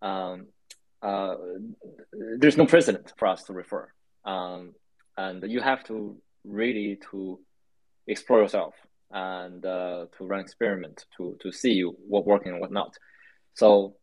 um, 0.00 0.46
uh, 1.02 1.34
there's 2.38 2.56
no 2.56 2.64
precedent 2.66 3.12
for 3.18 3.28
us 3.28 3.44
to 3.44 3.52
refer, 3.52 3.88
um, 4.24 4.74
and 5.16 5.42
you 5.50 5.60
have 5.60 5.84
to 5.84 6.16
really 6.44 6.98
to 7.10 7.38
explore 8.06 8.40
yourself 8.40 8.74
and 9.10 9.64
uh, 9.64 10.06
to 10.16 10.24
run 10.24 10.40
experiment 10.40 11.04
to 11.16 11.36
to 11.40 11.52
see 11.52 11.82
what 11.82 12.26
working 12.26 12.52
and 12.52 12.60
what 12.60 12.72
not. 12.72 12.96
So, 13.54 13.96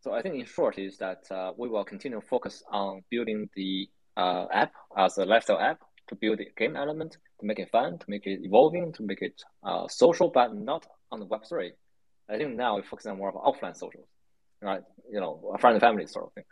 so 0.00 0.12
I 0.12 0.22
think 0.22 0.36
in 0.36 0.46
short 0.46 0.78
is 0.78 0.98
that 0.98 1.24
uh, 1.30 1.52
we 1.56 1.68
will 1.68 1.84
continue 1.84 2.20
to 2.20 2.26
focus 2.26 2.62
on 2.70 3.02
building 3.10 3.48
the 3.54 3.88
uh, 4.16 4.46
app 4.52 4.72
as 4.96 5.18
a 5.18 5.24
lifestyle 5.24 5.58
app 5.58 5.80
to 6.08 6.14
build 6.14 6.38
the 6.38 6.46
game 6.56 6.76
element, 6.76 7.18
to 7.40 7.46
make 7.46 7.58
it 7.58 7.70
fun, 7.70 7.98
to 7.98 8.06
make 8.08 8.26
it 8.26 8.40
evolving, 8.42 8.92
to 8.92 9.02
make 9.02 9.20
it 9.20 9.42
uh, 9.62 9.86
social, 9.88 10.28
but 10.28 10.54
not 10.54 10.86
on 11.12 11.20
the 11.20 11.26
Web 11.26 11.42
three. 11.48 11.72
I 12.28 12.38
think 12.38 12.56
now 12.56 12.76
we're 12.76 12.82
focusing 12.82 13.12
on 13.12 13.18
more 13.18 13.28
of 13.28 13.34
offline 13.34 13.76
socials 13.76 14.08
right? 14.62 14.82
You 15.10 15.20
know, 15.20 15.52
a 15.54 15.58
friend 15.58 15.74
and 15.74 15.80
family 15.80 16.06
sort 16.06 16.26
of 16.26 16.32
thing. 16.32 16.44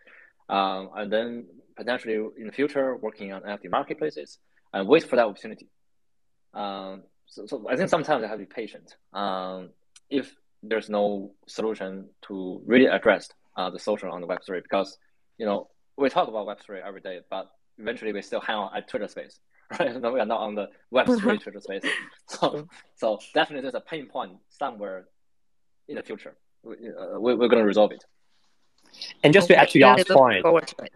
Um, 0.49 0.91
and 0.97 1.13
then 1.13 1.47
potentially 1.77 2.15
in 2.15 2.47
the 2.47 2.53
future, 2.53 2.97
working 2.97 3.33
on 3.33 3.43
NFT 3.43 3.71
marketplaces 3.71 4.39
and 4.73 4.89
wait 4.89 5.05
for 5.05 5.17
that 5.17 5.27
opportunity. 5.27 5.69
Um, 6.53 7.03
so, 7.27 7.47
so 7.47 7.67
I 7.69 7.77
think 7.77 7.89
sometimes 7.89 8.25
I 8.25 8.29
have 8.29 8.39
to 8.39 8.45
be 8.45 8.53
patient. 8.53 8.97
Um, 9.13 9.71
if 10.11 10.35
there's 10.63 10.89
no 10.89 11.33
solution 11.47 12.09
to 12.29 12.63
really 12.67 12.87
address 12.87 13.29
uh, 13.57 13.71
the 13.71 13.79
social 13.79 14.11
on 14.11 14.21
the 14.21 14.27
Web3, 14.27 14.63
because, 14.63 14.99
you 15.39 15.47
know, 15.47 15.69
we 15.97 16.09
talk 16.09 16.29
about 16.29 16.47
Web3 16.47 16.83
every 16.85 17.01
day, 17.01 17.21
but 17.31 17.51
eventually 17.79 18.13
we 18.13 18.23
still 18.23 18.41
hang 18.41 18.57
out 18.57 18.77
at 18.77 18.89
Twitter 18.89 19.09
space, 19.09 19.41
right? 19.79 20.01
no, 20.01 20.13
we 20.13 20.21
are 20.21 20.27
not 20.27 20.41
on 20.41 20.55
the 20.55 20.69
Web3 20.93 21.41
Twitter 21.43 21.61
space. 21.61 21.83
So, 22.29 22.69
so 22.97 23.19
definitely 23.35 23.63
there's 23.63 23.75
a 23.75 23.81
pain 23.81 24.07
point 24.07 24.33
somewhere 24.49 25.07
in 25.89 25.97
the 25.97 26.03
future 26.03 26.37
uh, 26.67 27.21
we're, 27.21 27.37
we're 27.37 27.49
going 27.49 27.61
to 27.61 27.65
resolve 27.65 27.93
it. 27.93 28.05
And 29.23 29.33
just 29.33 29.47
okay. 29.51 29.55
to 29.55 29.61
add 29.61 29.69
to 29.71 29.79
Yawn's 29.79 30.05
point, 30.05 30.45
to 30.45 30.89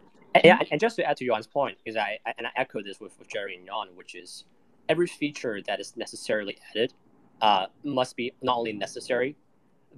yeah, 0.45 0.59
and 0.70 0.81
just 0.81 0.97
to 0.97 1.05
add 1.05 1.16
to 1.16 1.24
Yawn's 1.24 1.47
point, 1.47 1.79
because 1.83 1.97
I, 1.97 2.18
I, 2.24 2.35
and 2.39 2.47
I 2.47 2.51
echo 2.57 2.83
this 2.83 3.01
with, 3.01 3.18
with 3.18 3.29
Jerry 3.29 3.57
and 3.57 3.66
Yawn, 3.66 3.89
which 3.95 4.14
is 4.14 4.45
every 4.89 5.07
feature 5.07 5.61
that 5.66 5.80
is 5.80 5.97
necessarily 5.97 6.59
added 6.70 6.93
uh, 7.41 7.66
must 7.84 8.16
be 8.16 8.32
not 8.43 8.57
only 8.57 8.72
necessary, 8.72 9.36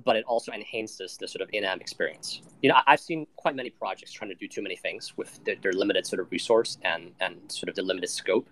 but 0.05 0.17
it 0.17 0.25
also 0.25 0.53
enhances 0.53 1.17
the 1.17 1.27
sort 1.27 1.43
of 1.43 1.49
in-app 1.53 1.81
experience. 1.81 2.43
You 2.63 2.71
know, 2.71 2.77
I've 2.87 3.01
seen 3.01 3.27
quite 3.37 3.57
many 3.57 3.71
projects 3.71 4.13
trying 4.13 4.31
to 4.31 4.35
do 4.37 4.49
too 4.49 4.63
many 4.63 4.77
things 4.77 5.17
with 5.17 5.43
their, 5.45 5.57
their 5.61 5.73
limited 5.73 6.07
sort 6.07 6.21
of 6.21 6.31
resource 6.31 6.79
and 6.83 7.13
and 7.21 7.37
sort 7.51 7.69
of 7.69 7.75
the 7.75 7.83
limited 7.83 8.09
scope. 8.09 8.49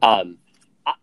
Um, 0.00 0.38
I, 0.86 0.94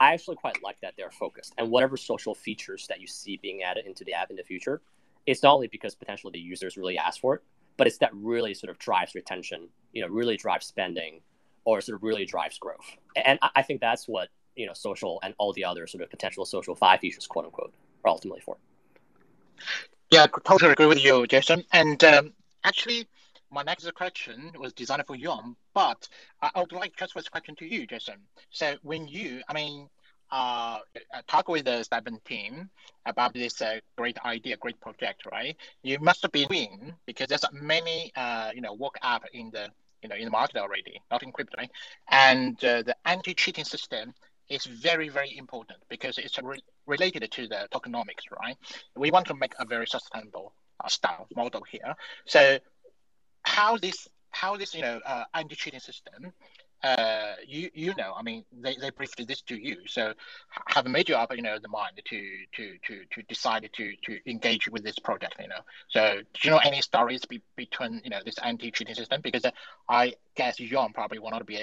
I 0.00 0.12
actually 0.14 0.36
quite 0.36 0.62
like 0.62 0.80
that 0.82 0.94
they're 0.96 1.10
focused. 1.10 1.54
And 1.58 1.70
whatever 1.70 1.96
social 1.96 2.34
features 2.34 2.86
that 2.88 3.00
you 3.00 3.06
see 3.06 3.38
being 3.38 3.62
added 3.62 3.86
into 3.86 4.04
the 4.04 4.12
app 4.12 4.30
in 4.30 4.36
the 4.36 4.42
future, 4.42 4.82
it's 5.26 5.42
not 5.42 5.54
only 5.54 5.68
because 5.68 5.94
potentially 5.94 6.32
the 6.32 6.38
users 6.38 6.76
really 6.76 6.98
ask 6.98 7.20
for 7.20 7.36
it, 7.36 7.42
but 7.76 7.86
it's 7.86 7.98
that 7.98 8.10
really 8.14 8.54
sort 8.54 8.70
of 8.70 8.78
drives 8.78 9.14
retention, 9.14 9.68
you 9.92 10.02
know, 10.02 10.08
really 10.08 10.36
drives 10.36 10.66
spending 10.66 11.20
or 11.64 11.80
sort 11.80 11.96
of 11.96 12.02
really 12.02 12.24
drives 12.24 12.58
growth. 12.58 12.96
And 13.16 13.38
I, 13.42 13.50
I 13.56 13.62
think 13.62 13.80
that's 13.80 14.06
what, 14.06 14.28
you 14.56 14.66
know, 14.66 14.72
social 14.74 15.20
and 15.22 15.34
all 15.38 15.52
the 15.52 15.64
other 15.64 15.86
sort 15.86 16.02
of 16.02 16.10
potential 16.10 16.44
SocialFi 16.44 17.00
features, 17.00 17.26
quote 17.26 17.46
unquote, 17.46 17.74
are 18.04 18.10
ultimately 18.10 18.40
for. 18.40 18.56
Yeah, 20.10 20.26
totally 20.44 20.72
agree 20.72 20.86
with 20.86 21.02
you, 21.02 21.26
Jason. 21.26 21.64
And 21.72 22.02
um, 22.04 22.32
actually, 22.62 23.08
my 23.50 23.62
next 23.62 23.92
question 23.94 24.52
was 24.58 24.72
designed 24.72 25.06
for 25.06 25.16
Yawn, 25.16 25.56
but 25.74 26.08
I 26.42 26.60
would 26.60 26.72
like 26.72 26.92
to 26.92 26.96
transfer 26.96 27.20
this 27.20 27.28
question 27.28 27.56
to 27.56 27.66
you, 27.66 27.86
Jason. 27.86 28.16
So 28.50 28.76
when 28.82 29.08
you, 29.08 29.42
I 29.48 29.54
mean, 29.54 29.88
uh, 30.30 30.78
talk 31.28 31.48
with 31.48 31.64
the 31.64 31.84
STEPN 31.88 32.22
team 32.24 32.70
about 33.06 33.34
this 33.34 33.62
uh, 33.62 33.78
great 33.96 34.18
idea, 34.24 34.56
great 34.56 34.80
project, 34.80 35.26
right? 35.30 35.56
You 35.82 35.98
must 36.00 36.30
be 36.32 36.46
doing 36.46 36.94
because 37.06 37.28
there's 37.28 37.44
many, 37.52 38.10
uh, 38.16 38.50
you 38.54 38.60
know, 38.60 38.72
work 38.72 38.96
app 39.02 39.24
in 39.32 39.50
the, 39.50 39.68
you 40.04 40.10
know, 40.10 40.16
in 40.16 40.26
the 40.26 40.30
market 40.30 40.58
already, 40.58 41.00
not 41.10 41.24
in 41.24 41.32
crypto, 41.32 41.56
right? 41.58 41.70
And 42.10 42.62
uh, 42.64 42.82
the 42.82 42.96
anti-cheating 43.06 43.64
system 43.64 44.14
is 44.50 44.66
very, 44.66 45.08
very 45.08 45.36
important 45.36 45.80
because 45.88 46.18
it's 46.18 46.38
re- 46.42 46.62
related 46.86 47.30
to 47.32 47.48
the 47.48 47.68
tokenomics, 47.74 48.26
right? 48.40 48.56
We 48.96 49.10
want 49.10 49.26
to 49.28 49.34
make 49.34 49.54
a 49.58 49.64
very 49.64 49.86
sustainable 49.86 50.54
uh, 50.84 50.88
style 50.88 51.26
model 51.34 51.62
here. 51.70 51.94
So 52.26 52.58
how 53.42 53.78
this 53.78 54.08
how 54.30 54.56
this 54.56 54.74
you 54.74 54.82
know 54.82 55.00
uh, 55.06 55.24
anti-cheating 55.34 55.80
system 55.80 56.32
uh, 56.84 57.36
you 57.46 57.70
you 57.72 57.94
know, 57.96 58.12
I 58.14 58.22
mean, 58.22 58.44
they, 58.52 58.76
they 58.76 58.90
briefed 58.90 59.26
this 59.26 59.40
to 59.42 59.56
you, 59.56 59.78
so 59.86 60.12
have 60.66 60.86
made 60.86 61.08
you 61.08 61.16
up, 61.16 61.34
you 61.34 61.40
know, 61.40 61.58
the 61.58 61.68
mind 61.68 61.98
to 62.04 62.20
to 62.56 62.78
to 62.86 63.04
to 63.10 63.22
decide 63.22 63.68
to 63.72 63.92
to 64.04 64.30
engage 64.30 64.68
with 64.68 64.84
this 64.84 64.98
project, 64.98 65.36
you 65.40 65.48
know. 65.48 65.62
So 65.88 66.20
do 66.34 66.40
you 66.42 66.50
know 66.50 66.58
any 66.58 66.82
stories 66.82 67.24
be, 67.24 67.40
between 67.56 68.02
you 68.04 68.10
know 68.10 68.20
this 68.22 68.36
anti-cheating 68.38 68.94
system? 68.94 69.22
Because 69.22 69.46
uh, 69.46 69.50
I 69.88 70.12
guess 70.36 70.58
John 70.58 70.92
probably 70.92 71.18
will 71.18 71.30
not 71.30 71.46
be 71.46 71.58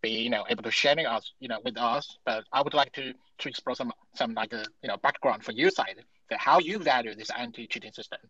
be 0.00 0.10
you 0.10 0.30
know 0.30 0.44
able 0.48 0.62
to 0.62 0.70
sharing 0.70 1.06
us 1.06 1.32
you 1.40 1.48
know 1.48 1.58
with 1.64 1.76
us, 1.76 2.16
but 2.24 2.44
I 2.52 2.62
would 2.62 2.74
like 2.74 2.92
to 2.92 3.14
to 3.38 3.48
explore 3.48 3.74
some 3.74 3.92
some 4.14 4.32
like 4.34 4.52
a 4.52 4.60
uh, 4.60 4.64
you 4.82 4.88
know 4.88 4.96
background 4.96 5.42
from 5.44 5.56
your 5.56 5.70
side, 5.70 5.96
that 6.30 6.38
how 6.38 6.60
you 6.60 6.78
value 6.78 7.16
this 7.16 7.30
anti-cheating 7.36 7.92
system. 7.92 8.20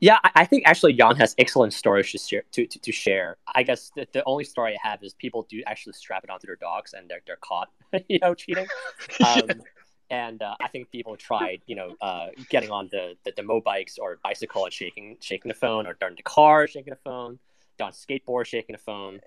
Yeah, 0.00 0.18
I 0.22 0.44
think 0.44 0.62
actually 0.64 0.92
Yawn 0.92 1.16
has 1.16 1.34
excellent 1.38 1.72
stories 1.72 2.12
to 2.12 2.18
share. 2.18 2.44
To, 2.52 2.66
to, 2.66 2.78
to 2.78 2.92
share. 2.92 3.36
I 3.52 3.64
guess 3.64 3.90
the, 3.96 4.06
the 4.12 4.22
only 4.24 4.44
story 4.44 4.74
I 4.74 4.88
have 4.88 5.02
is 5.02 5.14
people 5.14 5.46
do 5.50 5.62
actually 5.66 5.94
strap 5.94 6.22
it 6.22 6.30
onto 6.30 6.46
their 6.46 6.56
dogs 6.56 6.94
and 6.94 7.10
they're, 7.10 7.20
they're 7.26 7.36
caught, 7.36 7.68
you 8.08 8.18
know, 8.20 8.34
cheating. 8.34 8.66
Um, 9.26 9.62
and 10.10 10.42
uh, 10.42 10.54
I 10.60 10.68
think 10.68 10.90
people 10.90 11.16
tried, 11.16 11.60
you 11.66 11.76
know, 11.76 11.94
uh, 12.00 12.28
getting 12.48 12.70
on 12.70 12.88
the, 12.90 13.14
the, 13.24 13.32
the 13.36 13.42
mobikes 13.42 13.98
or 14.00 14.18
bicycle 14.22 14.64
and 14.64 14.72
shaking 14.72 15.16
shaking 15.20 15.48
the 15.48 15.54
phone, 15.54 15.86
or 15.86 15.96
in 16.06 16.14
the 16.14 16.22
car 16.22 16.66
shaking 16.66 16.92
the 16.92 16.98
phone, 17.04 17.38
on 17.82 17.92
skateboard 17.92 18.46
shaking 18.46 18.74
the 18.74 18.78
phone. 18.78 19.20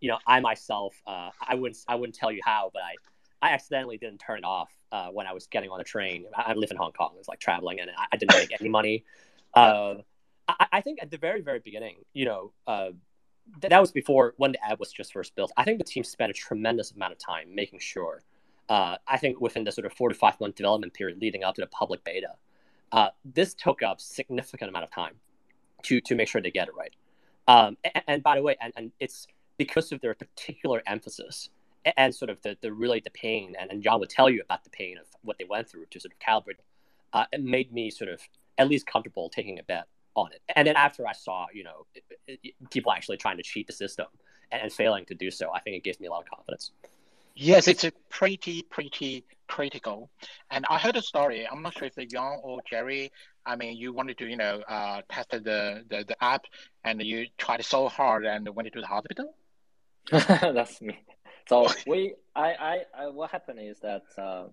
You 0.00 0.10
know, 0.10 0.18
I 0.26 0.38
myself, 0.40 0.94
uh, 1.06 1.30
I 1.40 1.56
wouldn't 1.56 1.78
I 1.88 1.96
wouldn't 1.96 2.14
tell 2.14 2.30
you 2.30 2.40
how, 2.44 2.70
but 2.72 2.82
I 2.82 2.94
I 3.42 3.52
accidentally 3.52 3.98
didn't 3.98 4.18
turn 4.18 4.38
it 4.38 4.44
off 4.44 4.70
uh, 4.92 5.08
when 5.08 5.26
I 5.26 5.32
was 5.32 5.46
getting 5.46 5.70
on 5.70 5.78
the 5.78 5.84
train. 5.84 6.26
I, 6.36 6.52
I 6.52 6.54
live 6.54 6.70
in 6.70 6.76
Hong 6.76 6.92
Kong. 6.92 7.14
It's 7.18 7.28
like 7.28 7.40
traveling, 7.40 7.80
and 7.80 7.90
I, 7.90 8.06
I 8.12 8.16
didn't 8.16 8.36
make 8.36 8.52
any 8.60 8.68
money. 8.68 9.04
I, 10.48 10.66
I 10.72 10.80
think 10.80 10.98
at 11.02 11.10
the 11.10 11.18
very, 11.18 11.40
very 11.42 11.60
beginning, 11.60 11.96
you 12.12 12.24
know, 12.24 12.52
uh, 12.66 12.90
th- 13.60 13.70
that 13.70 13.80
was 13.80 13.92
before 13.92 14.34
when 14.38 14.52
the 14.52 14.64
app 14.64 14.80
was 14.80 14.92
just 14.92 15.12
first 15.12 15.34
built. 15.36 15.52
I 15.56 15.64
think 15.64 15.78
the 15.78 15.84
team 15.84 16.04
spent 16.04 16.30
a 16.30 16.34
tremendous 16.34 16.92
amount 16.92 17.12
of 17.12 17.18
time 17.18 17.54
making 17.54 17.80
sure. 17.80 18.22
Uh, 18.68 18.96
I 19.06 19.16
think 19.16 19.40
within 19.40 19.64
the 19.64 19.72
sort 19.72 19.86
of 19.86 19.92
four 19.92 20.08
to 20.08 20.14
five 20.14 20.38
month 20.40 20.56
development 20.56 20.94
period 20.94 21.20
leading 21.20 21.44
up 21.44 21.54
to 21.56 21.60
the 21.60 21.66
public 21.66 22.04
beta, 22.04 22.34
uh, 22.92 23.08
this 23.24 23.54
took 23.54 23.82
up 23.82 24.00
significant 24.00 24.70
amount 24.70 24.84
of 24.84 24.90
time 24.90 25.14
to 25.82 26.00
to 26.00 26.14
make 26.14 26.28
sure 26.28 26.40
they 26.40 26.50
get 26.50 26.68
it 26.68 26.74
right. 26.74 26.94
Um, 27.46 27.78
and, 27.84 28.04
and, 28.06 28.22
by 28.22 28.36
the 28.36 28.42
way, 28.42 28.56
and, 28.60 28.72
and 28.76 28.92
it's 29.00 29.26
because 29.56 29.90
of 29.90 30.00
their 30.02 30.14
particular 30.14 30.82
emphasis 30.86 31.48
and 31.96 32.14
sort 32.14 32.30
of 32.30 32.42
the, 32.42 32.58
the 32.60 32.72
really 32.72 33.00
the 33.00 33.10
pain, 33.10 33.54
and, 33.58 33.70
and 33.70 33.82
John 33.82 34.00
would 34.00 34.10
tell 34.10 34.28
you 34.28 34.42
about 34.42 34.64
the 34.64 34.70
pain 34.70 34.98
of 34.98 35.06
what 35.22 35.38
they 35.38 35.46
went 35.48 35.68
through 35.70 35.86
to 35.90 36.00
sort 36.00 36.12
of 36.12 36.18
calibrate. 36.18 36.60
Uh, 37.14 37.24
it 37.32 37.42
made 37.42 37.72
me 37.72 37.90
sort 37.90 38.10
of 38.10 38.20
at 38.58 38.68
least 38.68 38.86
comfortable 38.86 39.30
taking 39.30 39.58
a 39.58 39.62
bet 39.62 39.86
on 40.18 40.32
it. 40.32 40.40
And 40.54 40.66
then 40.66 40.76
after 40.76 41.06
I 41.06 41.12
saw, 41.12 41.46
you 41.52 41.64
know, 41.64 41.86
it, 41.94 42.40
it, 42.42 42.54
people 42.70 42.92
actually 42.92 43.16
trying 43.16 43.36
to 43.36 43.42
cheat 43.42 43.66
the 43.66 43.72
system 43.72 44.06
and, 44.52 44.62
and, 44.62 44.72
failing 44.72 45.04
to 45.06 45.14
do 45.14 45.30
so, 45.30 45.50
I 45.52 45.60
think 45.60 45.76
it 45.76 45.84
gives 45.84 46.00
me 46.00 46.06
a 46.06 46.10
lot 46.10 46.22
of 46.22 46.30
confidence. 46.30 46.72
Yes, 47.34 47.68
it's 47.68 47.84
a 47.84 47.92
pretty, 48.08 48.62
pretty 48.62 49.24
critical. 49.46 50.10
And 50.50 50.66
I 50.68 50.78
heard 50.78 50.96
a 50.96 51.02
story. 51.02 51.46
I'm 51.50 51.62
not 51.62 51.74
sure 51.76 51.86
if 51.86 51.96
it's 51.96 52.12
Yawn 52.12 52.40
or 52.42 52.60
Jerry. 52.68 53.12
I 53.46 53.56
mean, 53.56 53.76
you 53.76 53.92
wanted 53.92 54.18
to, 54.18 54.26
you 54.26 54.36
know, 54.36 54.60
uh, 54.68 55.02
test 55.08 55.30
the, 55.30 55.84
the, 55.88 56.04
the 56.06 56.16
app 56.22 56.44
and 56.84 57.00
you 57.00 57.26
tried 57.38 57.64
so 57.64 57.88
hard 57.88 58.26
and 58.26 58.48
went 58.54 58.72
to 58.72 58.80
the 58.80 58.86
hospital. 58.86 59.34
That's 60.10 60.80
me. 60.80 60.98
So 61.48 61.68
we, 61.86 62.14
I, 62.34 62.52
I, 62.52 62.78
I, 62.98 63.06
what 63.08 63.30
happened 63.30 63.60
is 63.60 63.78
that 63.80 64.02
uh, 64.16 64.46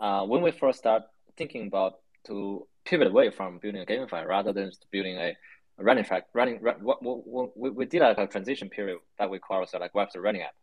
uh, 0.00 0.24
when 0.26 0.42
we 0.42 0.50
first 0.50 0.78
start 0.78 1.02
thinking 1.36 1.66
about 1.66 1.98
to 2.26 2.66
pivot 2.84 3.08
away 3.08 3.30
from 3.30 3.58
building 3.58 3.82
a 3.82 3.86
gamify 3.86 4.26
rather 4.26 4.52
than 4.52 4.70
just 4.70 4.86
building 4.90 5.16
a, 5.16 5.36
running 5.78 6.04
track, 6.04 6.26
running, 6.32 6.60
what, 6.80 7.02
we, 7.56 7.70
we 7.70 7.84
did 7.84 8.00
like 8.00 8.18
a 8.18 8.26
transition 8.26 8.68
period 8.68 8.98
that 9.18 9.28
we 9.28 9.38
call 9.38 9.58
ourselves 9.58 9.82
like 9.82 9.92
Web3 9.92 10.22
running 10.22 10.42
app. 10.42 10.54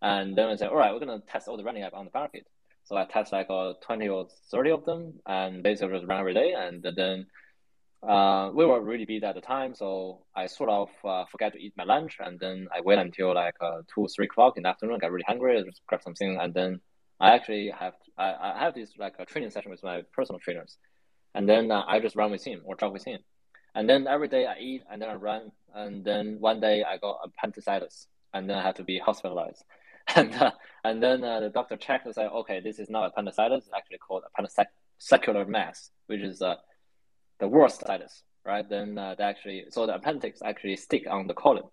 And 0.00 0.36
then 0.36 0.48
we 0.48 0.56
said, 0.56 0.68
all 0.68 0.76
right, 0.76 0.92
we're 0.92 1.04
going 1.04 1.20
to 1.20 1.26
test 1.26 1.48
all 1.48 1.56
the 1.56 1.64
running 1.64 1.82
app 1.82 1.94
on 1.94 2.06
the 2.06 2.10
market. 2.14 2.46
So 2.84 2.96
I 2.96 3.04
test 3.04 3.32
like 3.32 3.48
uh, 3.48 3.74
20 3.82 4.08
or 4.08 4.28
30 4.50 4.70
of 4.70 4.84
them 4.84 5.14
and 5.26 5.62
basically 5.62 5.96
just 5.96 6.06
run 6.06 6.20
every 6.20 6.34
day. 6.34 6.52
And 6.52 6.82
then 6.82 7.26
uh, 8.06 8.50
we 8.54 8.66
were 8.66 8.82
really 8.82 9.06
busy 9.06 9.24
at 9.24 9.34
the 9.34 9.40
time. 9.40 9.74
So 9.74 10.24
I 10.36 10.46
sort 10.46 10.68
of 10.68 10.88
uh, 11.04 11.24
forgot 11.30 11.54
to 11.54 11.58
eat 11.58 11.72
my 11.76 11.84
lunch. 11.84 12.18
And 12.20 12.38
then 12.38 12.68
I 12.74 12.80
wait 12.82 12.98
until 12.98 13.34
like 13.34 13.54
uh, 13.60 13.82
2 13.94 14.00
or 14.02 14.08
3 14.08 14.26
o'clock 14.26 14.56
in 14.56 14.64
the 14.64 14.68
afternoon, 14.68 14.98
got 14.98 15.10
really 15.10 15.24
hungry, 15.26 15.62
just 15.64 15.80
grab 15.86 16.02
something. 16.02 16.38
And 16.38 16.52
then 16.52 16.80
I 17.20 17.34
actually 17.34 17.72
have, 17.78 17.94
I, 18.18 18.34
I 18.34 18.58
have 18.58 18.74
this 18.74 18.90
like 18.98 19.14
a 19.18 19.24
training 19.24 19.50
session 19.50 19.70
with 19.70 19.82
my 19.82 20.02
personal 20.12 20.38
trainers. 20.40 20.76
And 21.34 21.48
then 21.48 21.70
uh, 21.70 21.82
I 21.86 22.00
just 22.00 22.16
run 22.16 22.30
with 22.30 22.44
him 22.44 22.62
or 22.64 22.76
jog 22.76 22.92
with 22.92 23.04
him. 23.04 23.20
And 23.74 23.88
then 23.88 24.06
every 24.06 24.28
day 24.28 24.46
I 24.46 24.58
eat 24.58 24.82
and 24.90 25.02
then 25.02 25.08
I 25.08 25.14
run. 25.14 25.50
And 25.74 26.04
then 26.04 26.36
one 26.38 26.60
day 26.60 26.84
I 26.84 26.98
got 26.98 27.18
appendicitis 27.24 28.06
and 28.32 28.48
then 28.48 28.56
I 28.56 28.62
had 28.62 28.76
to 28.76 28.84
be 28.84 28.98
hospitalized. 28.98 29.64
and 30.16 30.34
uh, 30.34 30.50
and 30.84 31.02
then 31.02 31.24
uh, 31.24 31.40
the 31.40 31.48
doctor 31.48 31.76
checked 31.76 32.04
and 32.04 32.14
said, 32.14 32.28
okay, 32.28 32.60
this 32.60 32.78
is 32.78 32.90
not 32.90 33.06
appendicitis. 33.06 33.64
It's 33.64 33.74
actually 33.74 33.98
called 33.98 34.22
appendicular 34.38 35.48
mass, 35.48 35.90
which 36.06 36.20
is 36.20 36.42
uh, 36.42 36.56
the 37.40 37.48
worst 37.48 37.80
situs, 37.80 38.22
right? 38.44 38.68
Then 38.68 38.98
uh, 38.98 39.14
they 39.16 39.24
actually 39.24 39.64
so 39.70 39.86
the 39.86 39.94
appendix 39.94 40.40
actually 40.44 40.76
stick 40.76 41.04
on 41.08 41.26
the 41.26 41.34
colon. 41.34 41.64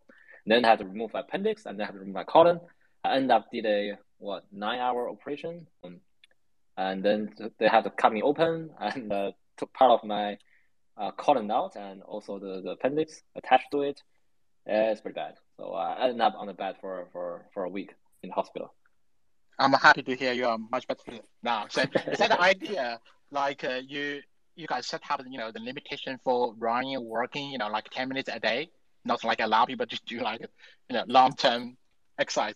Then 0.45 0.65
I 0.65 0.69
had 0.69 0.79
to 0.79 0.85
remove 0.85 1.13
my 1.13 1.19
appendix 1.19 1.65
and 1.65 1.77
then 1.77 1.83
I 1.83 1.87
had 1.87 1.93
to 1.93 1.99
remove 1.99 2.15
my 2.15 2.23
colon. 2.23 2.61
I 3.03 3.15
end 3.15 3.31
up 3.31 3.51
did 3.51 3.65
a 3.65 3.97
what 4.17 4.45
nine 4.51 4.79
hour 4.79 5.09
operation, 5.09 5.67
and 6.77 7.03
then 7.03 7.33
they 7.59 7.67
had 7.67 7.83
to 7.83 7.89
cut 7.89 8.13
me 8.13 8.21
open 8.21 8.69
and 8.79 9.11
uh, 9.11 9.31
took 9.61 9.73
part 9.73 9.91
of 9.91 10.03
my 10.03 10.37
uh, 10.97 11.11
colon 11.11 11.49
out 11.51 11.75
and 11.75 12.01
also 12.01 12.39
the, 12.39 12.61
the 12.61 12.71
appendix 12.71 13.21
attached 13.35 13.69
to 13.71 13.81
it. 13.81 14.01
it's 14.65 15.01
pretty 15.01 15.15
bad. 15.15 15.35
So 15.57 15.63
uh, 15.73 15.95
I 15.97 16.03
ended 16.05 16.21
up 16.21 16.35
on 16.37 16.47
the 16.47 16.53
bed 16.53 16.75
for, 16.81 17.07
for, 17.13 17.45
for 17.53 17.63
a 17.63 17.69
week 17.69 17.91
in 18.23 18.31
hospital. 18.31 18.73
I'm 19.59 19.73
happy 19.73 20.01
to 20.01 20.15
hear 20.15 20.33
you 20.33 20.47
are 20.47 20.57
much 20.57 20.87
better 20.87 21.19
now. 21.43 21.67
So 21.69 21.81
is 21.81 22.19
that 22.19 22.29
the 22.29 22.41
idea? 22.53 22.99
Like 23.31 23.63
uh, 23.63 23.79
you 23.87 24.21
you 24.55 24.67
guys 24.67 24.87
set 24.87 25.01
up, 25.09 25.21
you 25.29 25.37
know, 25.37 25.51
the 25.51 25.59
limitation 25.59 26.19
for 26.23 26.53
running 26.57 26.95
and 26.95 27.05
working, 27.05 27.51
you 27.51 27.57
know, 27.57 27.69
like 27.69 27.89
10 27.89 28.09
minutes 28.09 28.29
a 28.31 28.39
day, 28.39 28.69
not 29.05 29.23
like 29.23 29.39
a 29.39 29.47
lot 29.47 29.63
of 29.63 29.67
people 29.69 29.85
just 29.85 30.05
do 30.05 30.19
like, 30.19 30.41
you 30.89 30.95
know, 30.95 31.03
long 31.07 31.33
term 31.35 31.77
exercise. 32.19 32.55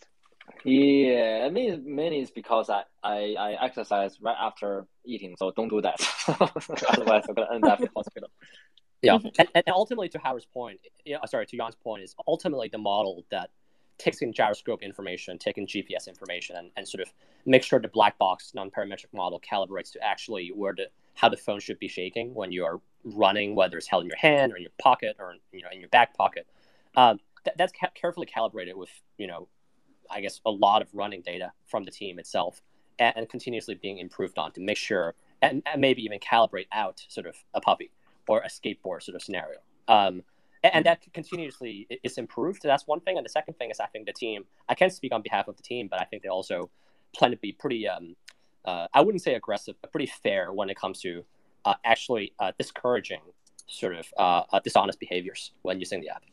Yeah, 0.64 1.44
I 1.46 1.50
mean, 1.50 1.84
mainly 1.86 2.20
it's 2.20 2.32
because 2.32 2.70
I, 2.70 2.84
I, 3.04 3.36
I 3.38 3.66
exercise 3.66 4.20
right 4.22 4.36
after 4.40 4.88
eating, 5.04 5.36
so 5.38 5.52
don't 5.52 5.70
do 5.70 5.82
that. 5.82 6.00
Otherwise, 6.28 7.26
I'm 7.28 7.36
gonna 7.36 7.54
end 7.54 7.66
up 7.66 7.80
in 7.82 7.90
hospital. 7.96 8.30
Yeah, 9.02 9.20
and, 9.40 9.48
and 9.54 9.64
ultimately, 9.68 10.10
to 10.10 10.20
Howard's 10.20 10.46
point, 10.46 10.80
yeah, 11.06 11.18
sorry, 11.26 11.46
to 11.48 11.56
Yawn's 11.56 11.76
point, 11.76 12.04
is 12.04 12.16
ultimately 12.28 12.70
the 12.72 12.78
model 12.78 13.26
that 13.30 13.52
takes 13.98 14.22
in 14.22 14.34
gyroscope 14.34 14.82
information, 14.82 15.38
taking 15.38 15.68
GPS 15.68 16.08
information, 16.08 16.56
and, 16.58 16.72
and 16.76 16.88
sort 16.88 17.02
of 17.02 17.14
make 17.46 17.64
sure 17.64 17.80
the 17.80 17.88
black 17.88 18.18
box 18.18 18.52
non-parametric 18.54 19.14
model 19.14 19.40
calibrates 19.40 19.92
to 19.94 20.04
actually 20.04 20.52
where 20.54 20.74
the 20.76 20.88
how 21.14 21.30
the 21.30 21.38
phone 21.38 21.60
should 21.60 21.80
be 21.80 21.88
shaking 21.88 22.34
when 22.34 22.52
you 22.52 22.66
are 22.66 22.82
running, 23.04 23.56
whether 23.56 23.78
it's 23.78 23.88
held 23.88 24.04
in 24.04 24.10
your 24.10 24.18
hand 24.18 24.52
or 24.52 24.58
in 24.58 24.64
your 24.64 24.72
pocket 24.80 25.16
or 25.20 25.36
you 25.52 25.62
know 25.62 25.70
in 25.72 25.80
your 25.80 25.90
back 25.90 26.16
pocket. 26.16 26.48
Um, 26.98 27.20
th- 27.44 27.56
that's 27.58 27.74
ca- 27.80 27.92
carefully 27.94 28.26
calibrated 28.26 28.76
with 28.76 28.90
you 29.18 29.28
know, 29.28 29.48
I 30.10 30.22
guess 30.22 30.42
a 30.46 30.52
lot 30.52 30.82
of 30.82 30.88
running 30.94 31.22
data 31.22 31.52
from 31.66 31.84
the 31.84 31.92
team 31.92 32.20
itself, 32.20 32.62
and, 33.00 33.14
and 33.16 33.30
continuously 33.30 33.76
being 33.76 34.00
improved 34.00 34.38
on 34.38 34.52
to 34.54 34.62
make 34.62 34.78
sure 34.78 35.16
and, 35.42 35.62
and, 35.66 35.82
maybe 35.82 36.04
even 36.04 36.20
calibrate 36.20 36.68
out 36.72 37.06
sort 37.10 37.28
of 37.28 37.36
a 37.54 37.62
puppy 37.62 37.92
or 38.28 38.40
a 38.40 38.48
skateboard 38.48 39.04
sort 39.04 39.16
of 39.16 39.22
scenario. 39.22 39.60
Um, 39.88 40.24
and 40.64 40.86
that 40.86 41.06
continuously 41.14 41.88
is 42.04 42.18
improved. 42.18 42.64
That's 42.64 42.88
one 42.88 43.00
thing. 43.02 43.18
And 43.18 43.26
the 43.26 43.30
second 43.30 43.56
thing 43.56 43.70
is, 43.70 43.80
I 43.80 43.86
think 43.86 44.08
the 44.08 44.14
team. 44.14 44.46
I 44.68 44.74
can't 44.74 44.92
speak 44.92 45.14
on 45.14 45.22
behalf 45.22 45.48
of 45.48 45.58
the 45.58 45.64
team, 45.64 45.88
but 45.88 46.02
I 46.02 46.06
think 46.06 46.24
they 46.24 46.30
also 46.30 46.70
plan 47.16 47.32
to 47.32 47.38
be 47.38 47.52
pretty. 47.52 47.88
Um, 47.88 48.16
uh, 48.64 48.88
I 48.94 49.02
wouldn't 49.02 49.22
say 49.22 49.36
aggressive, 49.36 49.76
but 49.82 49.92
pretty 49.92 50.12
fair 50.24 50.52
when 50.52 50.72
it 50.72 50.76
comes 50.76 51.00
to 51.02 51.24
uh, 51.66 51.76
actually 51.84 52.34
uh, 52.40 52.52
discouraging 52.58 53.22
sort 53.68 53.96
of 53.96 54.08
uh, 54.18 54.44
uh, 54.52 54.60
dishonest 54.60 55.00
behaviors 55.00 55.52
when 55.62 55.80
using 55.80 56.02
the 56.02 56.10
app. 56.10 56.24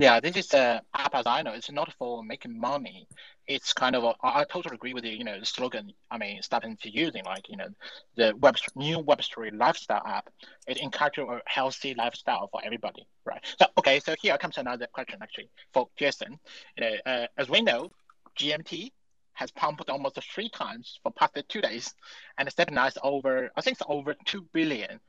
Yeah, 0.00 0.18
this 0.20 0.36
is 0.36 0.48
the 0.48 0.82
app 0.94 1.14
as 1.14 1.26
I 1.26 1.42
know. 1.42 1.52
It's 1.52 1.70
not 1.70 1.92
for 1.98 2.24
making 2.24 2.58
money. 2.58 3.06
It's 3.46 3.74
kind 3.74 3.94
of 3.94 4.16
I 4.22 4.44
totally 4.44 4.74
agree 4.76 4.94
with 4.94 5.04
you. 5.04 5.12
You 5.12 5.24
know, 5.24 5.38
the 5.38 5.44
slogan. 5.44 5.92
I 6.10 6.16
mean, 6.16 6.42
starting 6.42 6.78
to 6.78 6.90
using 6.90 7.24
like 7.24 7.50
you 7.50 7.58
know, 7.58 7.68
the 8.16 8.34
web 8.38 8.56
new 8.76 8.98
Web3 8.98 9.50
lifestyle 9.52 10.02
app. 10.06 10.30
It 10.66 10.78
encourages 10.78 11.26
a 11.28 11.42
healthy 11.46 11.94
lifestyle 11.94 12.48
for 12.50 12.62
everybody, 12.64 13.06
right? 13.26 13.44
So 13.60 13.66
okay, 13.78 14.00
so 14.00 14.14
here 14.22 14.38
comes 14.38 14.58
another 14.58 14.86
question 14.92 15.18
actually 15.22 15.50
for 15.74 15.88
Jason. 15.98 16.38
You 16.78 16.82
know, 16.84 16.96
uh, 17.06 17.26
as 17.36 17.50
we 17.50 17.60
know, 17.60 17.90
GMT 18.38 18.92
has 19.34 19.50
pumped 19.50 19.90
almost 19.90 20.18
three 20.34 20.48
times 20.48 20.98
for 21.02 21.12
past 21.12 21.36
two 21.48 21.60
days, 21.60 21.94
and 22.38 22.50
stabilized 22.50 22.98
over 23.02 23.50
I 23.56 23.60
think 23.60 23.76
it's 23.78 23.86
over 23.88 24.14
two 24.24 24.46
billion 24.54 25.00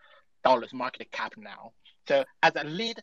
dollars 0.44 0.74
market 0.74 1.12
cap 1.12 1.34
now. 1.38 1.72
So 2.08 2.26
as 2.44 2.54
a 2.56 2.64
lead 2.66 3.00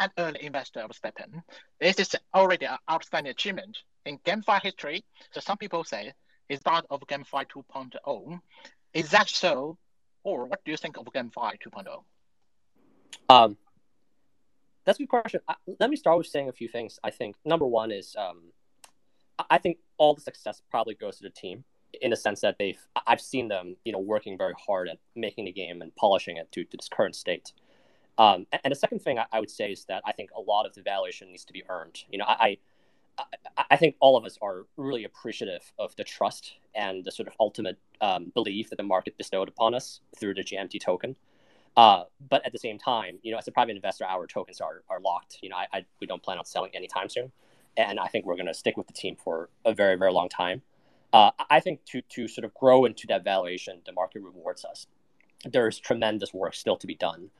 an 0.00 0.10
early 0.18 0.42
investor 0.42 0.80
of 0.80 0.90
STEPN. 0.90 1.42
This 1.78 1.98
is 2.00 2.16
already 2.34 2.66
an 2.66 2.78
outstanding 2.90 3.30
achievement 3.30 3.78
in 4.06 4.18
GameFi 4.18 4.62
history. 4.62 5.04
So 5.30 5.40
some 5.40 5.58
people 5.58 5.84
say 5.84 6.12
it's 6.48 6.62
part 6.62 6.86
of 6.90 7.00
GameFi 7.02 7.44
2.0. 7.46 8.40
Is 8.94 9.10
that 9.10 9.28
so? 9.28 9.78
Or 10.24 10.46
what 10.46 10.64
do 10.64 10.70
you 10.70 10.76
think 10.76 10.96
of 10.96 11.06
GameFi 11.06 11.52
2.0? 11.64 12.02
Um, 13.28 13.56
that's 14.84 14.98
a 14.98 15.02
good 15.02 15.08
question. 15.08 15.40
let 15.78 15.90
me 15.90 15.96
start 15.96 16.18
with 16.18 16.26
saying 16.26 16.48
a 16.48 16.52
few 16.52 16.68
things. 16.68 16.98
I 17.04 17.10
think 17.10 17.36
number 17.44 17.66
one 17.66 17.92
is 17.92 18.16
um, 18.18 18.52
I 19.48 19.58
think 19.58 19.78
all 19.98 20.14
the 20.14 20.20
success 20.20 20.62
probably 20.70 20.94
goes 20.94 21.18
to 21.18 21.22
the 21.22 21.30
team 21.30 21.64
in 22.00 22.10
the 22.10 22.16
sense 22.16 22.40
that 22.40 22.56
they've 22.58 22.80
I've 23.06 23.20
seen 23.20 23.48
them 23.48 23.76
you 23.84 23.92
know 23.92 23.98
working 23.98 24.38
very 24.38 24.54
hard 24.66 24.88
at 24.88 24.98
making 25.14 25.44
the 25.44 25.52
game 25.52 25.82
and 25.82 25.94
polishing 25.96 26.36
it 26.36 26.50
to, 26.52 26.64
to 26.64 26.76
this 26.76 26.88
current 26.88 27.14
state. 27.14 27.52
Um, 28.20 28.46
and 28.64 28.70
the 28.70 28.76
second 28.76 28.98
thing 28.98 29.18
I, 29.32 29.40
would 29.40 29.48
say 29.48 29.72
is 29.72 29.86
that 29.86 30.02
I 30.04 30.12
think 30.12 30.28
a 30.36 30.40
lot 30.42 30.66
of 30.66 30.74
the 30.74 30.82
valuation 30.82 31.28
needs 31.28 31.46
to 31.46 31.54
be 31.54 31.64
earned. 31.70 32.04
You 32.12 32.18
know, 32.18 32.26
I, 32.28 32.58
I, 33.16 33.64
I 33.70 33.76
think 33.76 33.96
all 33.98 34.14
of 34.18 34.26
us 34.26 34.36
are 34.42 34.66
really 34.76 35.04
appreciative 35.04 35.72
of 35.78 35.96
the 35.96 36.04
trust 36.04 36.56
and 36.74 37.02
the 37.02 37.12
sort 37.12 37.28
of 37.28 37.34
ultimate 37.40 37.78
um, 38.02 38.30
belief 38.34 38.68
that 38.68 38.76
the 38.76 38.82
market 38.82 39.16
bestowed 39.16 39.48
upon 39.48 39.74
us 39.74 40.02
through 40.14 40.34
the 40.34 40.42
GMT 40.42 40.82
token. 40.82 41.16
Uh, 41.78 42.04
but 42.28 42.44
at 42.44 42.52
the 42.52 42.58
same 42.58 42.78
time, 42.78 43.18
you 43.22 43.32
know, 43.32 43.38
as 43.38 43.48
a 43.48 43.52
private 43.52 43.74
investor, 43.74 44.04
our 44.04 44.26
tokens 44.26 44.60
are, 44.60 44.82
are 44.90 45.00
locked. 45.00 45.38
You 45.40 45.48
know, 45.48 45.56
I, 45.56 45.66
I 45.72 45.84
we 45.98 46.06
don't 46.06 46.22
plan 46.22 46.36
on 46.36 46.44
selling 46.44 46.76
anytime 46.76 47.08
soon, 47.08 47.32
and 47.78 47.98
I 47.98 48.08
think 48.08 48.26
we're 48.26 48.36
going 48.36 48.48
to 48.48 48.54
stick 48.54 48.76
with 48.76 48.86
the 48.86 48.92
team 48.92 49.16
for 49.16 49.48
a 49.64 49.72
very 49.72 49.96
very 49.96 50.12
long 50.12 50.28
time. 50.28 50.60
Uh, 51.10 51.30
I 51.48 51.60
think 51.60 51.86
to 51.86 52.02
to 52.02 52.28
sort 52.28 52.44
of 52.44 52.52
grow 52.52 52.84
into 52.84 53.06
that 53.06 53.24
valuation, 53.24 53.80
the 53.86 53.92
market 53.92 54.20
rewards 54.20 54.62
us. 54.62 54.88
There's 55.50 55.78
tremendous 55.78 56.34
work 56.34 56.54
still 56.54 56.76
to 56.76 56.86
be 56.86 56.96
done 56.96 57.30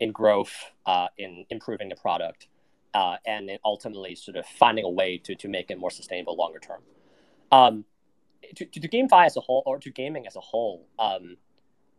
in 0.00 0.12
growth, 0.12 0.52
uh, 0.86 1.08
in 1.16 1.44
improving 1.50 1.88
the 1.88 1.96
product, 1.96 2.48
uh, 2.94 3.16
and 3.26 3.50
ultimately 3.64 4.14
sort 4.14 4.36
of 4.36 4.46
finding 4.46 4.84
a 4.84 4.90
way 4.90 5.18
to, 5.18 5.34
to 5.34 5.48
make 5.48 5.70
it 5.70 5.78
more 5.78 5.90
sustainable 5.90 6.36
longer 6.36 6.58
term. 6.58 6.82
Um, 7.50 7.84
to, 8.54 8.64
to, 8.64 8.80
to 8.80 8.88
GameFi 8.88 9.26
as 9.26 9.36
a 9.36 9.40
whole, 9.40 9.62
or 9.66 9.78
to 9.78 9.90
gaming 9.90 10.26
as 10.26 10.36
a 10.36 10.40
whole, 10.40 10.86
um, 10.98 11.36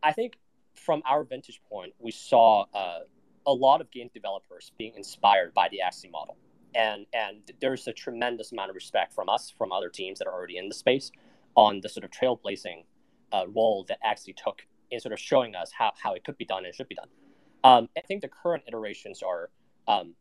I 0.02 0.14
think 0.14 0.38
from 0.76 1.02
our 1.06 1.24
vantage 1.24 1.62
point, 1.70 1.93
we 2.00 2.12
saw 2.12 2.66
uh, 2.74 3.00
a 3.45 3.52
lot 3.54 3.82
of 3.82 3.91
game 3.91 4.10
developers 4.14 4.72
being 4.78 4.93
inspired 4.95 5.54
by 5.54 5.68
the 5.70 5.80
Axie 5.86 6.10
model. 6.10 6.38
And, 6.76 7.08
and 7.14 7.52
there's 7.60 7.88
a 7.88 7.93
tremendous 7.93 8.52
amount 8.52 8.70
of 8.70 8.76
respect 8.76 9.14
from 9.14 9.28
us, 9.28 9.54
from 9.58 9.72
other 9.72 9.89
teams 9.89 10.20
that 10.20 10.28
are 10.28 10.34
already 10.34 10.58
in 10.58 10.70
the 10.70 10.76
space, 10.76 11.12
on 11.56 11.82
the 11.82 11.89
sort 11.89 12.04
of 12.04 12.12
trailblazing 12.12 12.86
uh, 13.34 13.45
role 13.47 13.86
that 13.89 13.97
Axie 14.06 14.36
took 14.36 14.66
in 14.91 15.00
sort 15.00 15.14
of 15.14 15.20
showing 15.20 15.56
us 15.56 15.72
how, 15.78 15.91
how 16.02 16.14
it 16.14 16.24
could 16.24 16.38
be 16.38 16.45
done 16.45 16.66
and 16.66 16.74
should 16.74 16.88
be 16.88 16.95
done. 16.95 17.10
Um, 17.64 17.89
I 17.97 18.01
think 18.01 18.22
the 18.22 18.30
current 18.30 18.64
iterations 18.68 19.22
are, 19.22 19.49
um, 19.88 20.14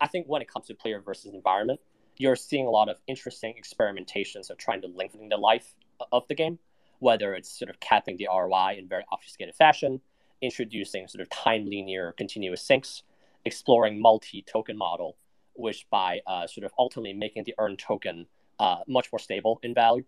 I 0.00 0.06
think 0.08 0.26
when 0.26 0.42
it 0.42 0.48
comes 0.48 0.66
to 0.66 0.74
player 0.74 1.00
versus 1.00 1.34
environment, 1.34 1.80
you're 2.16 2.36
seeing 2.36 2.66
a 2.66 2.70
lot 2.70 2.88
of 2.88 2.98
interesting 3.06 3.54
experimentations 3.60 4.50
of 4.50 4.56
trying 4.56 4.80
to 4.82 4.88
lengthen 4.88 5.28
the 5.28 5.36
life 5.36 5.74
of 6.12 6.26
the 6.28 6.34
game, 6.34 6.58
whether 6.98 7.34
it's 7.34 7.58
sort 7.58 7.70
of 7.70 7.78
capping 7.80 8.16
the 8.16 8.28
ROI 8.32 8.76
in 8.78 8.88
very 8.88 9.04
obfuscated 9.12 9.54
fashion, 9.54 10.00
introducing 10.40 11.06
sort 11.08 11.20
of 11.20 11.28
time 11.28 11.66
linear 11.66 12.12
continuous 12.12 12.62
sinks, 12.62 13.02
exploring 13.44 14.00
multi 14.00 14.42
token 14.42 14.76
model, 14.76 15.16
which 15.54 15.86
by 15.90 16.20
uh, 16.26 16.46
sort 16.46 16.64
of 16.64 16.72
ultimately 16.78 17.12
making 17.12 17.44
the 17.44 17.54
earned 17.58 17.78
token 17.78 18.26
uh, 18.58 18.78
much 18.88 19.12
more 19.12 19.18
stable 19.18 19.60
in 19.62 19.74
value. 19.74 20.04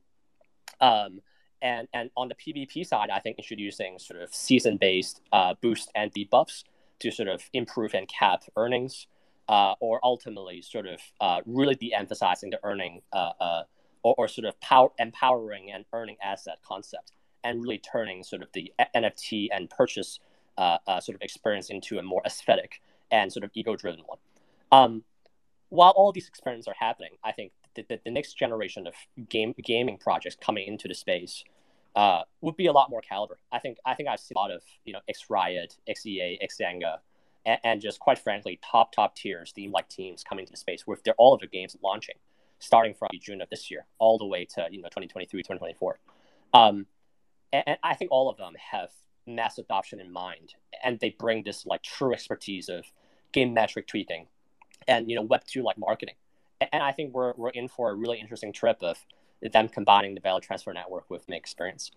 Um, 0.81 1.21
and 1.61 1.89
and 1.93 2.11
on 2.17 2.29
the 2.29 2.35
PvP 2.35 2.87
side, 2.87 3.11
I 3.11 3.19
think 3.19 3.39
introducing 3.39 3.99
sort 3.99 4.23
of 4.23 4.35
season 4.35 4.77
based 4.77 5.21
uh, 5.33 5.55
boost 5.61 5.91
and 5.95 6.13
debuffs 6.13 6.65
to 7.01 7.11
sort 7.11 7.29
of 7.29 7.43
improve 7.53 7.95
and 7.95 8.09
cap 8.09 8.43
earnings, 8.57 9.07
uh, 9.49 9.75
or 9.81 10.01
ultimately 10.03 10.63
sort 10.63 10.87
of 10.87 11.01
uh, 11.21 11.41
really 11.47 11.75
de-emphasizing 11.75 12.51
the 12.51 12.61
earning 12.63 13.01
uh, 13.13 13.33
uh, 13.41 13.63
or, 14.03 14.15
or, 14.19 14.29
sort 14.29 14.47
of 14.47 14.61
power 14.61 14.91
empowering 14.99 15.71
and 15.73 15.85
earning 15.93 16.17
asset 16.23 16.59
concept, 16.67 17.13
and 17.45 17.63
really 17.63 17.79
turning 17.79 18.23
sort 18.23 18.43
of 18.43 18.49
the 18.53 18.73
NFT 18.95 19.49
and 19.51 19.71
purchase 19.71 20.21
uh, 20.57 20.79
sort 21.01 21.15
of 21.15 21.23
experience 21.23 21.71
into 21.71 21.99
a 21.99 22.03
more 22.03 22.23
aesthetic 22.27 22.81
and 23.11 23.33
sort 23.33 23.45
of 23.45 23.51
ego 23.55 23.77
driven 23.77 24.03
one. 24.07 24.19
Um, 24.71 25.05
while 25.71 25.91
all 25.91 26.13
these 26.13 26.29
experiments 26.29 26.67
are 26.69 26.75
happening, 26.79 27.13
I 27.25 27.33
think 27.33 27.53
the, 27.75 27.85
the, 27.89 28.01
the 28.05 28.11
next 28.11 28.35
generation 28.35 28.87
of 28.87 28.95
game 29.29 29.55
gaming 29.63 29.99
projects 29.99 30.37
coming 30.41 30.67
into 30.67 30.89
the 30.89 30.95
space 30.95 31.45
uh, 31.99 32.23
would 32.43 32.57
be 32.57 32.67
a 32.67 32.73
lot 32.73 32.91
more 32.91 33.01
caliber. 33.01 33.39
I 33.51 33.59
think 33.59 33.79
I 33.85 33.95
think 33.95 34.09
I've 34.09 34.21
seen 34.21 34.37
a 34.37 34.39
lot 34.39 34.53
of 34.53 34.63
you 34.85 34.93
know 34.93 35.01
X 35.09 35.25
Riot, 35.29 35.77
XEA, 35.91 36.39
Xanga, 36.49 36.99
and, 37.45 37.59
and 37.65 37.81
just 37.81 37.99
quite 37.99 38.21
frankly 38.21 38.61
top 38.65 38.93
top 38.93 39.17
tier 39.17 39.45
Steam 39.45 39.73
like 39.73 39.89
teams 39.89 40.23
coming 40.23 40.47
to 40.47 40.53
the 40.53 40.57
space 40.57 40.87
with 40.87 41.03
their 41.03 41.15
all 41.19 41.35
of 41.35 41.41
their 41.41 41.49
games 41.49 41.77
launching, 41.83 42.15
starting 42.61 42.95
from 42.95 43.09
June 43.21 43.43
of 43.43 43.51
this 43.51 43.69
year 43.69 43.87
all 43.99 44.17
the 44.17 44.25
way 44.25 44.45
to 44.45 44.69
you 44.71 44.81
know 44.81 44.87
2023, 44.87 45.43
2024. 45.43 45.99
Um, 46.55 46.87
and, 47.53 47.65
and 47.67 47.79
I 47.83 47.95
think 47.95 48.13
all 48.13 48.31
of 48.31 48.37
them 48.37 48.53
have 48.71 48.91
mass 49.27 49.59
adoption 49.59 49.99
in 49.99 50.13
mind, 50.13 50.55
and 50.85 51.01
they 51.01 51.17
bring 51.19 51.43
this 51.43 51.67
like 51.67 51.83
true 51.83 52.13
expertise 52.13 52.69
of 52.69 52.85
game 53.33 53.53
metric 53.53 53.89
tweaking 53.89 54.29
and 54.87 55.11
you 55.11 55.17
know 55.17 55.23
Web 55.23 55.43
two 55.49 55.65
like 55.65 55.79
marketing. 55.79 56.15
And 56.61 56.81
I 56.81 56.93
think 56.93 57.13
we're 57.13 57.33
we're 57.37 57.51
in 57.51 57.67
for 57.67 57.91
a 57.91 57.95
really 57.95 58.21
interesting 58.21 58.53
trip 58.53 58.85
of 58.85 59.05
them 59.43 59.69
combining 59.69 60.15
the 60.15 60.21
value 60.21 60.41
transfer 60.41 60.73
network 60.73 61.09
with 61.11 61.29
Make 61.29 61.41
Experience. 61.41 61.91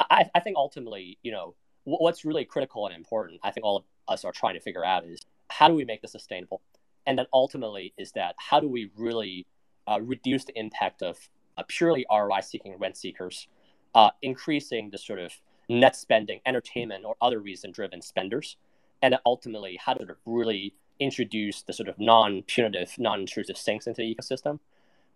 I, 0.00 0.26
I 0.34 0.40
think 0.40 0.56
ultimately, 0.56 1.18
you 1.22 1.32
know, 1.32 1.54
what's 1.84 2.24
really 2.24 2.44
critical 2.44 2.86
and 2.86 2.94
important, 2.94 3.40
I 3.42 3.50
think 3.50 3.64
all 3.64 3.76
of 3.78 3.84
us 4.06 4.24
are 4.24 4.32
trying 4.32 4.54
to 4.54 4.60
figure 4.60 4.84
out 4.84 5.04
is 5.04 5.20
how 5.48 5.68
do 5.68 5.74
we 5.74 5.84
make 5.84 6.02
this 6.02 6.12
sustainable? 6.12 6.60
And 7.06 7.18
then 7.18 7.26
ultimately 7.32 7.94
is 7.96 8.12
that 8.12 8.34
how 8.38 8.60
do 8.60 8.68
we 8.68 8.90
really 8.96 9.46
uh, 9.86 10.00
reduce 10.02 10.44
the 10.44 10.58
impact 10.58 11.02
of 11.02 11.16
uh, 11.56 11.62
purely 11.66 12.04
ROI 12.10 12.40
seeking 12.42 12.76
rent 12.78 12.96
seekers, 12.96 13.48
uh, 13.94 14.10
increasing 14.22 14.90
the 14.90 14.98
sort 14.98 15.18
of 15.18 15.32
net 15.68 15.96
spending, 15.96 16.40
entertainment, 16.46 17.04
or 17.04 17.16
other 17.20 17.40
reason 17.40 17.72
driven 17.72 18.02
spenders, 18.02 18.56
and 19.02 19.16
ultimately 19.24 19.78
how 19.82 19.94
to 19.94 20.06
really 20.26 20.74
introduce 21.00 21.62
the 21.62 21.72
sort 21.72 21.88
of 21.88 21.98
non-punitive, 21.98 22.94
non-intrusive 22.98 23.56
sinks 23.56 23.86
into 23.86 24.02
the 24.02 24.14
ecosystem, 24.14 24.58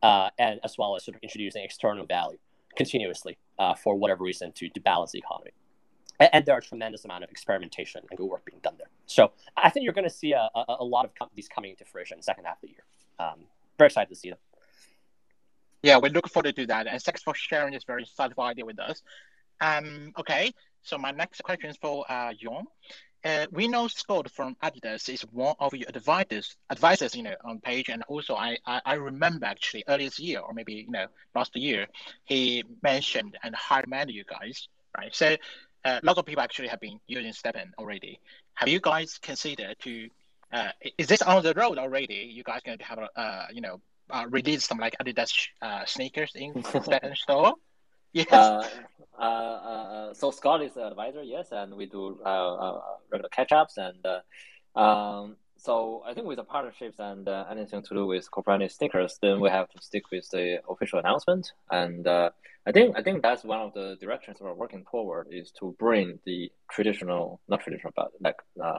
uh, 0.03 0.30
and 0.38 0.61
as 0.64 0.76
well 0.78 0.96
as 0.96 1.05
sort 1.05 1.16
of 1.16 1.22
introducing 1.22 1.64
external 1.64 2.07
value 2.07 2.38
continuously 2.76 3.36
uh, 3.59 3.74
for 3.74 3.94
whatever 3.94 4.24
reason 4.24 4.53
to, 4.53 4.68
to 4.68 4.80
balance 4.80 5.12
the 5.12 5.18
economy. 5.18 5.50
And, 6.18 6.30
and, 6.32 6.46
there 6.46 6.55
are 6.55 6.59
a 6.59 6.62
tremendous 6.62 7.05
amount 7.05 7.24
of 7.24 7.30
experimentation 7.30 8.03
and 8.09 8.18
good 8.18 8.26
work 8.26 8.44
being 8.44 8.61
done 8.62 8.74
there. 8.78 8.88
So 9.07 9.32
I 9.57 9.70
think 9.70 9.84
you're 9.84 9.92
going 9.92 10.09
to 10.09 10.14
see 10.14 10.32
a, 10.32 10.48
a, 10.55 10.76
a, 10.80 10.84
lot 10.84 11.05
of 11.05 11.14
companies 11.14 11.48
coming 11.48 11.70
into 11.70 11.84
fruition 11.84 12.16
in 12.16 12.18
the 12.20 12.24
second 12.24 12.44
half 12.44 12.57
of 12.57 12.62
the 12.62 12.68
year. 12.68 12.84
Um, 13.18 13.44
very 13.78 13.88
excited 13.88 14.09
to 14.09 14.16
see 14.16 14.30
them. 14.30 14.38
Yeah, 15.82 15.98
we 15.98 16.11
look 16.11 16.28
forward 16.28 16.55
to 16.55 16.66
that. 16.66 16.86
And 16.86 17.03
thanks 17.03 17.22
for 17.22 17.34
sharing 17.34 17.72
this 17.72 17.84
very 17.84 18.05
insightful 18.05 18.44
idea 18.44 18.64
with 18.64 18.78
us. 18.78 19.03
Um, 19.61 20.12
okay, 20.18 20.53
so 20.82 20.98
my 20.98 21.11
next 21.11 21.42
question 21.42 21.70
is 21.70 21.76
for 21.76 22.05
uh, 22.09 22.32
Jon. 22.34 22.66
Uh, 23.25 23.47
we 23.53 23.68
know 23.68 23.87
Scott 23.87 24.29
from 24.31 24.57
Adidas 24.64 25.09
is 25.09 25.23
one 25.31 25.55
of 25.61 25.73
your 25.75 25.89
advisors, 25.89 26.57
advisors, 26.70 27.14
you 27.14 27.23
know, 27.23 27.35
on 27.45 27.61
page, 27.61 27.89
and 27.89 28.03
also 28.09 28.35
I, 28.35 28.59
I, 28.66 28.81
I 28.85 28.95
remember 28.95 29.47
actually 29.47 29.85
earlier 29.87 30.09
this 30.09 30.18
year 30.18 30.41
or 30.41 30.53
maybe 30.53 30.75
you 30.75 30.91
know 30.91 31.07
last 31.35 31.55
year 31.55 31.87
he 32.25 32.64
mentioned 32.83 33.39
and 33.45 33.55
hired 33.55 33.87
many 33.87 34.12
you 34.12 34.25
guys, 34.25 34.68
right? 34.99 35.14
So 35.14 35.37
uh, 35.85 36.01
lots 36.03 36.18
of 36.18 36.27
people 36.27 36.43
actually 36.43 36.68
have 36.68 36.81
been 36.81 36.99
using 37.07 37.33
STEPN 37.33 37.70
already. 37.79 38.18
Have 38.55 38.68
you 38.68 38.81
guys 38.81 39.18
considered 39.18 39.77
to? 39.81 40.09
Uh, 40.53 40.70
is 40.99 41.07
this 41.07 41.23
on 41.23 41.43
the 41.43 41.55
road 41.55 41.79
already? 41.79 42.31
You 42.33 42.43
guys 42.43 42.61
going 42.64 42.79
to 42.79 42.85
have 42.85 42.99
a 42.99 43.20
uh, 43.20 43.47
you 43.53 43.61
know 43.61 43.81
uh, 44.11 44.27
release 44.29 44.64
some 44.66 44.79
like 44.79 44.97
Adidas 45.01 45.49
uh, 45.62 45.85
sneakers 45.85 46.33
in 46.35 46.55
STEPN 46.62 47.16
store? 47.16 47.55
Yes. 48.13 48.33
Uh, 48.33 48.69
uh, 49.19 49.23
uh, 49.23 50.15
so 50.15 50.31
Scott 50.31 50.63
is 50.63 50.75
the 50.75 50.87
advisor, 50.87 51.23
yes, 51.23 51.49
and 51.53 51.75
we 51.75 51.87
do 51.87 52.19
regular 53.11 53.29
catch-ups 53.31 53.79
and 53.79 54.05
um, 54.75 55.37
so 55.63 56.03
I 56.05 56.13
think 56.13 56.27
with 56.27 56.39
the 56.39 56.45
partnerships 56.45 56.97
and 56.99 57.29
uh, 57.29 57.45
anything 57.49 57.83
to 57.83 57.95
do 57.95 58.05
with 58.05 58.29
co-branded 58.29 58.73
stickers, 58.73 59.19
then 59.23 59.39
we 59.39 59.49
have 59.49 59.69
to 59.71 59.81
stick 59.81 60.11
with 60.11 60.29
the 60.31 60.61
official 60.69 60.99
announcement. 60.99 61.53
And 61.71 62.05
uh, 62.05 62.31
I 62.67 62.73
think 62.73 62.97
I 62.99 63.03
think 63.03 63.23
that's 63.23 63.45
one 63.45 63.61
of 63.61 63.73
the 63.73 63.97
directions 64.01 64.39
we're 64.41 64.55
working 64.55 64.85
toward 64.91 65.29
is 65.31 65.53
to 65.61 65.77
bring 65.79 66.19
the 66.25 66.51
traditional, 66.69 67.41
not 67.47 67.61
traditional, 67.61 67.93
but 67.95 68.11
like 68.21 68.41
uh, 68.61 68.79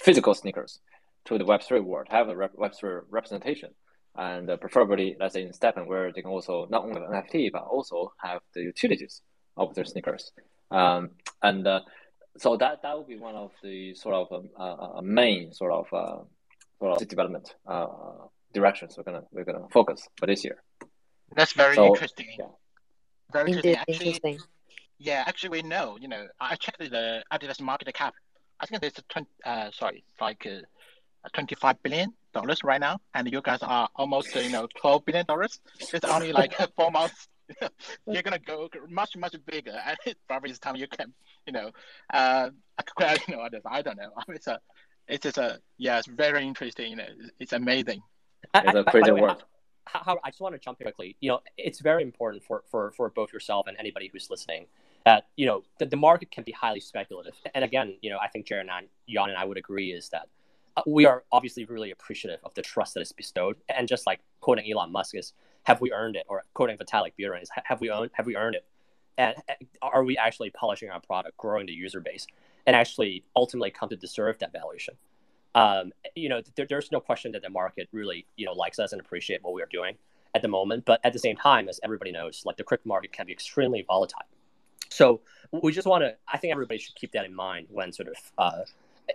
physical 0.00 0.32
sneakers 0.32 0.80
to 1.26 1.36
the 1.36 1.44
Web 1.44 1.62
three 1.62 1.80
world, 1.80 2.06
have 2.10 2.30
a 2.30 2.34
Web 2.34 2.72
three 2.74 3.00
representation 3.10 3.74
and 4.16 4.50
uh, 4.50 4.56
preferably 4.56 5.16
let's 5.20 5.34
say 5.34 5.42
in 5.42 5.52
STEPN 5.52 5.86
where 5.86 6.12
they 6.12 6.22
can 6.22 6.30
also 6.30 6.66
not 6.70 6.84
only 6.84 7.00
have 7.00 7.10
NFT 7.10 7.52
but 7.52 7.62
also 7.62 8.12
have 8.22 8.40
the 8.54 8.62
utilities 8.62 9.22
of 9.56 9.74
their 9.74 9.84
sneakers. 9.84 10.32
Um, 10.70 11.10
and 11.42 11.66
uh, 11.66 11.80
so 12.36 12.56
that 12.56 12.82
that 12.82 12.96
would 12.96 13.08
be 13.08 13.18
one 13.18 13.34
of 13.34 13.52
the 13.62 13.94
sort 13.94 14.14
of 14.14 14.32
um, 14.32 14.50
uh, 14.58 14.98
uh 14.98 15.02
main 15.02 15.52
sort 15.52 15.72
of 15.72 15.86
uh, 15.92 16.22
sort 16.78 17.02
of 17.02 17.08
development 17.08 17.54
uh, 17.66 17.86
directions 18.52 18.96
we're 18.96 19.04
gonna 19.04 19.22
we're 19.32 19.44
gonna 19.44 19.68
focus 19.70 20.08
for 20.16 20.26
this 20.26 20.44
year. 20.44 20.62
That's 21.34 21.52
very 21.52 21.74
so, 21.74 21.86
interesting. 21.86 22.26
Yeah. 22.38 22.46
Very 23.32 23.50
interesting. 23.50 23.76
Actually, 23.76 24.06
interesting. 24.06 24.38
Yeah, 24.98 25.24
actually, 25.26 25.50
we 25.50 25.62
know. 25.62 25.98
You 26.00 26.08
know, 26.08 26.26
I 26.40 26.56
checked 26.56 26.78
the 26.78 27.22
Adidas 27.32 27.60
market 27.60 27.92
cap. 27.94 28.14
I 28.60 28.66
think 28.66 28.82
it's 28.82 28.98
a 28.98 29.02
twenty. 29.02 29.28
Uh, 29.44 29.70
sorry, 29.70 30.04
like 30.20 30.46
uh, 30.46 30.62
twenty-five 31.32 31.82
billion 31.82 32.12
dollars 32.32 32.62
right 32.64 32.80
now, 32.80 33.00
and 33.14 33.30
you 33.30 33.40
guys 33.42 33.60
are 33.62 33.88
almost 33.96 34.34
you 34.34 34.50
know 34.50 34.66
twelve 34.76 35.04
billion 35.04 35.26
dollars. 35.26 35.60
It's 35.92 36.04
only 36.04 36.32
like 36.32 36.54
four 36.76 36.90
months. 36.90 37.28
You're 38.06 38.22
gonna 38.22 38.38
go 38.38 38.68
much 38.88 39.16
much 39.16 39.34
bigger, 39.46 39.78
and 39.86 39.96
probably 40.28 40.50
this 40.50 40.58
time 40.58 40.76
you 40.76 40.86
can 40.86 41.12
you 41.46 41.52
know 41.52 41.70
uh 42.12 42.50
acquire 42.78 43.16
you 43.26 43.36
know 43.36 43.42
others. 43.42 43.62
I 43.64 43.82
don't 43.82 43.96
know. 43.96 44.10
It's 44.28 44.46
a 44.46 44.60
it's 45.08 45.22
just 45.22 45.38
a 45.38 45.60
yeah, 45.78 45.98
it's 45.98 46.06
very 46.06 46.46
interesting. 46.46 46.90
You 46.90 46.96
know, 46.96 47.08
it's 47.38 47.52
amazing. 47.52 48.02
It's 48.54 48.74
a 48.74 48.84
crazy 48.84 49.12
world. 49.12 49.44
How, 49.84 50.02
how, 50.04 50.18
I 50.22 50.28
just 50.28 50.40
want 50.40 50.54
to 50.54 50.58
jump 50.58 50.80
in 50.80 50.84
quickly. 50.84 51.16
You 51.20 51.30
know, 51.30 51.40
it's 51.56 51.80
very 51.80 52.02
important 52.02 52.44
for, 52.44 52.62
for, 52.70 52.90
for 52.90 53.08
both 53.08 53.32
yourself 53.32 53.66
and 53.68 53.76
anybody 53.78 54.10
who's 54.12 54.28
listening 54.28 54.66
that 55.06 55.26
you 55.36 55.46
know 55.46 55.62
the, 55.78 55.86
the 55.86 55.96
market 55.96 56.30
can 56.30 56.44
be 56.44 56.52
highly 56.52 56.80
speculative. 56.80 57.32
And 57.54 57.64
again, 57.64 57.96
you 58.02 58.10
know, 58.10 58.18
I 58.20 58.28
think 58.28 58.46
Jared 58.46 58.62
and 58.62 58.70
I, 58.70 58.82
Jon 59.08 59.30
and 59.30 59.38
I 59.38 59.44
would 59.44 59.56
agree 59.56 59.92
is 59.92 60.10
that 60.10 60.28
we 60.86 61.06
are 61.06 61.24
obviously 61.32 61.64
really 61.64 61.90
appreciative 61.90 62.40
of 62.44 62.54
the 62.54 62.62
trust 62.62 62.94
that 62.94 63.00
is 63.00 63.12
bestowed. 63.12 63.56
And 63.68 63.88
just 63.88 64.06
like 64.06 64.20
quoting 64.40 64.70
Elon 64.70 64.92
Musk 64.92 65.14
is, 65.14 65.32
have 65.64 65.80
we 65.80 65.92
earned 65.92 66.16
it? 66.16 66.26
Or 66.28 66.44
quoting 66.54 66.76
Vitalik 66.76 67.12
Buterin 67.18 67.42
is, 67.42 67.50
have 67.64 67.80
we 67.80 67.90
earned, 67.90 68.10
have 68.14 68.26
we 68.26 68.36
earned 68.36 68.56
it? 68.56 68.64
And 69.16 69.34
are 69.82 70.04
we 70.04 70.16
actually 70.16 70.50
polishing 70.50 70.90
our 70.90 71.00
product, 71.00 71.36
growing 71.36 71.66
the 71.66 71.72
user 71.72 72.00
base, 72.00 72.26
and 72.66 72.76
actually 72.76 73.24
ultimately 73.34 73.70
come 73.70 73.88
to 73.88 73.96
deserve 73.96 74.38
that 74.38 74.52
valuation? 74.52 74.94
Um, 75.54 75.92
you 76.14 76.28
know, 76.28 76.40
there, 76.54 76.66
there's 76.68 76.92
no 76.92 77.00
question 77.00 77.32
that 77.32 77.42
the 77.42 77.50
market 77.50 77.88
really, 77.92 78.26
you 78.36 78.46
know, 78.46 78.52
likes 78.52 78.78
us 78.78 78.92
and 78.92 79.00
appreciate 79.00 79.42
what 79.42 79.54
we 79.54 79.62
are 79.62 79.68
doing 79.72 79.96
at 80.34 80.42
the 80.42 80.48
moment. 80.48 80.84
But 80.84 81.00
at 81.02 81.12
the 81.12 81.18
same 81.18 81.36
time, 81.36 81.68
as 81.68 81.80
everybody 81.82 82.12
knows, 82.12 82.42
like 82.44 82.56
the 82.56 82.64
crypto 82.64 82.88
market 82.88 83.12
can 83.12 83.26
be 83.26 83.32
extremely 83.32 83.82
volatile. 83.82 84.26
So 84.90 85.20
we 85.50 85.72
just 85.72 85.86
want 85.86 86.02
to, 86.04 86.14
I 86.32 86.38
think 86.38 86.52
everybody 86.52 86.78
should 86.78 86.94
keep 86.94 87.12
that 87.12 87.24
in 87.24 87.34
mind 87.34 87.66
when 87.70 87.92
sort 87.92 88.08
of 88.08 88.16
uh, 88.38 88.62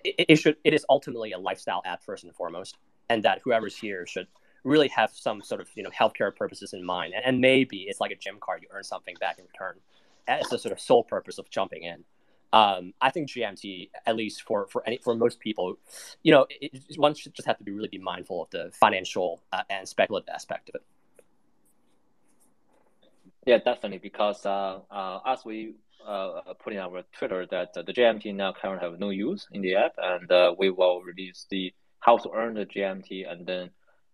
it, 0.04 0.26
it 0.30 0.36
should 0.38 0.58
it 0.64 0.74
is 0.74 0.86
ultimately 0.89 1.32
a 1.32 1.39
lifestyle 1.39 1.82
app 1.86 2.04
first 2.04 2.24
and 2.24 2.34
foremost, 2.36 2.78
and 3.10 3.24
that 3.24 3.41
whoever's 3.44 3.78
here 3.78 4.06
should 4.06 4.28
really 4.64 4.88
have 4.89 5.12
some 5.14 5.41
sort 5.41 5.62
of 5.62 5.70
you 5.76 5.84
know 5.84 5.89
healthcare 5.89 6.36
purposes 6.36 6.74
in 6.74 6.84
mind, 6.84 7.14
and, 7.16 7.26
and 7.26 7.41
maybe 7.41 7.84
it's 7.84 8.00
like 8.00 8.12
a 8.12 8.16
gym 8.16 8.38
card 8.39 8.62
you 8.62 8.68
earn 8.72 8.84
something 8.84 9.16
back 9.20 9.39
in 9.39 9.46
return 9.46 9.80
as 10.28 10.48
the 10.50 10.58
sort 10.58 10.72
of 10.72 10.80
sole 10.80 11.04
purpose 11.04 11.38
of 11.38 11.50
jumping 11.50 11.84
in. 11.84 12.04
Um, 12.54 12.94
I 13.02 13.10
think 13.10 13.30
GMT, 13.30 13.89
at 14.06 14.16
least 14.16 14.44
for 14.44 14.68
for 14.68 14.84
any 14.86 14.98
for 14.98 15.16
most 15.16 15.39
people, 15.39 15.78
you 16.22 16.32
know, 16.32 16.46
it, 16.50 16.98
one 16.98 17.16
should 17.16 17.34
just 17.34 17.48
have 17.48 17.58
to 17.58 17.64
be 17.64 17.72
really 17.72 17.88
be 17.88 17.98
mindful 17.98 18.44
of 18.44 18.50
the 18.52 18.72
financial 18.74 19.41
uh, 19.52 19.64
and 19.70 19.88
speculative 19.88 20.30
aspect 20.30 20.70
of 20.70 20.76
it. 20.76 20.82
Yeah, 23.46 23.58
definitely, 23.58 23.98
because 23.98 24.46
uh, 24.46 24.80
uh, 24.89 25.20
as 25.26 25.44
we 25.44 25.74
putting 26.64 26.80
on 26.80 26.93
our 26.95 27.04
Twitter 27.18 27.45
that 27.51 27.74
the 27.74 27.93
GMT 27.93 28.34
now 28.36 28.54
currently 28.54 28.88
have 28.89 28.99
no 28.99 29.10
use 29.10 29.47
in 29.51 29.62
the 29.62 29.76
app, 29.76 29.93
and 29.97 30.32
uh, 30.32 30.54
we 30.58 30.70
will 30.70 31.01
release 31.01 31.45
the 31.49 31.74
how 31.99 32.18
to 32.18 32.30
earn 32.34 32.54
the 32.56 32.66
GMT, 32.66 33.30
and 33.32 33.45
then 33.45 33.70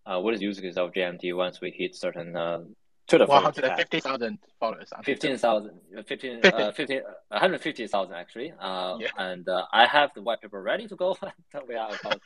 uh, 0.05 0.19
what 0.19 0.33
is 0.33 0.41
use 0.41 0.59
case 0.59 0.77
of 0.77 0.91
GMT 0.91 1.35
once 1.35 1.59
we 1.61 1.71
hit 1.71 1.95
certain 1.95 2.35
uh, 2.35 2.59
Twitter 3.07 3.25
One 3.25 3.41
followers 3.41 3.55
hundred 3.57 3.69
cap. 3.69 3.77
fifty 3.77 3.99
thousand 3.99 4.37
followers. 4.59 4.89
15,000, 5.03 5.71
15, 6.07 6.41
50. 6.41 6.47
uh, 6.57 6.71
15, 6.71 7.01
150,000 7.29 8.13
actually. 8.13 8.53
Uh, 8.59 8.97
Yeah. 8.99 9.07
And 9.17 9.49
uh, 9.49 9.65
I 9.73 9.85
have 9.87 10.11
the 10.13 10.21
white 10.21 10.41
paper 10.41 10.61
ready 10.61 10.87
to 10.87 10.95
go. 10.95 11.17
we 11.67 11.75
are 11.75 11.89
about 11.99 12.21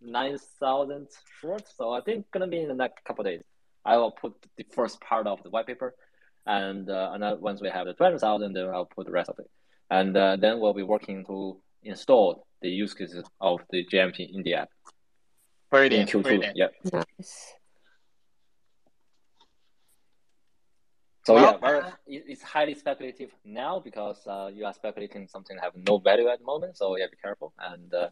9,000 0.00 1.08
short. 1.40 1.62
So 1.76 1.92
I 1.92 2.00
think 2.00 2.30
gonna 2.32 2.48
be 2.48 2.60
in 2.60 2.68
the 2.68 2.74
next 2.74 3.04
couple 3.04 3.22
of 3.24 3.30
days. 3.32 3.44
I 3.84 3.96
will 3.96 4.10
put 4.10 4.34
the 4.56 4.64
first 4.74 5.00
part 5.00 5.26
of 5.26 5.42
the 5.42 5.50
white 5.50 5.66
paper. 5.66 5.94
And, 6.46 6.90
uh, 6.90 7.12
and 7.14 7.40
once 7.40 7.60
we 7.60 7.70
have 7.70 7.86
the 7.86 7.94
20,000, 7.94 8.52
then 8.52 8.68
I'll 8.68 8.84
put 8.84 9.06
the 9.06 9.12
rest 9.12 9.30
of 9.30 9.38
it. 9.38 9.50
And 9.90 10.16
uh, 10.16 10.36
then 10.36 10.60
we'll 10.60 10.74
be 10.74 10.82
working 10.82 11.24
to 11.26 11.58
install 11.82 12.46
the 12.60 12.68
use 12.68 12.94
cases 12.94 13.24
of 13.40 13.60
the 13.70 13.86
GMT 13.86 14.34
in 14.34 14.42
the 14.42 14.54
app 14.54 14.70
in 15.72 16.06
Q2. 16.06 16.22
Brilliant. 16.22 16.56
Yeah. 16.56 16.68
Nice. 16.92 17.54
So 21.26 21.34
Well, 21.34 21.52
yeah, 21.52 21.56
very, 21.56 21.80
uh, 21.80 21.90
it's 22.06 22.42
highly 22.42 22.74
speculative 22.74 23.30
now 23.44 23.80
because 23.80 24.26
uh, 24.26 24.50
you 24.52 24.66
are 24.66 24.74
speculating 24.74 25.26
something 25.26 25.56
have 25.60 25.72
no 25.74 25.98
value 25.98 26.28
at 26.28 26.38
the 26.38 26.44
moment. 26.44 26.76
So 26.76 26.96
yeah, 26.96 27.06
be 27.10 27.16
careful. 27.16 27.54
And 27.58 27.92
uh, 27.94 28.10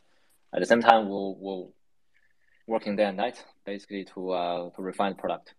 at 0.54 0.60
the 0.60 0.66
same 0.66 0.80
time, 0.80 1.08
we'll 1.08 1.36
we'll 1.38 1.72
working 2.66 2.96
day 2.96 3.04
and 3.04 3.18
night 3.18 3.44
basically 3.66 4.06
to 4.14 4.30
uh, 4.30 4.70
to 4.70 4.82
refine 4.82 5.12
the 5.12 5.18
product. 5.18 5.54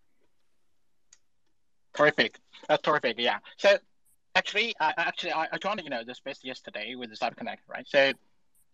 Terrific. 1.95 2.39
That's 2.67 2.81
terrific. 2.81 3.15
Yeah. 3.19 3.39
So 3.57 3.77
actually, 4.35 4.75
I 4.79 4.93
I- 4.97 5.03
actually 5.03 5.31
I, 5.33 5.47
I 5.51 5.57
joined 5.57 5.81
you 5.83 5.89
know 5.89 6.03
the 6.03 6.15
space 6.15 6.39
yesterday 6.43 6.95
with 6.95 7.09
the 7.09 7.15
CyberConnect, 7.15 7.59
right? 7.67 7.85
So 7.87 8.13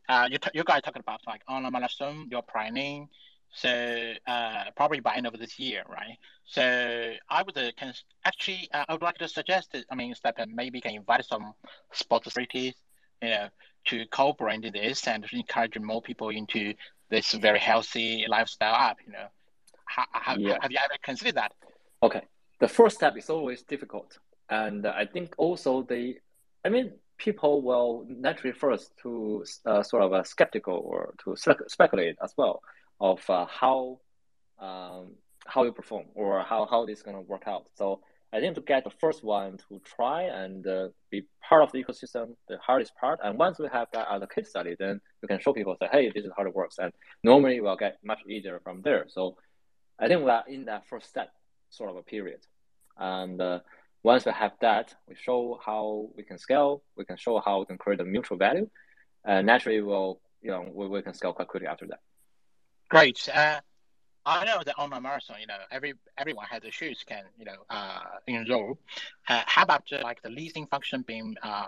uh, 0.07 0.27
you 0.31 0.37
t- 0.37 0.51
you 0.53 0.63
guys 0.63 0.81
talking 0.81 1.01
about 1.01 1.21
like 1.27 1.41
online 1.49 1.71
marathon, 1.73 2.27
you're 2.31 2.41
planning. 2.41 3.09
So 3.51 4.13
uh, 4.27 4.65
probably 4.75 4.99
by 4.99 5.15
end 5.15 5.25
of 5.25 5.33
this 5.39 5.57
year, 5.57 5.83
right? 5.89 6.17
So 6.45 7.13
I 7.29 7.43
would 7.43 7.57
uh, 7.57 7.71
can 7.77 7.93
actually 8.23 8.69
uh, 8.73 8.85
I 8.87 8.93
would 8.93 9.01
like 9.01 9.17
to 9.17 9.27
suggest 9.27 9.71
that, 9.73 9.85
I 9.91 9.95
mean 9.95 10.13
STEPN 10.13 10.49
maybe 10.53 10.79
can 10.81 10.93
invite 10.95 11.25
some 11.25 11.53
sports 11.91 12.27
authorities, 12.27 12.75
you 13.21 13.29
know, 13.29 13.47
to 13.85 14.05
cooperate 14.07 14.63
in 14.63 14.71
this 14.73 15.07
and 15.07 15.25
encourage 15.31 15.77
more 15.79 16.01
people 16.01 16.29
into 16.29 16.75
this 17.09 17.31
very 17.33 17.59
healthy 17.59 18.25
lifestyle 18.29 18.75
app. 18.75 18.97
You 19.05 19.13
know, 19.13 19.27
how, 19.85 20.05
how, 20.11 20.35
Yeah. 20.37 20.57
have 20.61 20.71
you 20.71 20.77
ever 20.77 20.93
considered 21.01 21.35
that? 21.35 21.51
Okay, 22.03 22.21
the 22.59 22.67
first 22.67 22.97
step 22.97 23.17
is 23.17 23.29
always 23.29 23.63
difficult, 23.63 24.17
and 24.49 24.85
I 24.85 25.05
think 25.05 25.35
also 25.37 25.83
the, 25.83 26.19
I 26.65 26.69
mean, 26.69 26.93
people 27.17 27.61
will 27.61 28.05
naturally 28.07 28.53
first 28.53 28.91
to 29.03 29.45
uh, 29.65 29.83
sort 29.83 30.03
of 30.03 30.13
a 30.13 30.25
skeptical 30.25 30.75
or 30.75 31.13
to 31.23 31.35
speculate 31.67 32.15
as 32.23 32.33
well 32.37 32.61
of 32.99 33.27
uh, 33.29 33.45
how 33.45 33.99
um, 34.59 35.15
how 35.45 35.63
you 35.63 35.71
perform 35.71 36.05
or 36.15 36.41
how 36.41 36.65
how 36.65 36.85
this 36.85 36.99
is 36.99 37.03
gonna 37.03 37.21
work 37.21 37.43
out. 37.47 37.65
So 37.75 38.01
I 38.31 38.39
think 38.39 38.55
to 38.55 38.61
get 38.61 38.83
the 38.83 38.91
first 38.91 39.23
one 39.23 39.57
to 39.69 39.81
try 39.83 40.23
and 40.23 40.65
uh, 40.67 40.89
be 41.09 41.25
part 41.47 41.63
of 41.63 41.71
the 41.71 41.83
ecosystem, 41.83 42.35
the 42.47 42.57
hardest 42.59 42.95
part. 42.95 43.19
And 43.23 43.39
once 43.39 43.57
we 43.57 43.67
have 43.71 43.87
that 43.93 44.07
as 44.11 44.21
a 44.21 44.27
case 44.27 44.49
study, 44.49 44.75
then 44.77 45.01
we 45.21 45.27
can 45.27 45.39
show 45.39 45.51
people 45.51 45.75
say, 45.79 45.89
hey, 45.91 46.11
this 46.13 46.25
is 46.25 46.31
how 46.37 46.43
it 46.45 46.53
works. 46.53 46.77
And 46.77 46.93
normally 47.23 47.59
we'll 47.59 47.75
get 47.75 47.97
much 48.03 48.19
easier 48.29 48.59
from 48.63 48.81
there. 48.83 49.05
So 49.07 49.35
I 49.97 50.07
think 50.07 50.23
we 50.23 50.29
are 50.29 50.43
in 50.47 50.65
that 50.65 50.87
first 50.87 51.09
step 51.09 51.31
sort 51.69 51.89
of 51.89 51.95
a 51.95 52.03
period. 52.03 52.41
And 52.97 53.41
uh, 53.41 53.59
once 54.03 54.25
we 54.25 54.31
have 54.31 54.53
that, 54.61 54.95
we 55.07 55.15
show 55.15 55.59
how 55.65 56.09
we 56.15 56.23
can 56.23 56.37
scale, 56.37 56.83
we 56.95 57.05
can 57.05 57.17
show 57.17 57.39
how 57.39 57.59
we 57.59 57.65
can 57.65 57.77
create 57.77 57.99
a 58.01 58.05
mutual 58.05 58.37
value. 58.37 58.69
And 59.25 59.47
naturally, 59.47 59.81
we'll, 59.81 60.19
you 60.41 60.51
know, 60.51 60.69
we, 60.73 60.87
we 60.87 61.01
can 61.01 61.13
scale 61.13 61.33
quite 61.33 61.47
quickly 61.47 61.67
after 61.67 61.87
that. 61.87 61.99
Great. 62.89 63.29
Uh, 63.33 63.59
I 64.25 64.45
know 64.45 64.61
that 64.63 64.75
on 64.77 64.85
online 64.85 65.03
marathon, 65.03 65.37
you 65.39 65.47
know, 65.47 65.57
every 65.71 65.93
everyone 66.17 66.45
has 66.49 66.61
the 66.61 66.71
shoes 66.71 67.03
can, 67.07 67.23
you 67.37 67.45
know, 67.45 67.55
uh, 67.69 68.01
enroll. 68.27 68.77
Uh, 69.27 69.43
how 69.45 69.63
about 69.63 69.83
uh, 69.91 69.99
like 70.03 70.21
the 70.21 70.29
leasing 70.29 70.67
function 70.67 71.03
being, 71.07 71.35
uh, 71.41 71.65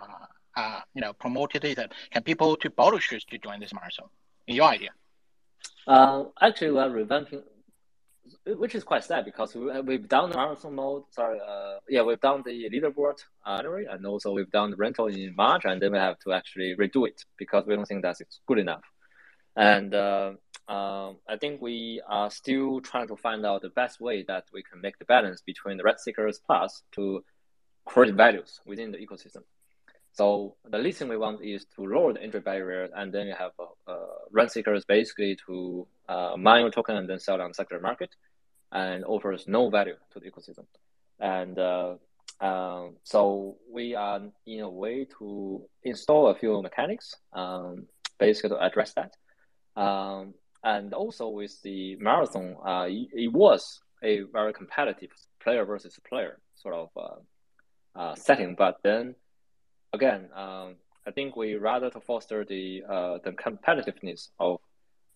uh, 0.55 0.81
you 0.93 1.01
know, 1.01 1.13
promoted? 1.13 1.63
Is 1.65 1.75
that 1.75 1.93
can 2.11 2.23
people 2.23 2.55
to 2.57 2.69
borrow 2.69 2.97
shoes 2.97 3.23
to 3.25 3.37
join 3.37 3.59
this 3.59 3.73
marathon? 3.73 4.09
In 4.47 4.55
your 4.55 4.67
idea? 4.67 4.89
Uh, 5.87 6.25
actually, 6.41 6.71
we 6.71 6.79
are 6.79 6.89
revamping, 6.89 7.43
which 8.45 8.75
is 8.75 8.83
quite 8.83 9.03
sad 9.03 9.25
because 9.25 9.55
we, 9.55 9.81
we've 9.81 10.07
done 10.07 10.29
the 10.29 10.35
marathon 10.35 10.75
mode. 10.75 11.03
Sorry, 11.11 11.39
uh, 11.39 11.79
yeah, 11.89 12.01
we've 12.01 12.19
done 12.19 12.43
the 12.45 12.69
leaderboard 12.69 13.19
uh, 13.45 13.61
and 13.91 14.05
also 14.05 14.31
we've 14.31 14.51
done 14.51 14.71
the 14.71 14.77
rental 14.77 15.07
in 15.07 15.35
March, 15.35 15.63
and 15.65 15.81
then 15.81 15.91
we 15.91 15.97
have 15.97 16.19
to 16.19 16.33
actually 16.33 16.75
redo 16.75 17.07
it 17.07 17.23
because 17.37 17.65
we 17.65 17.75
don't 17.75 17.85
think 17.85 18.03
that's 18.03 18.21
good 18.47 18.59
enough. 18.59 18.83
And 19.55 19.93
uh, 19.93 20.33
um, 20.67 21.17
I 21.27 21.37
think 21.39 21.61
we 21.61 22.01
are 22.07 22.31
still 22.31 22.79
trying 22.81 23.07
to 23.09 23.15
find 23.15 23.45
out 23.45 23.61
the 23.61 23.69
best 23.69 23.99
way 23.99 24.23
that 24.27 24.45
we 24.53 24.63
can 24.63 24.79
make 24.81 24.97
the 24.99 25.05
balance 25.05 25.41
between 25.41 25.77
the 25.77 25.83
red 25.83 25.99
seekers 25.99 26.39
plus 26.45 26.83
to 26.93 27.23
create 27.85 28.15
values 28.15 28.61
within 28.65 28.91
the 28.91 28.97
ecosystem. 28.97 29.43
So 30.13 30.55
the 30.69 30.77
least 30.77 30.99
thing 30.99 31.07
we 31.07 31.17
want 31.17 31.43
is 31.43 31.65
to 31.75 31.85
lower 31.85 32.13
the 32.13 32.21
entry 32.21 32.41
barrier, 32.41 32.89
and 32.95 33.13
then 33.13 33.27
you 33.27 33.35
have 33.37 33.51
uh, 33.87 33.95
rent 34.31 34.51
seekers 34.51 34.83
basically 34.85 35.37
to 35.47 35.87
uh, 36.09 36.35
mine 36.37 36.61
your 36.61 36.71
token 36.71 36.97
and 36.97 37.09
then 37.09 37.19
sell 37.19 37.41
on 37.41 37.53
secondary 37.53 37.81
market, 37.81 38.13
and 38.71 39.05
offers 39.05 39.47
no 39.47 39.69
value 39.69 39.95
to 40.11 40.19
the 40.19 40.29
ecosystem. 40.29 40.65
And 41.19 41.57
uh, 41.57 41.95
um, 42.41 42.97
so 43.03 43.57
we 43.71 43.95
are 43.95 44.19
in 44.45 44.59
a 44.61 44.69
way 44.69 45.07
to 45.19 45.63
install 45.83 46.27
a 46.27 46.35
few 46.35 46.61
mechanics, 46.61 47.15
um, 47.33 47.87
basically 48.19 48.49
to 48.49 48.61
address 48.61 48.93
that. 48.93 49.13
Um, 49.79 50.33
and 50.63 50.93
also 50.93 51.29
with 51.29 51.61
the 51.61 51.95
marathon, 51.97 52.55
uh, 52.65 52.87
it, 52.89 53.07
it, 53.13 53.31
was 53.31 53.81
a 54.03 54.21
very 54.33 54.53
competitive 54.53 55.09
player 55.41 55.65
versus 55.65 55.97
player 56.07 56.39
sort 56.55 56.75
of 56.75 56.89
uh, 56.97 57.99
uh, 57.99 58.15
setting, 58.15 58.55
but 58.55 58.77
then 58.83 59.15
again, 59.93 60.29
um, 60.35 60.75
I 61.05 61.11
think 61.11 61.35
we 61.35 61.55
rather 61.55 61.89
to 61.89 61.99
foster 61.99 62.45
the 62.45 62.83
uh, 62.87 63.17
the 63.23 63.31
competitiveness 63.31 64.29
of 64.39 64.59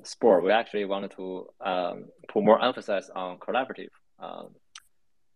sport. 0.03 0.43
We 0.43 0.51
actually 0.51 0.85
wanted 0.85 1.11
to 1.11 1.47
um, 1.61 2.05
put 2.27 2.43
more 2.43 2.63
emphasis 2.63 3.09
on 3.15 3.37
collaborative 3.37 3.89
um, 4.19 4.49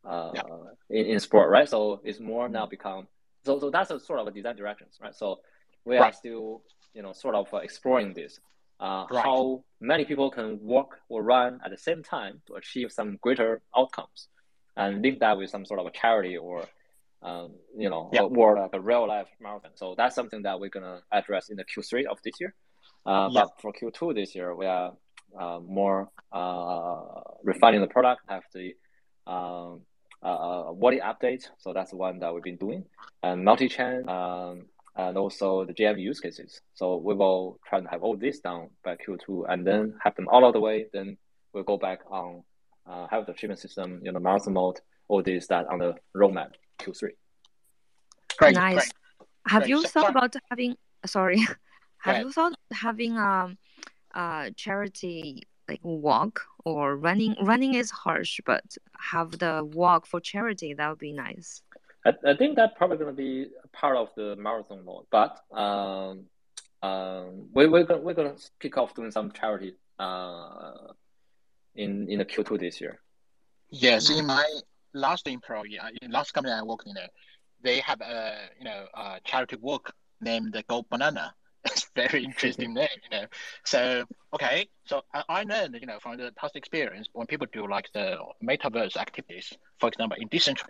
uh, 0.06 0.32
yeah. 0.34 0.42
in, 0.90 1.06
in 1.06 1.20
sport, 1.20 1.50
right? 1.50 1.70
So 1.70 2.02
it's 2.04 2.20
more 2.20 2.50
now 2.50 2.66
become 2.66 3.08
so 3.46 3.60
so 3.60 3.70
that's 3.70 3.92
a 3.92 4.00
sort 4.00 4.20
of 4.20 4.28
a 4.28 4.32
design 4.32 4.56
directions, 4.56 4.98
right? 5.02 5.16
So 5.16 5.40
we 5.86 5.98
right. 5.98 6.14
are 6.14 6.14
still 6.14 6.64
you 6.94 7.02
know 7.02 7.14
sort 7.14 7.36
of 7.36 7.54
uh, 7.54 7.58
exploring 7.58 8.14
this. 8.14 8.40
Uh, 8.80 9.06
right. 9.12 9.26
How 9.26 9.64
many 9.82 10.06
people 10.06 10.32
can 10.32 10.58
walk 10.62 10.98
or 11.10 11.22
run 11.22 11.60
at 11.66 11.72
the 11.72 11.78
same 11.78 12.02
time 12.02 12.42
to 12.48 12.54
achieve 12.54 12.92
some 12.92 13.18
greater 13.22 13.62
outcomes, 13.78 14.30
and 14.76 15.02
link 15.02 15.20
that 15.20 15.38
with 15.38 15.50
some 15.50 15.66
sort 15.66 15.80
of 15.80 15.86
a 15.86 15.92
charity 15.92 16.38
or 16.38 16.66
um, 17.22 17.56
you 17.78 17.90
know, 17.90 18.10
yeah. 18.14 18.22
or 18.22 18.60
like 18.60 18.74
a 18.74 18.80
real 18.80 19.08
life 19.08 19.28
marathon. 19.42 19.72
So 19.76 19.96
that's 19.98 20.16
something 20.16 20.44
that 20.44 20.60
we're 20.60 20.70
gonna 20.70 21.02
address 21.12 21.50
in 21.50 21.58
the 21.58 21.66
Q3 21.66 22.06
of 22.06 22.20
this 22.24 22.34
year. 22.40 22.54
Uh, 23.06 23.30
yeah. 23.32 23.44
But 23.44 23.62
for 23.62 23.74
Q2 23.74 24.16
this 24.16 24.36
year, 24.36 24.56
we 24.56 24.66
are 24.66 24.94
uh, 25.38 25.60
more 25.60 26.10
uh, 26.32 27.22
refining 27.44 27.82
the 27.82 27.88
product, 27.88 28.22
have 28.28 28.44
the 28.54 28.76
um, 29.28 29.82
wallet 30.22 31.02
update. 31.02 31.48
So 31.58 31.74
that's 31.74 31.92
the 31.92 31.98
one 31.98 32.20
that 32.20 32.34
we've 32.34 32.44
been 32.44 32.58
doing, 32.58 32.86
and 33.24 33.44
multi-chain, 33.44 34.08
um, 34.10 34.66
and 34.96 35.18
also 35.18 35.66
the 35.66 35.74
GM 35.74 36.00
use 36.00 36.20
cases. 36.20 36.62
So 36.74 36.98
we 36.98 37.14
will 37.14 37.60
try 37.68 37.80
to 37.80 37.88
have 37.90 38.04
all 38.04 38.18
this 38.18 38.40
done 38.40 38.70
by 38.84 38.96
Q2, 38.96 39.46
and 39.48 39.66
then 39.66 39.96
have 40.04 40.16
them 40.16 40.28
all 40.30 40.46
of 40.46 40.54
the 40.54 40.60
way. 40.60 40.88
Then 40.92 41.18
we'll 41.54 41.64
go 41.64 41.78
back 41.78 42.00
on 42.10 42.44
uh, 42.90 43.08
have 43.10 43.26
the 43.26 43.34
achievement 43.34 43.60
system, 43.60 44.02
you 44.04 44.12
know, 44.12 44.20
marathon 44.20 44.54
mode, 44.54 44.80
all 45.08 45.22
this 45.22 45.48
that 45.48 45.68
on 45.68 45.80
the 45.80 45.96
roadmap. 46.16 46.52
Q3. 46.80 47.10
Great, 48.38 48.56
nice. 48.56 48.76
Great. 48.76 48.94
Have 49.48 49.62
great. 49.64 49.70
you 49.70 49.82
so, 49.82 49.88
thought 49.90 50.02
sorry. 50.02 50.12
about 50.12 50.36
having? 50.50 50.76
Sorry, 51.06 51.48
have 52.00 52.18
you 52.20 52.32
thought 52.32 52.54
having 52.72 53.18
um, 53.18 53.58
a 54.16 54.52
charity 54.56 55.44
like 55.68 55.80
walk 55.84 56.42
or 56.66 56.96
running? 56.98 57.36
Running 57.42 57.74
is 57.76 57.92
harsh, 57.92 58.40
but 58.46 58.64
have 58.98 59.32
the 59.40 59.70
walk 59.74 60.06
for 60.06 60.20
charity 60.20 60.74
that 60.74 60.90
would 60.90 61.00
be 61.00 61.14
nice. 61.14 61.62
I, 62.06 62.14
I 62.26 62.36
think 62.36 62.56
that's 62.56 62.74
probably 62.78 62.98
going 62.98 63.16
to 63.16 63.18
be 63.18 63.48
part 63.74 63.98
of 63.98 64.10
the 64.16 64.36
marathon 64.38 64.86
mode, 64.86 65.06
but 65.12 65.40
um, 65.52 66.26
um, 66.82 67.50
we, 67.54 67.68
we're 67.68 67.84
gonna, 67.84 68.02
we're 68.02 68.14
going 68.14 68.36
to 68.36 68.42
kick 68.60 68.78
off 68.78 68.96
doing 68.96 69.12
some 69.12 69.32
charity 69.32 69.76
uh, 70.00 70.94
in 71.76 72.10
in 72.10 72.20
the 72.20 72.26
Q2 72.26 72.60
this 72.60 72.80
year. 72.80 73.00
Yes, 73.70 74.10
in 74.10 74.26
my 74.26 74.46
last 74.94 75.28
employee, 75.28 75.80
in 76.02 76.12
last 76.12 76.34
company 76.34 76.54
I 76.54 76.62
worked 76.64 76.88
in, 76.88 76.98
uh, 76.98 77.08
they 77.62 77.80
have 77.80 78.02
a 78.02 78.50
you 78.58 78.66
know 78.66 78.86
a 78.94 79.20
charity 79.24 79.58
work 79.58 79.94
named 80.22 80.54
the 80.54 80.64
Gold 80.64 80.90
Banana. 80.90 81.34
It's 81.66 81.90
very 81.94 82.24
interesting 82.24 82.74
name, 82.74 82.88
you 83.04 83.18
know. 83.18 83.26
So 83.66 84.06
okay, 84.34 84.70
so 84.86 85.02
I, 85.14 85.44
learned 85.44 85.78
you 85.82 85.88
know 85.88 86.00
from 86.00 86.18
the 86.18 86.32
past 86.38 86.56
experience 86.56 87.10
when 87.12 87.28
people 87.28 87.48
do 87.52 87.68
like 87.68 87.90
the 87.94 88.18
metaverse 88.42 88.96
activities, 88.96 89.52
for 89.78 89.90
example, 89.90 90.18
in 90.20 90.30
decentral, 90.30 90.70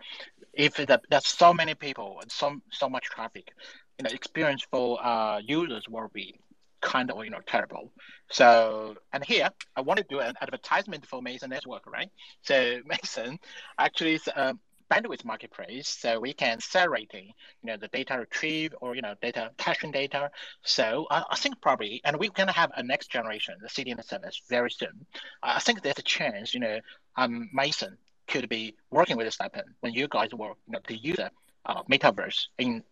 if 0.53 0.73
the, 0.75 0.99
there's 1.11 1.27
so 1.27 1.53
many 1.53 1.75
people 1.75 2.17
and 2.21 2.31
so 2.31 2.59
so 2.71 2.89
much 2.89 3.05
traffic, 3.05 3.51
you 3.99 4.03
know, 4.03 4.09
experience 4.11 4.65
for 4.71 4.97
uh, 5.05 5.37
users 5.37 5.87
will 5.87 6.09
be 6.11 6.39
kind 6.81 7.11
of 7.11 7.23
you 7.23 7.31
know 7.31 7.39
terrible. 7.45 7.91
So 8.31 8.95
and 9.13 9.23
here 9.23 9.49
I 9.75 9.81
want 9.81 9.97
to 9.97 10.05
do 10.09 10.19
an 10.19 10.35
advertisement 10.41 11.05
for 11.05 11.21
Meson 11.21 11.49
Network, 11.49 11.85
right? 11.87 12.09
So 12.43 12.79
Meson 12.85 13.39
actually 13.77 14.15
is 14.15 14.27
a 14.27 14.55
bandwidth 14.91 15.23
marketplace, 15.23 15.87
so 15.87 16.19
we 16.19 16.33
can 16.33 16.53
accelerating 16.57 17.27
you 17.61 17.67
know 17.67 17.77
the 17.77 17.87
data 17.89 18.17
retrieve 18.17 18.73
or 18.81 18.95
you 18.95 19.01
know 19.01 19.13
data 19.21 19.51
caching 19.57 19.91
data. 19.91 20.31
So 20.63 21.07
uh, 21.11 21.23
I 21.29 21.35
think 21.35 21.61
probably 21.61 22.01
and 22.05 22.17
we're 22.17 22.31
gonna 22.31 22.51
have 22.51 22.71
a 22.75 22.83
next 22.83 23.11
generation 23.11 23.55
the 23.61 23.69
CDN 23.69 24.03
service 24.03 24.41
very 24.49 24.71
soon. 24.71 25.05
I 25.43 25.59
think 25.59 25.81
there's 25.81 25.99
a 25.99 26.03
chance 26.03 26.53
you 26.53 26.59
know 26.59 26.79
um 27.17 27.49
Meson 27.53 27.97
could 28.27 28.47
be 28.49 28.75
working 28.91 29.17
with 29.17 29.27
STEPN 29.27 29.63
when 29.81 29.93
you 29.93 30.07
guys 30.07 30.33
work 30.33 30.57
you 30.67 30.73
know, 30.73 30.79
to 30.87 30.95
use 30.95 31.17
a 31.19 31.31
uh, 31.65 31.81
metaverse 31.91 32.45
in 32.59 32.83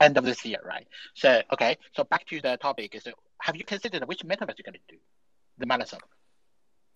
end 0.00 0.16
of 0.16 0.24
this 0.24 0.44
year, 0.44 0.58
right? 0.64 0.86
So 1.14 1.42
okay, 1.52 1.76
so 1.94 2.04
back 2.04 2.26
to 2.26 2.40
the 2.40 2.56
topic 2.56 2.94
is 2.94 3.06
have 3.40 3.56
you 3.56 3.64
considered 3.64 4.06
which 4.06 4.20
metaverse 4.24 4.54
you're 4.58 4.64
going 4.64 4.74
to 4.74 4.80
do? 4.88 4.98
The 5.58 5.66
metaverse. 5.66 5.98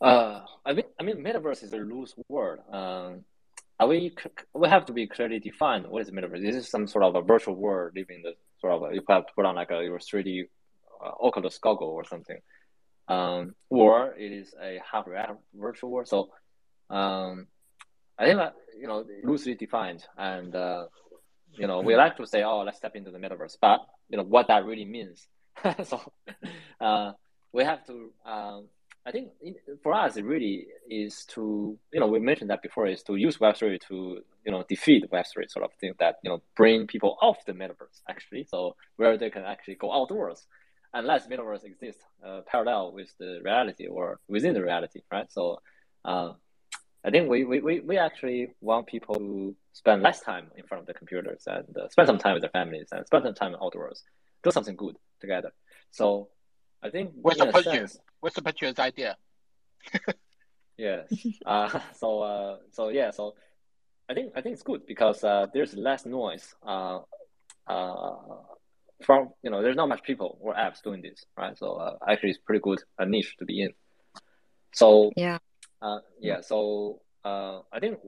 Uh, 0.01 0.41
I 0.65 0.73
mean, 0.73 0.85
I 0.99 1.03
mean, 1.03 1.19
metaverse 1.19 1.63
is 1.63 1.73
a 1.73 1.77
loose 1.77 2.15
word. 2.29 2.61
Um, 2.73 3.25
we 3.87 4.15
we 4.55 4.69
have 4.69 4.87
to 4.87 4.93
be 4.93 5.07
clearly 5.07 5.39
defined. 5.39 5.87
What 5.87 6.03
is 6.03 6.11
metaverse? 6.11 6.43
This 6.43 6.57
is 6.57 6.69
some 6.69 6.87
sort 6.87 7.05
of 7.05 7.15
a 7.15 7.23
virtual 7.23 7.55
world, 7.55 7.93
living 7.95 8.23
the 8.23 8.35
sort 8.61 8.73
of 8.73 8.95
you 8.95 9.03
have 9.09 9.27
to 9.27 9.33
put 9.35 9.47
on 9.47 9.55
like 9.57 9.71
a 9.71 9.83
your 9.83 9.99
three 9.99 10.23
D 10.23 10.45
uh, 11.05 11.13
Oculus 11.21 11.59
goggle 11.59 11.89
or 11.89 12.05
something, 12.05 12.39
um, 13.09 13.55
or 13.69 14.15
it 14.19 14.33
is 14.33 14.55
a 14.61 14.81
half 14.91 15.07
virtual 15.55 15.91
world. 15.91 16.09
So, 16.09 16.31
um, 16.89 17.47
I 18.19 18.27
think 18.27 18.39
that 18.39 18.55
you 18.79 18.87
know 18.87 19.05
loosely 19.25 19.55
defined, 19.55 20.05
and 20.17 20.55
uh, 20.55 20.87
you 21.53 21.67
know 21.67 21.81
we 21.81 21.97
like 21.97 22.17
to 22.17 22.27
say, 22.27 22.43
oh, 22.43 22.63
let's 22.63 22.79
step 22.79 22.97
into 22.97 23.11
the 23.11 23.19
metaverse, 23.19 23.57
but 23.61 23.81
you 24.09 24.19
know 24.19 24.25
what 24.25 24.49
that 24.49 24.65
really 24.65 24.85
means 24.85 25.27
so 25.85 26.01
uh, 26.81 27.13
we 27.53 27.65
have 27.65 27.85
to. 27.87 28.13
Um, 28.25 28.69
I 29.07 29.13
think 29.13 29.31
for 29.83 29.95
us, 29.95 30.17
it 30.17 30.25
really 30.25 30.67
is 30.89 31.25
to 31.31 31.79
you 31.93 32.01
know 32.01 32.07
we 32.07 32.21
mentioned 32.21 32.51
that 32.51 32.63
before 32.63 32.87
is 32.87 33.03
to 33.05 33.17
use 33.17 33.41
Web 33.41 33.57
three 33.57 33.79
to 33.89 34.21
you 34.45 34.53
know 34.53 34.65
defeat 34.69 35.11
Web 35.11 35.25
three 35.33 35.49
sort 35.49 35.65
of 35.65 35.73
thing 35.81 35.95
that 35.99 36.17
you 36.23 36.31
know 36.31 36.43
bring 36.57 36.87
people 36.87 37.17
off 37.21 37.45
the 37.47 37.53
metaverse 37.53 38.01
actually, 38.09 38.45
so 38.45 38.77
where 38.97 39.17
they 39.17 39.31
can 39.31 39.45
actually 39.45 39.77
go 39.77 39.93
outdoors, 39.93 40.47
unless 40.95 41.27
metaverse 41.27 41.65
exists 41.65 42.03
uh, 42.25 42.41
parallel 42.47 42.93
with 42.93 43.13
the 43.19 43.41
reality 43.43 43.87
or 43.87 44.21
within 44.29 44.55
the 44.55 44.63
reality, 44.63 45.01
right? 45.11 45.31
So. 45.33 45.61
Uh, 46.05 46.33
I 47.03 47.09
think 47.09 47.31
we, 47.31 47.45
we, 47.45 47.81
we 47.81 47.97
actually 47.97 48.49
want 48.61 48.87
people 48.87 49.15
to 49.15 49.57
spend 49.73 50.03
less 50.03 50.21
time 50.21 50.51
in 50.55 50.67
front 50.67 50.83
of 50.83 50.87
the 50.87 50.93
computers 50.93 51.45
and 51.47 51.65
uh, 51.75 51.89
spend 51.89 52.07
some 52.07 52.19
time 52.19 52.35
with 52.35 52.43
their 52.43 52.51
families 52.51 52.89
and 52.93 53.07
spend 53.07 53.25
some 53.25 53.35
time 53.35 53.57
outdoors 53.63 54.03
do 54.43 54.51
something 54.51 54.77
good 54.77 54.97
together. 55.21 55.53
So 55.91 56.29
I 56.83 56.91
think 56.91 57.13
what's 57.15 57.39
the 57.39 57.47
budget? 57.47 57.97
What's 58.21 58.37
the 58.37 58.43
budget's 58.43 58.79
idea? 58.79 59.17
yes. 60.77 61.13
Uh, 61.45 61.81
so 61.97 62.21
uh, 62.21 62.57
so 62.73 62.89
yeah. 62.89 63.11
So 63.11 63.35
I 64.09 64.15
think 64.15 64.33
I 64.35 64.41
think 64.41 64.55
it's 64.55 64.63
good 64.63 64.87
because 64.87 65.23
uh, 65.25 65.47
there's 65.53 65.75
less 65.75 66.07
noise. 66.07 66.55
Uh, 66.67 67.01
uh, 67.67 68.17
from 69.03 69.31
you 69.43 69.51
know, 69.51 69.63
there's 69.63 69.77
not 69.77 69.89
much 69.89 70.03
people 70.03 70.39
or 70.41 70.55
apps 70.55 70.83
doing 70.83 71.03
this, 71.03 71.25
right? 71.37 71.57
So 71.57 71.75
uh, 71.75 71.97
actually, 72.07 72.31
it's 72.31 72.39
pretty 72.39 72.61
good 72.61 72.81
a 72.99 73.07
niche 73.07 73.37
to 73.39 73.45
be 73.45 73.63
in. 73.63 73.73
So 74.73 75.13
yeah, 75.17 75.39
uh, 75.81 75.99
yeah. 76.21 76.41
So 76.41 77.01
uh, 77.25 77.61
I 77.73 77.81
think 77.81 77.99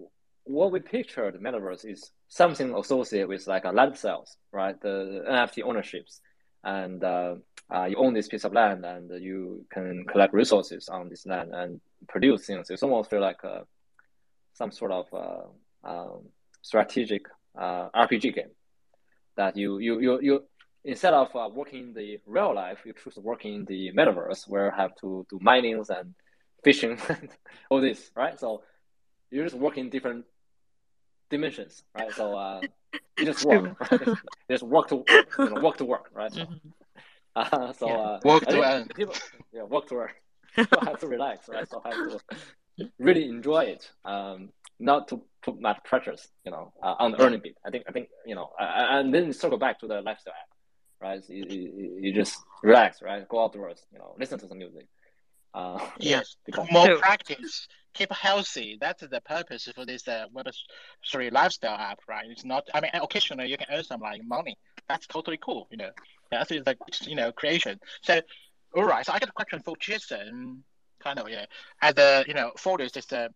what 0.45 0.73
we 0.73 0.81
pictured 0.81 1.41
metaverse 1.41 1.85
is 1.85 2.11
something 2.29 2.75
associated 2.75 3.29
with 3.29 3.47
like 3.47 3.65
a 3.65 3.71
land 3.71 3.97
sales, 3.97 4.37
right? 4.51 4.81
The 4.81 5.25
NFT 5.29 5.63
ownerships, 5.63 6.21
and 6.65 7.03
uh, 7.03 7.37
uh, 7.75 7.85
you 7.85 7.97
own 7.97 8.15
this 8.15 8.29
piece 8.29 8.45
of 8.45 8.53
land, 8.53 8.85
and 8.85 9.11
you 9.23 9.65
can 9.71 10.05
collect 10.05 10.35
resources 10.35 10.89
on 10.89 11.09
this 11.09 11.27
land 11.27 11.55
and 11.55 11.81
produce 12.09 12.47
things. 12.47 12.71
It's 12.71 12.83
almost 12.83 13.11
feel 13.11 13.21
like 13.21 13.43
uh, 13.45 13.61
some 14.55 14.71
sort 14.71 14.93
of 14.93 15.07
uh, 15.13 15.89
um, 15.89 16.29
strategic 16.61 17.27
uh, 17.59 17.89
RPG 17.95 18.35
game 18.35 18.51
that 19.37 19.57
you 19.57 19.79
you 19.79 20.01
you 20.01 20.21
you 20.21 20.45
instead 20.85 21.15
of 21.15 21.35
uh, 21.35 21.49
working 21.53 21.81
in 21.81 21.95
the 21.95 22.19
real 22.27 22.55
life, 22.55 22.81
you 22.85 22.93
choose 22.93 23.15
to 23.15 23.21
work 23.21 23.45
in 23.45 23.65
the 23.65 23.93
metaverse 23.93 24.49
where 24.49 24.67
you 24.67 24.73
have 24.77 24.95
to 24.97 25.27
do 25.31 25.39
minings 25.41 25.91
and 25.91 26.15
fishing 26.63 26.99
and 27.09 27.29
all 27.71 27.81
this, 27.81 28.11
right? 28.17 28.39
So 28.39 28.63
you're 29.31 29.45
just 29.45 29.57
work 29.57 29.79
in 29.79 29.91
different 29.91 30.25
dimensions, 31.31 31.83
right? 31.95 32.13
So 32.13 32.61
you 33.19 33.25
just 33.27 33.45
work, 33.45 33.91
right? 33.91 34.17
just 34.51 34.63
work 34.63 34.89
to 34.89 35.05
you 35.39 35.51
know, 35.51 35.61
work 35.61 35.77
to 35.79 35.85
work, 35.85 36.11
right? 36.15 36.33
So, 36.33 36.41
mm-hmm. 36.43 36.69
uh, 37.37 37.73
so 37.73 37.89
yeah. 37.89 37.95
uh, 37.95 38.21
work 38.25 38.47
to 38.47 38.63
earn. 38.63 38.89
People, 38.89 39.15
yeah, 39.53 39.63
work 39.63 39.89
to 39.89 39.95
earn. 39.97 40.11
people 40.55 40.81
have 40.83 41.01
to 41.01 41.07
relax, 41.07 41.49
right? 41.49 41.69
So 41.69 41.81
I 41.85 41.95
have 41.95 42.11
to 42.11 42.91
really 42.99 43.29
enjoy 43.29 43.65
it, 43.65 43.91
um, 44.05 44.51
not 44.79 45.09
to 45.09 45.23
put 45.43 45.61
much 45.61 45.79
pressures, 45.85 46.29
you 46.45 46.51
know, 46.51 46.73
uh, 46.83 46.95
on 46.99 47.13
the 47.13 47.23
earning 47.23 47.41
bit. 47.43 47.57
I 47.65 47.71
think, 47.71 47.85
I 47.89 47.93
think, 47.93 48.09
you 48.27 48.35
know, 48.35 48.51
and 48.59 49.13
then 49.15 49.33
circle 49.33 49.59
back 49.59 49.81
to 49.81 49.87
the 49.87 50.01
lifestyle 50.01 50.35
app, 50.35 50.49
right? 51.01 51.25
So 51.25 51.33
you, 51.33 51.47
you, 51.49 51.99
you, 52.01 52.13
just 52.13 52.37
relax, 52.63 53.03
right? 53.03 53.27
Go 53.29 53.45
outdoors, 53.45 53.85
you 53.93 53.99
know, 53.99 54.15
listen 54.19 54.39
to 54.39 54.49
some 54.49 54.59
music. 54.59 54.87
Uh, 55.55 55.79
yes, 55.99 56.37
more 56.71 56.97
practice 56.97 57.69
keep 57.95 58.13
healthy. 58.13 58.79
That's 58.81 59.03
the 59.07 59.21
purpose 59.21 59.69
for 59.75 59.85
this 59.85 60.07
uh, 60.09 60.27
Web3 60.35 61.33
lifestyle 61.33 61.77
app, 61.77 62.01
right? 62.09 62.27
It's 62.29 62.45
not, 62.45 62.69
I 62.75 62.81
mean, 62.81 62.91
occasionally 62.95 63.49
you 63.49 63.57
can 63.57 63.67
earn 63.71 63.85
some 63.85 64.01
like 64.01 64.23
money. 64.25 64.57
That's 64.89 65.07
totally 65.07 65.39
cool, 65.39 65.69
you 65.71 65.77
know. 65.77 65.91
That's 66.31 66.49
the, 66.49 66.77
you 67.03 67.15
know, 67.15 67.33
creation. 67.33 67.79
So, 68.03 68.21
all 68.75 68.85
right. 68.85 69.05
So 69.05 69.13
I 69.13 69.19
got 69.19 69.29
a 69.29 69.33
question 69.33 69.61
for 69.61 69.77
Jason, 69.79 70.65
kind 71.01 71.19
of, 71.19 71.29
yeah. 71.29 71.47
As 71.81 71.97
a, 71.99 72.25
you 72.27 72.35
know, 72.35 72.53
Folius 72.57 72.97
is 72.97 73.07
the, 73.07 73.29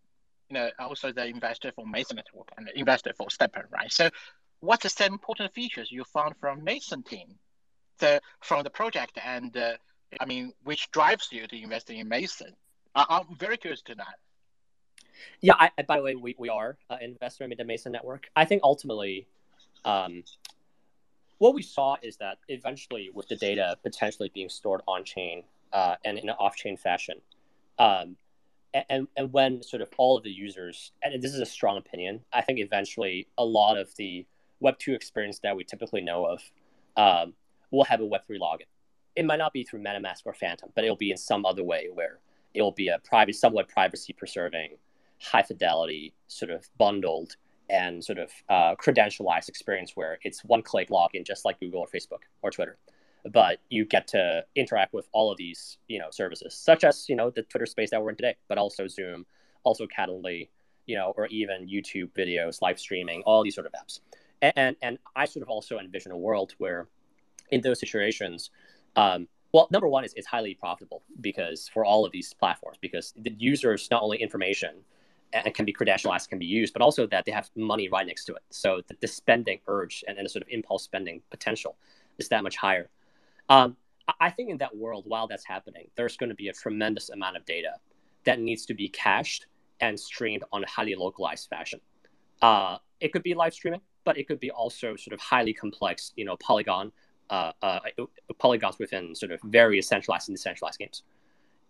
you 0.49 0.55
know, 0.55 0.69
also 0.79 1.11
the 1.11 1.25
investor 1.25 1.71
for 1.75 1.85
Meson 1.85 2.15
Network 2.15 2.49
and 2.57 2.67
the 2.67 2.79
investor 2.79 3.13
for 3.15 3.27
STEPN, 3.27 3.71
right? 3.71 3.91
So 3.91 4.09
what's 4.59 4.83
the 4.83 4.89
some 4.89 5.13
important 5.13 5.53
features 5.53 5.91
you 5.91 6.03
found 6.05 6.35
from 6.39 6.63
Meson 6.63 7.03
team? 7.03 7.35
So 7.99 8.19
from 8.41 8.63
the 8.63 8.69
project 8.69 9.19
and, 9.23 9.55
uh, 9.55 9.73
I 10.19 10.25
mean, 10.25 10.53
which 10.63 10.91
drives 10.91 11.29
you 11.31 11.47
to 11.47 11.61
invest 11.61 11.89
in 11.89 12.07
Meson? 12.07 12.53
I, 12.95 13.05
I'm 13.09 13.35
very 13.37 13.57
curious 13.57 13.81
to 13.83 13.95
that. 13.95 14.15
Yeah, 15.41 15.55
I, 15.57 15.71
by 15.83 15.97
the 15.97 16.03
way, 16.03 16.15
we, 16.15 16.35
we 16.37 16.49
are 16.49 16.77
an 16.89 16.99
investor 17.01 17.43
in 17.43 17.53
the 17.57 17.63
Meson 17.63 17.91
Network. 17.91 18.29
I 18.35 18.45
think 18.45 18.61
ultimately, 18.63 19.27
um, 19.85 20.23
what 21.39 21.53
we 21.53 21.61
saw 21.61 21.97
is 22.01 22.17
that 22.17 22.37
eventually, 22.47 23.09
with 23.13 23.27
the 23.27 23.35
data 23.35 23.77
potentially 23.83 24.31
being 24.33 24.49
stored 24.49 24.81
on 24.87 25.03
chain 25.03 25.43
uh, 25.73 25.95
and 26.05 26.17
in 26.17 26.29
an 26.29 26.35
off 26.39 26.55
chain 26.55 26.77
fashion, 26.77 27.15
um, 27.79 28.15
and, 28.89 29.07
and 29.15 29.33
when 29.33 29.63
sort 29.63 29.81
of 29.81 29.89
all 29.97 30.17
of 30.17 30.23
the 30.23 30.31
users, 30.31 30.91
and 31.01 31.21
this 31.21 31.33
is 31.33 31.39
a 31.39 31.45
strong 31.45 31.77
opinion, 31.77 32.21
I 32.31 32.41
think 32.41 32.59
eventually 32.59 33.27
a 33.37 33.45
lot 33.45 33.77
of 33.77 33.95
the 33.95 34.25
Web2 34.61 34.95
experience 34.95 35.39
that 35.39 35.55
we 35.55 35.63
typically 35.63 36.01
know 36.01 36.25
of 36.25 36.41
um, 36.95 37.33
will 37.71 37.85
have 37.85 38.01
a 38.01 38.03
Web3 38.03 38.39
login. 38.39 38.65
It 39.17 39.25
might 39.25 39.37
not 39.39 39.51
be 39.51 39.63
through 39.63 39.81
MetaMask 39.81 40.21
or 40.25 40.33
Phantom, 40.33 40.69
but 40.75 40.83
it'll 40.83 40.95
be 40.95 41.11
in 41.11 41.17
some 41.17 41.45
other 41.45 41.63
way 41.63 41.89
where 41.93 42.19
it'll 42.53 42.71
be 42.71 42.87
a 42.87 42.99
private, 42.99 43.35
somewhat 43.35 43.67
privacy 43.67 44.13
preserving 44.13 44.77
high 45.19 45.41
fidelity, 45.41 46.13
sort 46.27 46.51
of 46.51 46.67
bundled 46.77 47.35
and 47.69 48.03
sort 48.03 48.19
of 48.19 48.29
uh, 48.49 48.75
credentialized 48.75 49.49
experience 49.49 49.93
where 49.95 50.19
it's 50.23 50.43
one 50.45 50.61
click 50.61 50.89
login, 50.89 51.25
just 51.25 51.45
like 51.45 51.59
Google 51.59 51.81
or 51.81 51.87
Facebook 51.87 52.21
or 52.41 52.51
Twitter. 52.51 52.77
But 53.31 53.59
you 53.69 53.83
get 53.83 54.07
to 54.09 54.45
interact 54.55 54.93
with 54.93 55.07
all 55.11 55.31
of 55.31 55.37
these, 55.37 55.77
you 55.87 55.99
know, 55.99 56.07
services, 56.11 56.53
such 56.53 56.83
as 56.83 57.09
you 57.09 57.15
know 57.15 57.29
the 57.29 57.41
Twitter 57.41 57.65
space 57.65 57.89
that 57.89 58.01
we're 58.01 58.11
in 58.11 58.15
today, 58.15 58.35
but 58.47 58.57
also 58.57 58.87
Zoom, 58.87 59.25
also 59.63 59.85
Calendly, 59.85 60.49
you 60.85 60.95
know, 60.95 61.13
or 61.17 61.27
even 61.27 61.67
YouTube 61.67 62.11
videos, 62.17 62.61
live 62.61 62.79
streaming, 62.79 63.23
all 63.25 63.43
these 63.43 63.55
sort 63.55 63.67
of 63.67 63.73
apps. 63.73 63.99
And 64.41 64.53
and, 64.55 64.75
and 64.81 64.97
I 65.15 65.25
sort 65.25 65.43
of 65.43 65.49
also 65.49 65.77
envision 65.79 66.11
a 66.11 66.17
world 66.17 66.53
where, 66.59 66.87
in 67.51 67.61
those 67.61 67.79
situations, 67.79 68.49
um, 68.95 69.27
well, 69.53 69.67
number 69.71 69.87
one 69.87 70.03
is 70.03 70.13
it's 70.15 70.27
highly 70.27 70.53
profitable 70.53 71.03
because 71.21 71.67
for 71.67 71.85
all 71.85 72.05
of 72.05 72.11
these 72.11 72.33
platforms, 72.33 72.77
because 72.81 73.13
the 73.17 73.33
users 73.37 73.87
not 73.89 74.01
only 74.03 74.17
information 74.17 74.75
and 75.33 75.53
can 75.53 75.65
be 75.65 75.73
credentialized, 75.73 76.29
can 76.29 76.39
be 76.39 76.45
used, 76.45 76.73
but 76.73 76.81
also 76.81 77.07
that 77.07 77.25
they 77.25 77.31
have 77.31 77.49
money 77.55 77.89
right 77.89 78.05
next 78.05 78.25
to 78.25 78.33
it. 78.33 78.43
So 78.49 78.81
the, 78.87 78.95
the 79.01 79.07
spending 79.07 79.59
urge 79.67 80.03
and, 80.07 80.17
and 80.17 80.25
the 80.25 80.29
sort 80.29 80.43
of 80.43 80.49
impulse 80.49 80.83
spending 80.83 81.21
potential 81.29 81.75
is 82.17 82.29
that 82.29 82.43
much 82.43 82.55
higher. 82.55 82.89
Um, 83.49 83.77
I 84.19 84.29
think 84.29 84.49
in 84.49 84.57
that 84.59 84.75
world, 84.75 85.03
while 85.07 85.27
that's 85.27 85.45
happening, 85.45 85.89
there's 85.95 86.15
going 86.15 86.29
to 86.29 86.35
be 86.35 86.47
a 86.47 86.53
tremendous 86.53 87.09
amount 87.09 87.35
of 87.35 87.45
data 87.45 87.73
that 88.23 88.39
needs 88.39 88.65
to 88.67 88.73
be 88.73 88.89
cached 88.89 89.47
and 89.79 89.99
streamed 89.99 90.43
on 90.51 90.63
a 90.63 90.67
highly 90.67 90.95
localized 90.95 91.49
fashion. 91.49 91.79
Uh, 92.41 92.77
it 92.99 93.11
could 93.11 93.23
be 93.23 93.33
live 93.33 93.53
streaming, 93.53 93.81
but 94.05 94.17
it 94.17 94.27
could 94.27 94.39
be 94.39 94.49
also 94.51 94.95
sort 94.95 95.13
of 95.13 95.19
highly 95.19 95.53
complex, 95.53 96.13
you 96.15 96.25
know, 96.25 96.37
Polygon 96.37 96.91
uh, 97.29 97.51
uh, 97.61 97.79
polygons 98.39 98.79
within 98.79 99.15
sort 99.15 99.31
of 99.31 99.41
various 99.43 99.87
centralized 99.87 100.29
and 100.29 100.37
decentralized 100.37 100.79
games. 100.79 101.03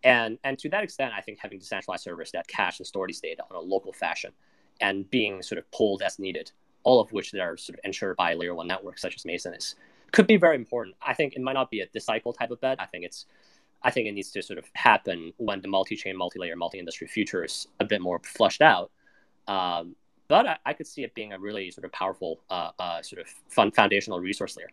And 0.03 0.37
and 0.43 0.57
to 0.59 0.69
that 0.69 0.83
extent, 0.83 1.13
I 1.17 1.21
think 1.21 1.39
having 1.39 1.59
decentralized 1.59 2.03
servers 2.03 2.31
that 2.31 2.47
cache 2.47 2.79
and 2.79 2.87
store 2.87 3.07
these 3.07 3.19
data 3.19 3.43
on 3.49 3.55
a 3.55 3.59
local 3.59 3.93
fashion 3.93 4.31
and 4.79 5.09
being 5.09 5.41
sort 5.41 5.57
of 5.57 5.69
pulled 5.71 6.01
as 6.03 6.19
needed, 6.19 6.51
all 6.83 6.99
of 6.99 7.11
which 7.11 7.31
that 7.31 7.41
are 7.41 7.57
sort 7.57 7.79
of 7.79 7.85
ensured 7.85 8.15
by 8.15 8.33
layer 8.35 8.53
one 8.53 8.67
networks 8.67 9.01
such 9.01 9.15
as 9.15 9.25
Meson 9.25 9.53
is 9.55 9.75
could 10.11 10.27
be 10.27 10.37
very 10.37 10.55
important. 10.55 10.95
I 11.01 11.13
think 11.13 11.35
it 11.35 11.41
might 11.41 11.53
not 11.53 11.71
be 11.71 11.81
a 11.81 11.87
this 11.93 12.05
cycle 12.05 12.33
type 12.33 12.51
of 12.51 12.61
bet. 12.61 12.79
I 12.79 12.85
think 12.85 13.03
it's 13.05 13.25
I 13.83 13.91
think 13.91 14.07
it 14.07 14.11
needs 14.13 14.31
to 14.31 14.41
sort 14.41 14.59
of 14.59 14.65
happen 14.73 15.33
when 15.37 15.61
the 15.61 15.67
multi-chain, 15.67 16.17
multi-layer, 16.17 16.55
multi-industry 16.55 17.07
future 17.07 17.43
is 17.43 17.67
a 17.79 17.85
bit 17.85 18.01
more 18.01 18.19
flushed 18.23 18.61
out. 18.61 18.91
Um, 19.47 19.95
but 20.27 20.47
I, 20.47 20.57
I, 20.65 20.73
could 20.73 20.87
see 20.87 21.03
it 21.03 21.13
being 21.13 21.31
a 21.31 21.39
really 21.39 21.71
sort 21.71 21.85
of 21.85 21.91
powerful, 21.93 22.41
uh, 22.49 22.71
uh, 22.79 23.01
sort 23.01 23.21
of 23.21 23.27
fun 23.47 23.71
foundational 23.71 24.19
resource 24.19 24.57
layer 24.57 24.67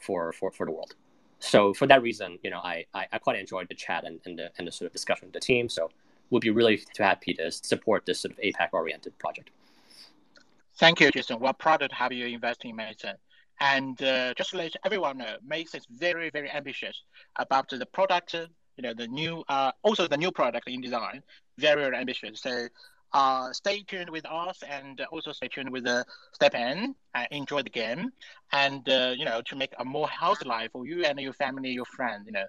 for, 0.00 0.32
for, 0.32 0.50
for 0.50 0.66
the 0.66 0.72
world. 0.72 0.94
So 1.38 1.72
for 1.72 1.86
that 1.86 2.02
reason, 2.02 2.38
you 2.42 2.50
know, 2.50 2.58
I, 2.58 2.84
I, 2.92 3.06
I 3.12 3.18
quite 3.18 3.38
enjoyed 3.38 3.68
the 3.68 3.74
chat 3.74 4.04
and, 4.04 4.20
and, 4.26 4.38
the, 4.38 4.50
and 4.58 4.66
the 4.66 4.72
sort 4.72 4.86
of 4.86 4.92
discussion 4.92 5.28
with 5.28 5.34
the 5.34 5.40
team. 5.40 5.68
So 5.68 5.90
would 6.30 6.42
be 6.42 6.50
really 6.50 6.78
too 6.94 7.02
happy 7.02 7.34
to 7.34 7.50
support 7.50 8.06
this 8.06 8.20
sort 8.20 8.32
of 8.32 8.38
APAC 8.38 8.68
oriented 8.72 9.18
project. 9.18 9.50
Thank 10.78 11.00
you, 11.00 11.10
Jason. 11.10 11.38
Proud 11.58 11.78
to 11.78 11.88
have 11.92 12.12
you 12.12 12.26
invest 12.26 12.64
in 12.64 12.76
Meson. 12.76 13.16
And 13.60 14.00
uh, 14.02 14.32
just 14.34 14.50
to 14.50 14.56
let 14.56 14.72
everyone 14.84 15.18
know, 15.18 15.36
Meson 15.46 15.78
is 15.80 15.86
very, 15.90 16.30
very 16.30 16.50
ambitious 16.50 17.02
about 17.36 17.68
the 17.68 17.84
product, 17.84 18.34
you 18.34 18.82
know, 18.82 18.94
the 18.94 19.08
new, 19.08 19.44
uh, 19.48 19.72
also 19.82 20.06
the 20.08 20.16
new 20.16 20.30
product 20.30 20.68
in 20.68 20.80
design, 20.80 21.22
very, 21.58 21.82
very 21.82 21.96
ambitious. 21.96 22.40
So 22.40 22.68
uh, 23.12 23.52
stay 23.52 23.82
tuned 23.82 24.10
with 24.10 24.26
us 24.26 24.62
and 24.68 25.00
also 25.10 25.32
stay 25.32 25.48
tuned 25.48 25.70
with 25.70 25.86
uh, 25.86 26.04
STEPN. 26.40 26.94
Uh, 27.14 27.24
enjoy 27.30 27.62
the 27.62 27.70
game 27.70 28.12
and, 28.52 28.88
uh, 28.88 29.12
you 29.16 29.24
know, 29.24 29.40
to 29.42 29.56
make 29.56 29.72
a 29.78 29.84
more 29.84 30.08
healthy 30.08 30.44
life 30.46 30.70
for 30.72 30.86
you 30.86 31.04
and 31.04 31.18
your 31.20 31.32
family, 31.32 31.70
your 31.70 31.84
friends, 31.84 32.24
you 32.26 32.32
know. 32.32 32.44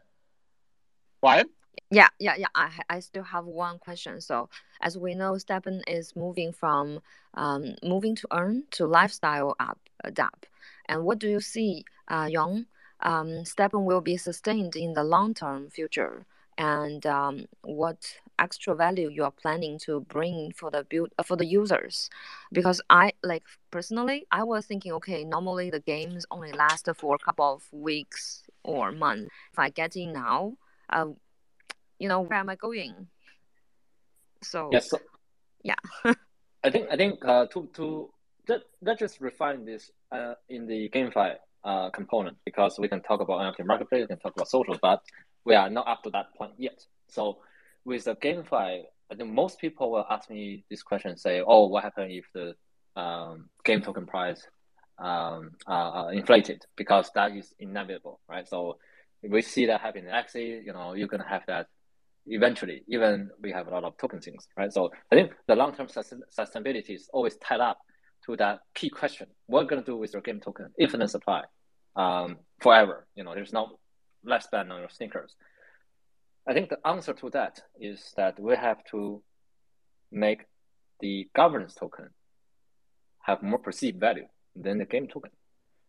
Why? 1.20 1.43
Yeah, 1.89 2.09
yeah, 2.20 2.36
yeah. 2.38 2.47
I 2.55 2.70
I 2.89 2.99
still 2.99 3.24
have 3.24 3.45
one 3.45 3.80
question. 3.80 4.22
So 4.22 4.49
as 4.82 4.97
we 4.97 5.14
know, 5.16 5.34
STEPN 5.34 5.82
is 5.88 6.16
moving 6.16 6.51
from 6.51 7.01
um, 7.34 7.76
moving 7.84 8.16
to 8.16 8.28
earn 8.32 8.64
to 8.72 8.86
lifestyle 8.86 9.55
app 9.59 9.78
adapt. 10.03 10.47
And 10.88 11.03
what 11.03 11.20
do 11.20 11.30
you 11.30 11.39
see, 11.39 11.86
uh, 12.07 12.28
Yawn? 12.30 12.68
Um, 13.01 13.43
STEPN 13.45 13.84
will 13.86 14.01
be 14.01 14.18
sustained 14.18 14.76
in 14.76 14.93
the 14.93 15.03
long 15.03 15.34
term 15.34 15.70
future, 15.70 16.26
and 16.62 17.05
um, 17.05 17.45
what 17.64 17.97
extra 18.38 18.76
value 18.76 19.09
you 19.09 19.24
are 19.24 19.32
planning 19.32 19.80
to 19.80 20.01
bring 20.01 20.51
for 20.51 20.70
the 20.70 20.84
build 20.84 21.09
uh, 21.18 21.24
for 21.24 21.36
the 21.36 21.45
users? 21.45 22.09
Because 22.51 22.82
I 22.89 23.14
like 23.24 23.43
personally, 23.72 24.28
I 24.32 24.43
was 24.43 24.66
thinking, 24.66 24.91
okay, 24.93 25.24
normally 25.24 25.72
the 25.72 25.80
games 25.80 26.26
only 26.30 26.51
last 26.51 26.88
for 26.95 27.16
a 27.16 27.20
couple 27.20 27.53
of 27.55 27.64
weeks 27.72 28.43
or 28.64 28.91
months. 28.91 29.30
If 29.51 29.59
I 29.59 29.70
get 29.70 29.95
in 29.95 30.14
now, 30.14 30.57
uh, 30.89 31.07
you 32.01 32.07
know 32.07 32.22
where 32.22 32.39
am 32.39 32.49
i 32.49 32.55
going 32.55 33.07
so 34.41 34.70
yes 34.72 34.89
so, 34.89 34.97
yeah 35.64 35.76
i 36.64 36.70
think 36.70 36.88
i 36.89 36.97
think 36.97 37.24
uh, 37.24 37.45
to 37.53 37.70
to 37.74 38.09
let, 38.49 38.62
let's 38.82 38.99
just 38.99 39.22
refine 39.22 39.64
this 39.66 39.91
uh, 40.12 40.34
in 40.49 40.66
the 40.66 40.89
GameFi 40.89 41.36
uh, 41.64 41.89
component 41.91 42.38
because 42.43 42.80
we 42.80 42.88
can 42.88 43.01
talk 43.01 43.22
about 43.22 43.39
NFT 43.39 43.66
marketplace, 43.66 44.01
we 44.01 44.07
can 44.07 44.18
talk 44.18 44.34
about 44.36 44.49
social, 44.49 44.76
but 44.82 44.99
we 45.45 45.55
are 45.55 45.69
not 45.69 45.87
up 45.87 46.03
to 46.03 46.09
that 46.11 46.33
point 46.35 46.53
yet. 46.57 46.85
So 47.07 47.39
with 47.85 48.05
the 48.05 48.15
GameFi, 48.15 48.83
I 49.11 49.15
think 49.15 49.29
most 49.29 49.59
people 49.59 49.91
will 49.91 50.05
ask 50.09 50.29
me 50.29 50.63
this 50.69 50.83
question, 50.83 51.17
say, 51.17 51.41
"Oh, 51.45 51.67
what 51.67 51.83
happens 51.83 52.11
if 52.11 52.25
the 52.33 52.55
um, 52.99 53.49
game 53.65 53.81
token 53.81 54.05
price 54.05 54.47
um, 54.97 55.51
uh, 55.67 56.09
inflated?" 56.13 56.65
Because 56.75 57.11
that 57.15 57.35
is 57.35 57.53
inevitable, 57.59 58.19
right? 58.29 58.47
So 58.47 58.77
we 59.21 59.41
see 59.41 59.65
that 59.65 59.81
happen 59.81 60.05
in 60.05 60.11
Axie. 60.11 60.63
You 60.65 60.73
know, 60.73 60.93
you're 60.93 61.07
gonna 61.07 61.27
have 61.27 61.43
that 61.47 61.67
eventually, 62.27 62.83
even 62.87 63.29
we 63.41 63.51
have 63.51 63.67
a 63.67 63.71
lot 63.71 63.83
of 63.83 63.97
token 63.97 64.21
things, 64.21 64.47
right? 64.55 64.71
So 64.71 64.91
I 65.11 65.15
think 65.15 65.31
the 65.47 65.55
long-term 65.55 65.87
sustainability 65.87 66.95
is 66.95 67.09
always 67.11 67.35
tied 67.37 67.59
up 67.59 67.79
to 68.25 68.35
that 68.37 68.59
key 68.75 68.89
question. 68.89 69.27
What 69.47 69.71
are 69.71 69.75
to 69.77 69.81
do 69.81 69.97
with 69.97 70.13
your 70.13 70.21
game 70.21 70.39
token? 70.39 70.69
Infinite 70.77 71.09
supply, 71.09 71.43
um, 71.95 72.37
forever. 72.59 73.07
You 73.15 73.23
know, 73.23 73.33
there's 73.33 73.53
no 73.53 73.79
less 74.24 74.47
ban 74.51 74.72
on 74.72 74.80
your 74.80 74.89
sneakers. 74.89 75.36
I 76.47 76.53
think 76.53 76.69
the 76.69 76.86
answer 76.86 77.13
to 77.13 77.30
that 77.32 77.61
is 77.80 78.13
that 78.17 78.39
we 78.39 78.55
have 78.55 78.84
to 78.91 79.22
make 80.11 80.45
the 80.99 81.30
governance 81.36 81.76
token 81.76 82.09
have 83.24 83.43
more 83.43 83.59
perceived 83.59 83.99
value 83.99 84.28
than 84.55 84.80
the 84.80 84.86
game 84.86 85.07
token. 85.07 85.32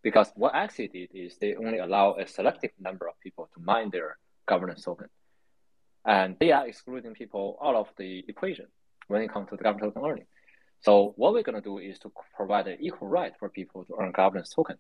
Because 0.03 0.30
what 0.35 0.55
Axie 0.55 0.93
did 0.93 1.11
is 1.14 1.37
they 1.39 1.55
only 1.55 1.78
allow 1.78 2.14
a 2.14 2.26
selective 2.26 2.72
number 2.80 3.09
of 3.09 3.18
people 3.20 3.49
to 3.55 3.61
mine 3.61 3.91
their 3.91 4.18
governance 4.47 4.83
token 4.83 5.09
and 6.05 6.37
they 6.41 6.51
are 6.51 6.66
excluding 6.66 7.14
people 7.14 7.59
out 7.62 7.74
of 7.74 7.89
the 7.97 8.24
equation 8.28 8.66
when 9.09 9.22
it 9.22 9.33
comes 9.33 9.49
to 9.51 9.57
the 9.57 9.62
governance 9.62 9.95
token 9.95 10.11
earning. 10.11 10.26
So 10.80 11.14
what 11.16 11.33
we're 11.33 11.43
going 11.43 11.61
to 11.61 11.61
do 11.61 11.78
is 11.78 11.99
to 12.01 12.12
provide 12.37 12.66
an 12.66 12.78
equal 12.80 13.09
right 13.09 13.33
for 13.39 13.49
people 13.49 13.85
to 13.85 13.95
earn 14.01 14.11
governance 14.11 14.51
token. 14.51 14.76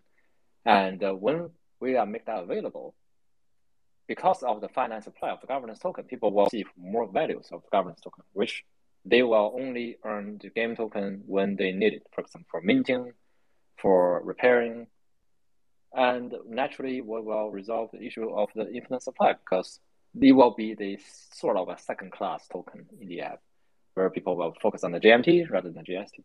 And 0.64 1.02
uh, 1.02 1.12
when 1.12 1.50
we 1.80 1.96
are 1.96 2.06
make 2.06 2.26
that 2.26 2.42
available, 2.42 2.94
because 4.06 4.42
of 4.42 4.60
the 4.60 4.68
finite 4.68 5.04
supply 5.04 5.30
of 5.30 5.40
the 5.40 5.46
governance 5.46 5.78
token, 5.78 6.04
people 6.04 6.32
will 6.32 6.44
receive 6.44 6.66
more 6.76 7.06
values 7.10 7.48
of 7.52 7.62
the 7.62 7.68
governance 7.70 8.00
token, 8.00 8.24
which 8.32 8.64
they 9.04 9.22
will 9.22 9.54
only 9.58 9.96
earn 10.04 10.38
the 10.40 10.50
game 10.50 10.76
token 10.76 11.22
when 11.26 11.56
they 11.56 11.72
need 11.72 11.94
it, 11.94 12.06
for 12.12 12.22
example, 12.22 12.48
for 12.50 12.60
minting, 12.60 13.12
for 13.76 14.22
repairing. 14.24 14.86
And 15.94 16.34
naturally, 16.48 17.00
we 17.00 17.20
will 17.20 17.50
resolve 17.50 17.90
the 17.92 18.02
issue 18.02 18.30
of 18.30 18.48
the 18.54 18.72
infinite 18.72 19.02
supply 19.02 19.34
because 19.34 19.80
it 20.20 20.32
will 20.32 20.54
be 20.54 20.74
the 20.74 20.98
sort 21.32 21.56
of 21.56 21.68
a 21.68 21.78
second 21.78 22.12
class 22.12 22.46
token 22.48 22.86
in 23.00 23.08
the 23.08 23.22
app 23.22 23.40
where 23.94 24.08
people 24.10 24.36
will 24.36 24.54
focus 24.60 24.84
on 24.84 24.92
the 24.92 25.00
GMT 25.00 25.50
rather 25.50 25.70
than 25.70 25.84
GST. 25.84 26.22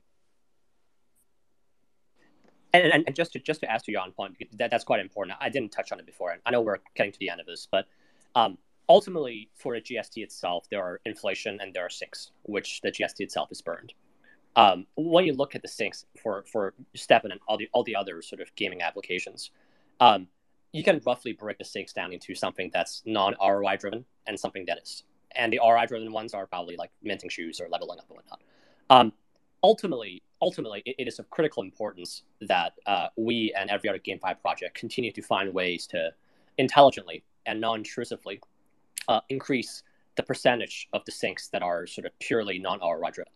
And, 2.73 2.91
and, 2.91 3.03
and 3.07 3.15
just 3.15 3.33
to 3.33 3.39
just 3.39 3.61
to 3.61 3.71
ask 3.71 3.85
to 3.85 3.91
your 3.91 4.03
point, 4.15 4.35
that, 4.57 4.71
that's 4.71 4.83
quite 4.83 4.99
important. 4.99 5.37
I 5.39 5.49
didn't 5.49 5.71
touch 5.71 5.91
on 5.91 5.99
it 5.99 6.05
before, 6.05 6.31
and 6.31 6.41
I 6.45 6.51
know 6.51 6.61
we're 6.61 6.77
getting 6.95 7.11
to 7.13 7.19
the 7.19 7.29
end 7.29 7.39
of 7.39 7.47
this, 7.47 7.67
but 7.69 7.87
um, 8.35 8.57
ultimately 8.89 9.49
for 9.55 9.73
the 9.73 9.81
GST 9.81 10.23
itself, 10.23 10.67
there 10.69 10.81
are 10.81 10.99
inflation 11.05 11.59
and 11.61 11.73
there 11.73 11.85
are 11.85 11.89
sinks, 11.89 12.31
which 12.43 12.81
the 12.81 12.91
GST 12.91 13.19
itself 13.19 13.51
is 13.51 13.61
burned. 13.61 13.93
Um, 14.55 14.87
when 14.95 15.25
you 15.25 15.33
look 15.33 15.55
at 15.55 15.61
the 15.61 15.67
sinks 15.67 16.05
for 16.21 16.43
for 16.51 16.73
STEPN 16.95 17.31
and 17.31 17.39
all 17.47 17.57
the 17.57 17.69
all 17.73 17.83
the 17.83 17.95
other 17.95 18.21
sort 18.21 18.41
of 18.41 18.53
gaming 18.55 18.81
applications, 18.81 19.51
um, 19.99 20.27
you 20.71 20.83
can 20.83 21.01
roughly 21.05 21.33
break 21.33 21.57
the 21.57 21.65
sinks 21.65 21.93
down 21.93 22.11
into 22.11 22.35
something 22.35 22.71
that's 22.73 23.03
non 23.05 23.35
ROI 23.41 23.77
driven 23.77 24.05
and 24.25 24.39
something 24.39 24.65
that 24.65 24.79
is. 24.81 25.03
And 25.35 25.53
the 25.53 25.59
ROI 25.63 25.85
driven 25.87 26.11
ones 26.11 26.33
are 26.33 26.47
probably 26.47 26.75
like 26.75 26.91
minting 27.03 27.29
shoes 27.29 27.59
or 27.59 27.67
leveling 27.69 27.99
up 27.99 28.05
and 28.09 28.17
whatnot. 28.17 28.41
Um, 28.89 29.13
ultimately, 29.63 30.23
ultimately, 30.41 30.83
it, 30.85 30.95
it 30.99 31.07
is 31.07 31.19
of 31.19 31.29
critical 31.29 31.63
importance 31.63 32.23
that 32.41 32.73
uh, 32.85 33.07
we 33.15 33.53
and 33.57 33.69
every 33.69 33.89
other 33.89 33.99
GameFi 33.99 34.39
project 34.41 34.75
continue 34.75 35.11
to 35.11 35.21
find 35.21 35.53
ways 35.53 35.87
to 35.87 36.11
intelligently 36.57 37.23
and 37.45 37.61
non-intrusively 37.61 38.41
uh, 39.07 39.21
increase 39.29 39.83
the 40.15 40.23
percentage 40.23 40.87
of 40.93 41.05
the 41.05 41.11
sinks 41.11 41.47
that 41.49 41.61
are 41.61 41.87
sort 41.87 42.05
of 42.05 42.17
purely 42.19 42.59
non-ROI 42.59 43.11
driven. 43.11 43.31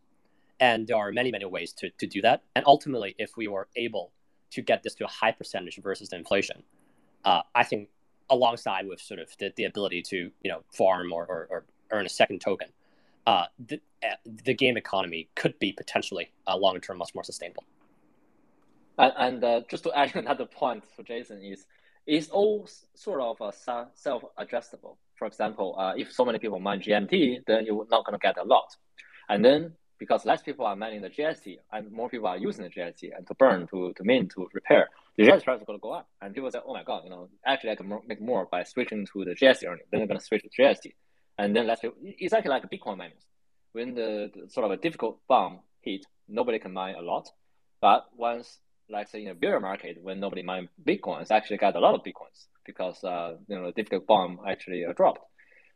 And 0.59 0.87
there 0.87 0.97
are 0.97 1.11
many, 1.11 1.31
many 1.31 1.45
ways 1.45 1.73
to, 1.73 1.89
to 1.97 2.07
do 2.07 2.21
that. 2.21 2.43
And 2.55 2.65
ultimately, 2.67 3.15
if 3.17 3.37
we 3.37 3.47
were 3.47 3.67
able 3.75 4.11
to 4.51 4.61
get 4.61 4.83
this 4.83 4.93
to 4.95 5.05
a 5.05 5.07
high 5.07 5.31
percentage 5.31 5.79
versus 5.81 6.09
the 6.09 6.17
inflation, 6.17 6.63
uh, 7.23 7.41
I 7.55 7.63
think 7.63 7.89
alongside 8.29 8.87
with 8.87 8.99
sort 9.01 9.19
of 9.19 9.29
the, 9.39 9.51
the 9.55 9.65
ability 9.65 10.01
to 10.01 10.31
you 10.43 10.51
know 10.51 10.63
farm 10.71 11.11
or, 11.11 11.25
or, 11.25 11.47
or 11.49 11.65
earn 11.91 12.05
a 12.05 12.09
second 12.09 12.41
token, 12.41 12.67
uh, 13.27 13.45
the, 13.59 13.79
uh, 14.03 14.15
the 14.25 14.53
game 14.53 14.77
economy 14.77 15.29
could 15.35 15.57
be 15.59 15.71
potentially 15.71 16.31
uh, 16.47 16.57
long 16.57 16.79
term 16.79 16.97
much 16.97 17.13
more 17.13 17.23
sustainable. 17.23 17.63
And, 18.97 19.13
and 19.17 19.43
uh, 19.43 19.61
just 19.69 19.83
to 19.83 19.91
add 19.97 20.15
another 20.15 20.45
point 20.45 20.83
for 20.95 21.03
Jason 21.03 21.41
is 21.43 21.65
it's 22.07 22.29
all 22.29 22.67
sort 22.95 23.21
of 23.21 23.41
uh, 23.41 23.85
self 23.93 24.23
adjustable. 24.37 24.97
For 25.15 25.27
example, 25.27 25.75
uh, 25.77 25.93
if 25.95 26.11
so 26.11 26.25
many 26.25 26.39
people 26.39 26.59
mine 26.59 26.81
GMT, 26.81 27.45
then 27.45 27.65
you're 27.65 27.85
not 27.91 28.05
going 28.05 28.19
to 28.19 28.21
get 28.21 28.37
a 28.37 28.43
lot. 28.43 28.75
And 29.29 29.45
then 29.45 29.73
because 29.99 30.25
less 30.25 30.41
people 30.41 30.65
are 30.65 30.75
mining 30.75 31.01
the 31.01 31.09
GST 31.09 31.59
and 31.71 31.91
more 31.91 32.09
people 32.09 32.25
are 32.25 32.37
using 32.37 32.63
the 32.63 32.71
GST 32.71 33.15
and 33.15 33.27
to 33.27 33.35
burn, 33.35 33.67
to, 33.67 33.93
to 33.93 34.03
mint, 34.03 34.31
to 34.31 34.49
repair, 34.51 34.89
the 35.15 35.25
GST 35.25 35.43
price 35.43 35.59
is 35.59 35.65
going 35.67 35.77
to 35.77 35.81
go 35.81 35.91
up. 35.91 36.09
And 36.19 36.33
people 36.33 36.49
say, 36.49 36.59
oh 36.65 36.73
my 36.73 36.83
God, 36.83 37.03
you 37.03 37.11
know, 37.11 37.29
actually 37.45 37.69
I 37.69 37.75
can 37.75 37.99
make 38.07 38.19
more 38.19 38.47
by 38.51 38.63
switching 38.63 39.05
to 39.13 39.25
the 39.25 39.35
GST 39.35 39.67
earning. 39.67 39.83
Then 39.91 39.99
they're 39.99 40.07
going 40.07 40.19
to 40.19 40.25
switch 40.25 40.41
to 40.41 40.49
GST. 40.49 40.93
And 41.41 41.55
then 41.55 41.67
it's 42.03 42.33
actually 42.33 42.49
like 42.51 42.69
Bitcoin 42.69 42.99
miners. 42.99 43.25
When 43.71 43.95
the, 43.95 44.29
the, 44.31 44.47
sort 44.47 44.65
of 44.65 44.71
a 44.71 44.77
difficult 44.77 45.21
bomb 45.27 45.61
hit, 45.81 46.05
nobody 46.27 46.59
can 46.59 46.71
mine 46.71 46.93
a 46.93 47.01
lot. 47.01 47.29
But 47.81 48.05
once, 48.15 48.59
like 48.91 49.07
say 49.07 49.23
in 49.23 49.29
a 49.29 49.33
bear 49.33 49.59
market, 49.59 49.97
when 50.03 50.19
nobody 50.19 50.43
mine 50.43 50.69
Bitcoins, 50.87 51.31
actually 51.31 51.57
got 51.57 51.75
a 51.75 51.79
lot 51.79 51.95
of 51.95 52.01
Bitcoins 52.01 52.45
because, 52.63 53.03
uh, 53.03 53.37
you 53.47 53.55
know, 53.55 53.65
the 53.65 53.71
difficult 53.71 54.05
bomb 54.05 54.39
actually 54.47 54.85
uh, 54.85 54.93
dropped. 54.93 55.21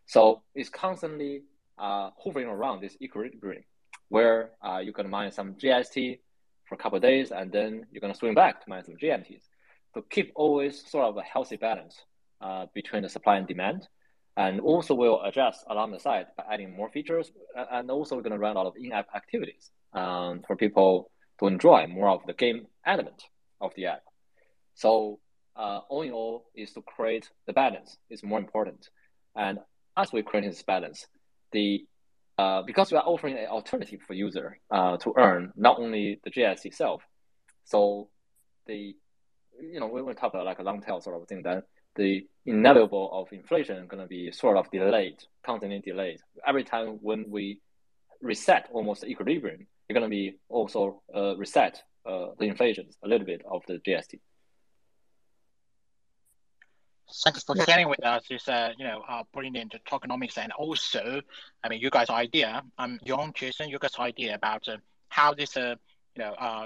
So 0.05 0.43
it's 0.53 0.69
constantly 0.69 1.41
uh, 1.79 2.11
hovering 2.15 2.47
around 2.47 2.81
this 2.81 2.95
equilibrium 3.01 3.63
where 4.09 4.51
uh, 4.63 4.77
you 4.77 4.93
can 4.93 5.09
mine 5.09 5.31
some 5.31 5.55
GST 5.55 6.19
for 6.65 6.75
a 6.75 6.77
couple 6.77 6.97
of 6.97 7.01
days, 7.01 7.31
and 7.31 7.51
then 7.51 7.87
you're 7.91 8.01
going 8.01 8.13
to 8.13 8.19
swing 8.19 8.35
back 8.35 8.63
to 8.63 8.69
mine 8.69 8.83
some 8.83 8.97
GMTs. 8.97 9.41
To 9.95 10.03
keep 10.11 10.31
always 10.35 10.87
sort 10.87 11.05
of 11.05 11.17
a 11.17 11.23
healthy 11.23 11.55
balance 11.55 11.95
uh, 12.39 12.67
between 12.75 13.01
the 13.01 13.09
supply 13.09 13.37
and 13.37 13.47
demand. 13.47 13.87
And 14.37 14.59
also 14.59 14.93
we'll 14.93 15.21
adjust 15.23 15.63
along 15.69 15.91
the 15.91 15.99
side 15.99 16.27
by 16.37 16.43
adding 16.51 16.75
more 16.75 16.89
features. 16.89 17.31
And 17.55 17.89
also 17.89 18.15
we're 18.15 18.21
going 18.21 18.33
to 18.33 18.39
run 18.39 18.55
a 18.55 18.59
lot 18.59 18.67
of 18.67 18.73
in-app 18.77 19.07
activities 19.15 19.71
um, 19.93 20.41
for 20.45 20.55
people 20.55 21.11
to 21.39 21.47
enjoy 21.47 21.87
more 21.87 22.09
of 22.09 22.21
the 22.27 22.33
game 22.33 22.67
element 22.85 23.23
of 23.61 23.71
the 23.75 23.85
app. 23.85 24.03
So 24.73 25.19
uh, 25.55 25.79
all 25.89 26.01
in 26.01 26.11
all, 26.11 26.45
is 26.53 26.73
to 26.73 26.81
create 26.81 27.29
the 27.47 27.53
balance 27.53 27.97
is 28.09 28.23
more 28.23 28.39
important. 28.39 28.89
And 29.35 29.59
as 29.95 30.11
we 30.11 30.21
create 30.21 30.45
this 30.45 30.63
balance, 30.63 31.07
the 31.51 31.85
uh, 32.37 32.61
because 32.63 32.91
we 32.91 32.97
are 32.97 33.03
offering 33.05 33.37
an 33.37 33.45
alternative 33.45 34.01
for 34.05 34.13
user 34.13 34.59
uh, 34.69 34.97
to 34.97 35.13
earn 35.17 35.53
not 35.55 35.79
only 35.79 36.19
the 36.25 36.31
GST 36.31 36.65
itself, 36.65 37.01
so 37.63 38.09
the 38.67 38.93
you 39.61 39.79
know 39.79 39.87
we 39.87 40.13
talk 40.13 40.33
about 40.33 40.45
like 40.45 40.59
a 40.59 40.63
long 40.63 40.81
tail 40.81 40.99
sort 40.99 41.21
of 41.21 41.27
thing, 41.29 41.43
that 41.43 41.63
the 41.95 42.27
inevitable 42.45 43.09
of 43.11 43.31
inflation 43.31 43.87
going 43.87 44.01
to 44.01 44.07
be 44.07 44.31
sort 44.31 44.57
of 44.57 44.69
delayed, 44.71 45.23
constantly 45.45 45.79
delayed. 45.79 46.19
Every 46.45 46.63
time 46.63 46.99
when 47.01 47.25
we 47.29 47.59
reset 48.21 48.69
almost 48.71 49.03
equilibrium, 49.03 49.67
you're 49.87 49.99
going 49.99 50.09
to 50.09 50.15
be 50.15 50.37
also 50.49 51.01
uh, 51.15 51.35
reset 51.37 51.81
uh, 52.05 52.27
the 52.39 52.45
inflation 52.45 52.87
a 53.03 53.07
little 53.07 53.25
bit 53.25 53.41
of 53.49 53.63
the 53.67 53.79
GST. 53.79 54.19
Thanks 57.23 57.43
for 57.43 57.55
sharing 57.63 57.87
with 57.87 58.03
us 58.03 58.23
this, 58.27 58.47
uh, 58.47 58.71
you 58.77 58.85
know, 58.85 59.03
uh, 59.07 59.23
brilliant 59.31 59.75
tokenomics 59.87 60.37
and 60.39 60.51
also, 60.53 61.21
I 61.63 61.69
mean, 61.69 61.79
you 61.79 61.91
guys' 61.91 62.09
idea, 62.09 62.63
um, 62.79 62.99
Yawn, 63.03 63.31
Jason, 63.35 63.69
you 63.69 63.77
guys' 63.77 63.99
idea 63.99 64.33
about 64.33 64.67
uh, 64.67 64.77
how 65.09 65.33
this, 65.33 65.55
uh, 65.55 65.75
you 66.15 66.23
know, 66.23 66.33
uh, 66.33 66.65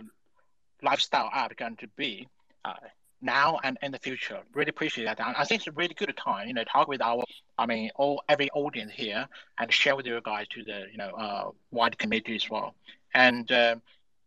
lifestyle 0.81 1.29
app 1.33 1.55
going 1.57 1.75
to 1.77 1.87
be 1.97 2.27
uh, 2.63 2.73
now 3.21 3.59
and 3.63 3.77
in 3.81 3.91
the 3.91 3.99
future. 3.99 4.39
Really 4.53 4.69
appreciate 4.69 5.05
that. 5.05 5.19
And 5.19 5.35
I 5.35 5.43
think 5.43 5.61
it's 5.61 5.67
a 5.67 5.71
really 5.71 5.93
good 5.93 6.13
time, 6.17 6.47
you 6.47 6.53
know, 6.53 6.63
talk 6.63 6.87
with 6.87 7.01
our, 7.01 7.23
I 7.57 7.65
mean, 7.65 7.89
all 7.95 8.23
every 8.29 8.49
audience 8.51 8.91
here 8.93 9.27
and 9.57 9.71
share 9.71 9.95
with 9.95 10.05
you 10.05 10.19
guys 10.23 10.47
to 10.49 10.63
the, 10.63 10.85
you 10.91 10.97
know, 10.97 11.09
uh, 11.09 11.49
wide 11.71 11.97
community 11.97 12.35
as 12.35 12.49
well. 12.49 12.75
And 13.13 13.51
uh, 13.51 13.75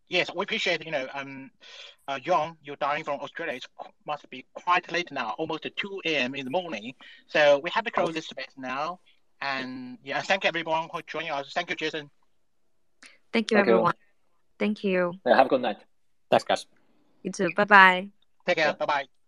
yes, 0.09 0.31
we 0.35 0.43
appreciate, 0.43 0.85
you 0.85 0.91
know, 0.93 1.07
um, 1.15 1.51
uh, 2.09 2.19
Yawn, 2.23 2.57
you're 2.63 2.77
dialing 2.77 3.05
from 3.05 3.21
Australia. 3.21 3.55
It 3.55 3.67
must 4.07 4.29
be 4.31 4.45
quite 4.55 4.91
late 4.93 5.11
now, 5.11 5.35
almost 5.39 5.67
2 5.77 6.03
a.m. 6.07 6.35
in 6.35 6.45
the 6.45 6.51
morning. 6.51 6.95
So 7.29 7.61
we 7.63 7.71
have 7.71 7.85
to 7.85 7.91
close 7.91 8.15
this 8.15 8.27
space 8.27 8.55
now. 8.57 9.01
And 9.41 9.99
yeah, 10.05 10.21
thank 10.23 10.45
everyone 10.45 10.89
for 10.91 11.03
joining 11.07 11.31
us. 11.31 11.53
Thank 11.55 11.71
you, 11.71 11.77
Jason. 11.77 12.11
Thank 13.33 13.51
you, 13.51 13.57
Thank 13.57 13.69
you. 13.69 13.75
everyone. 13.75 13.95
Thank 14.59 14.85
you. 14.85 15.15
Yeah, 15.27 15.37
have 15.37 15.47
a 15.47 15.49
good 15.49 15.63
night. 15.63 15.79
Thanks, 16.31 16.45
guys. 16.45 16.67
You 17.23 17.33
too. 17.33 17.51
Bye 17.57 17.65
bye. 17.65 18.22
Take 18.47 18.57
care. 18.57 18.75
Bye 18.75 18.87
bye. 18.87 19.22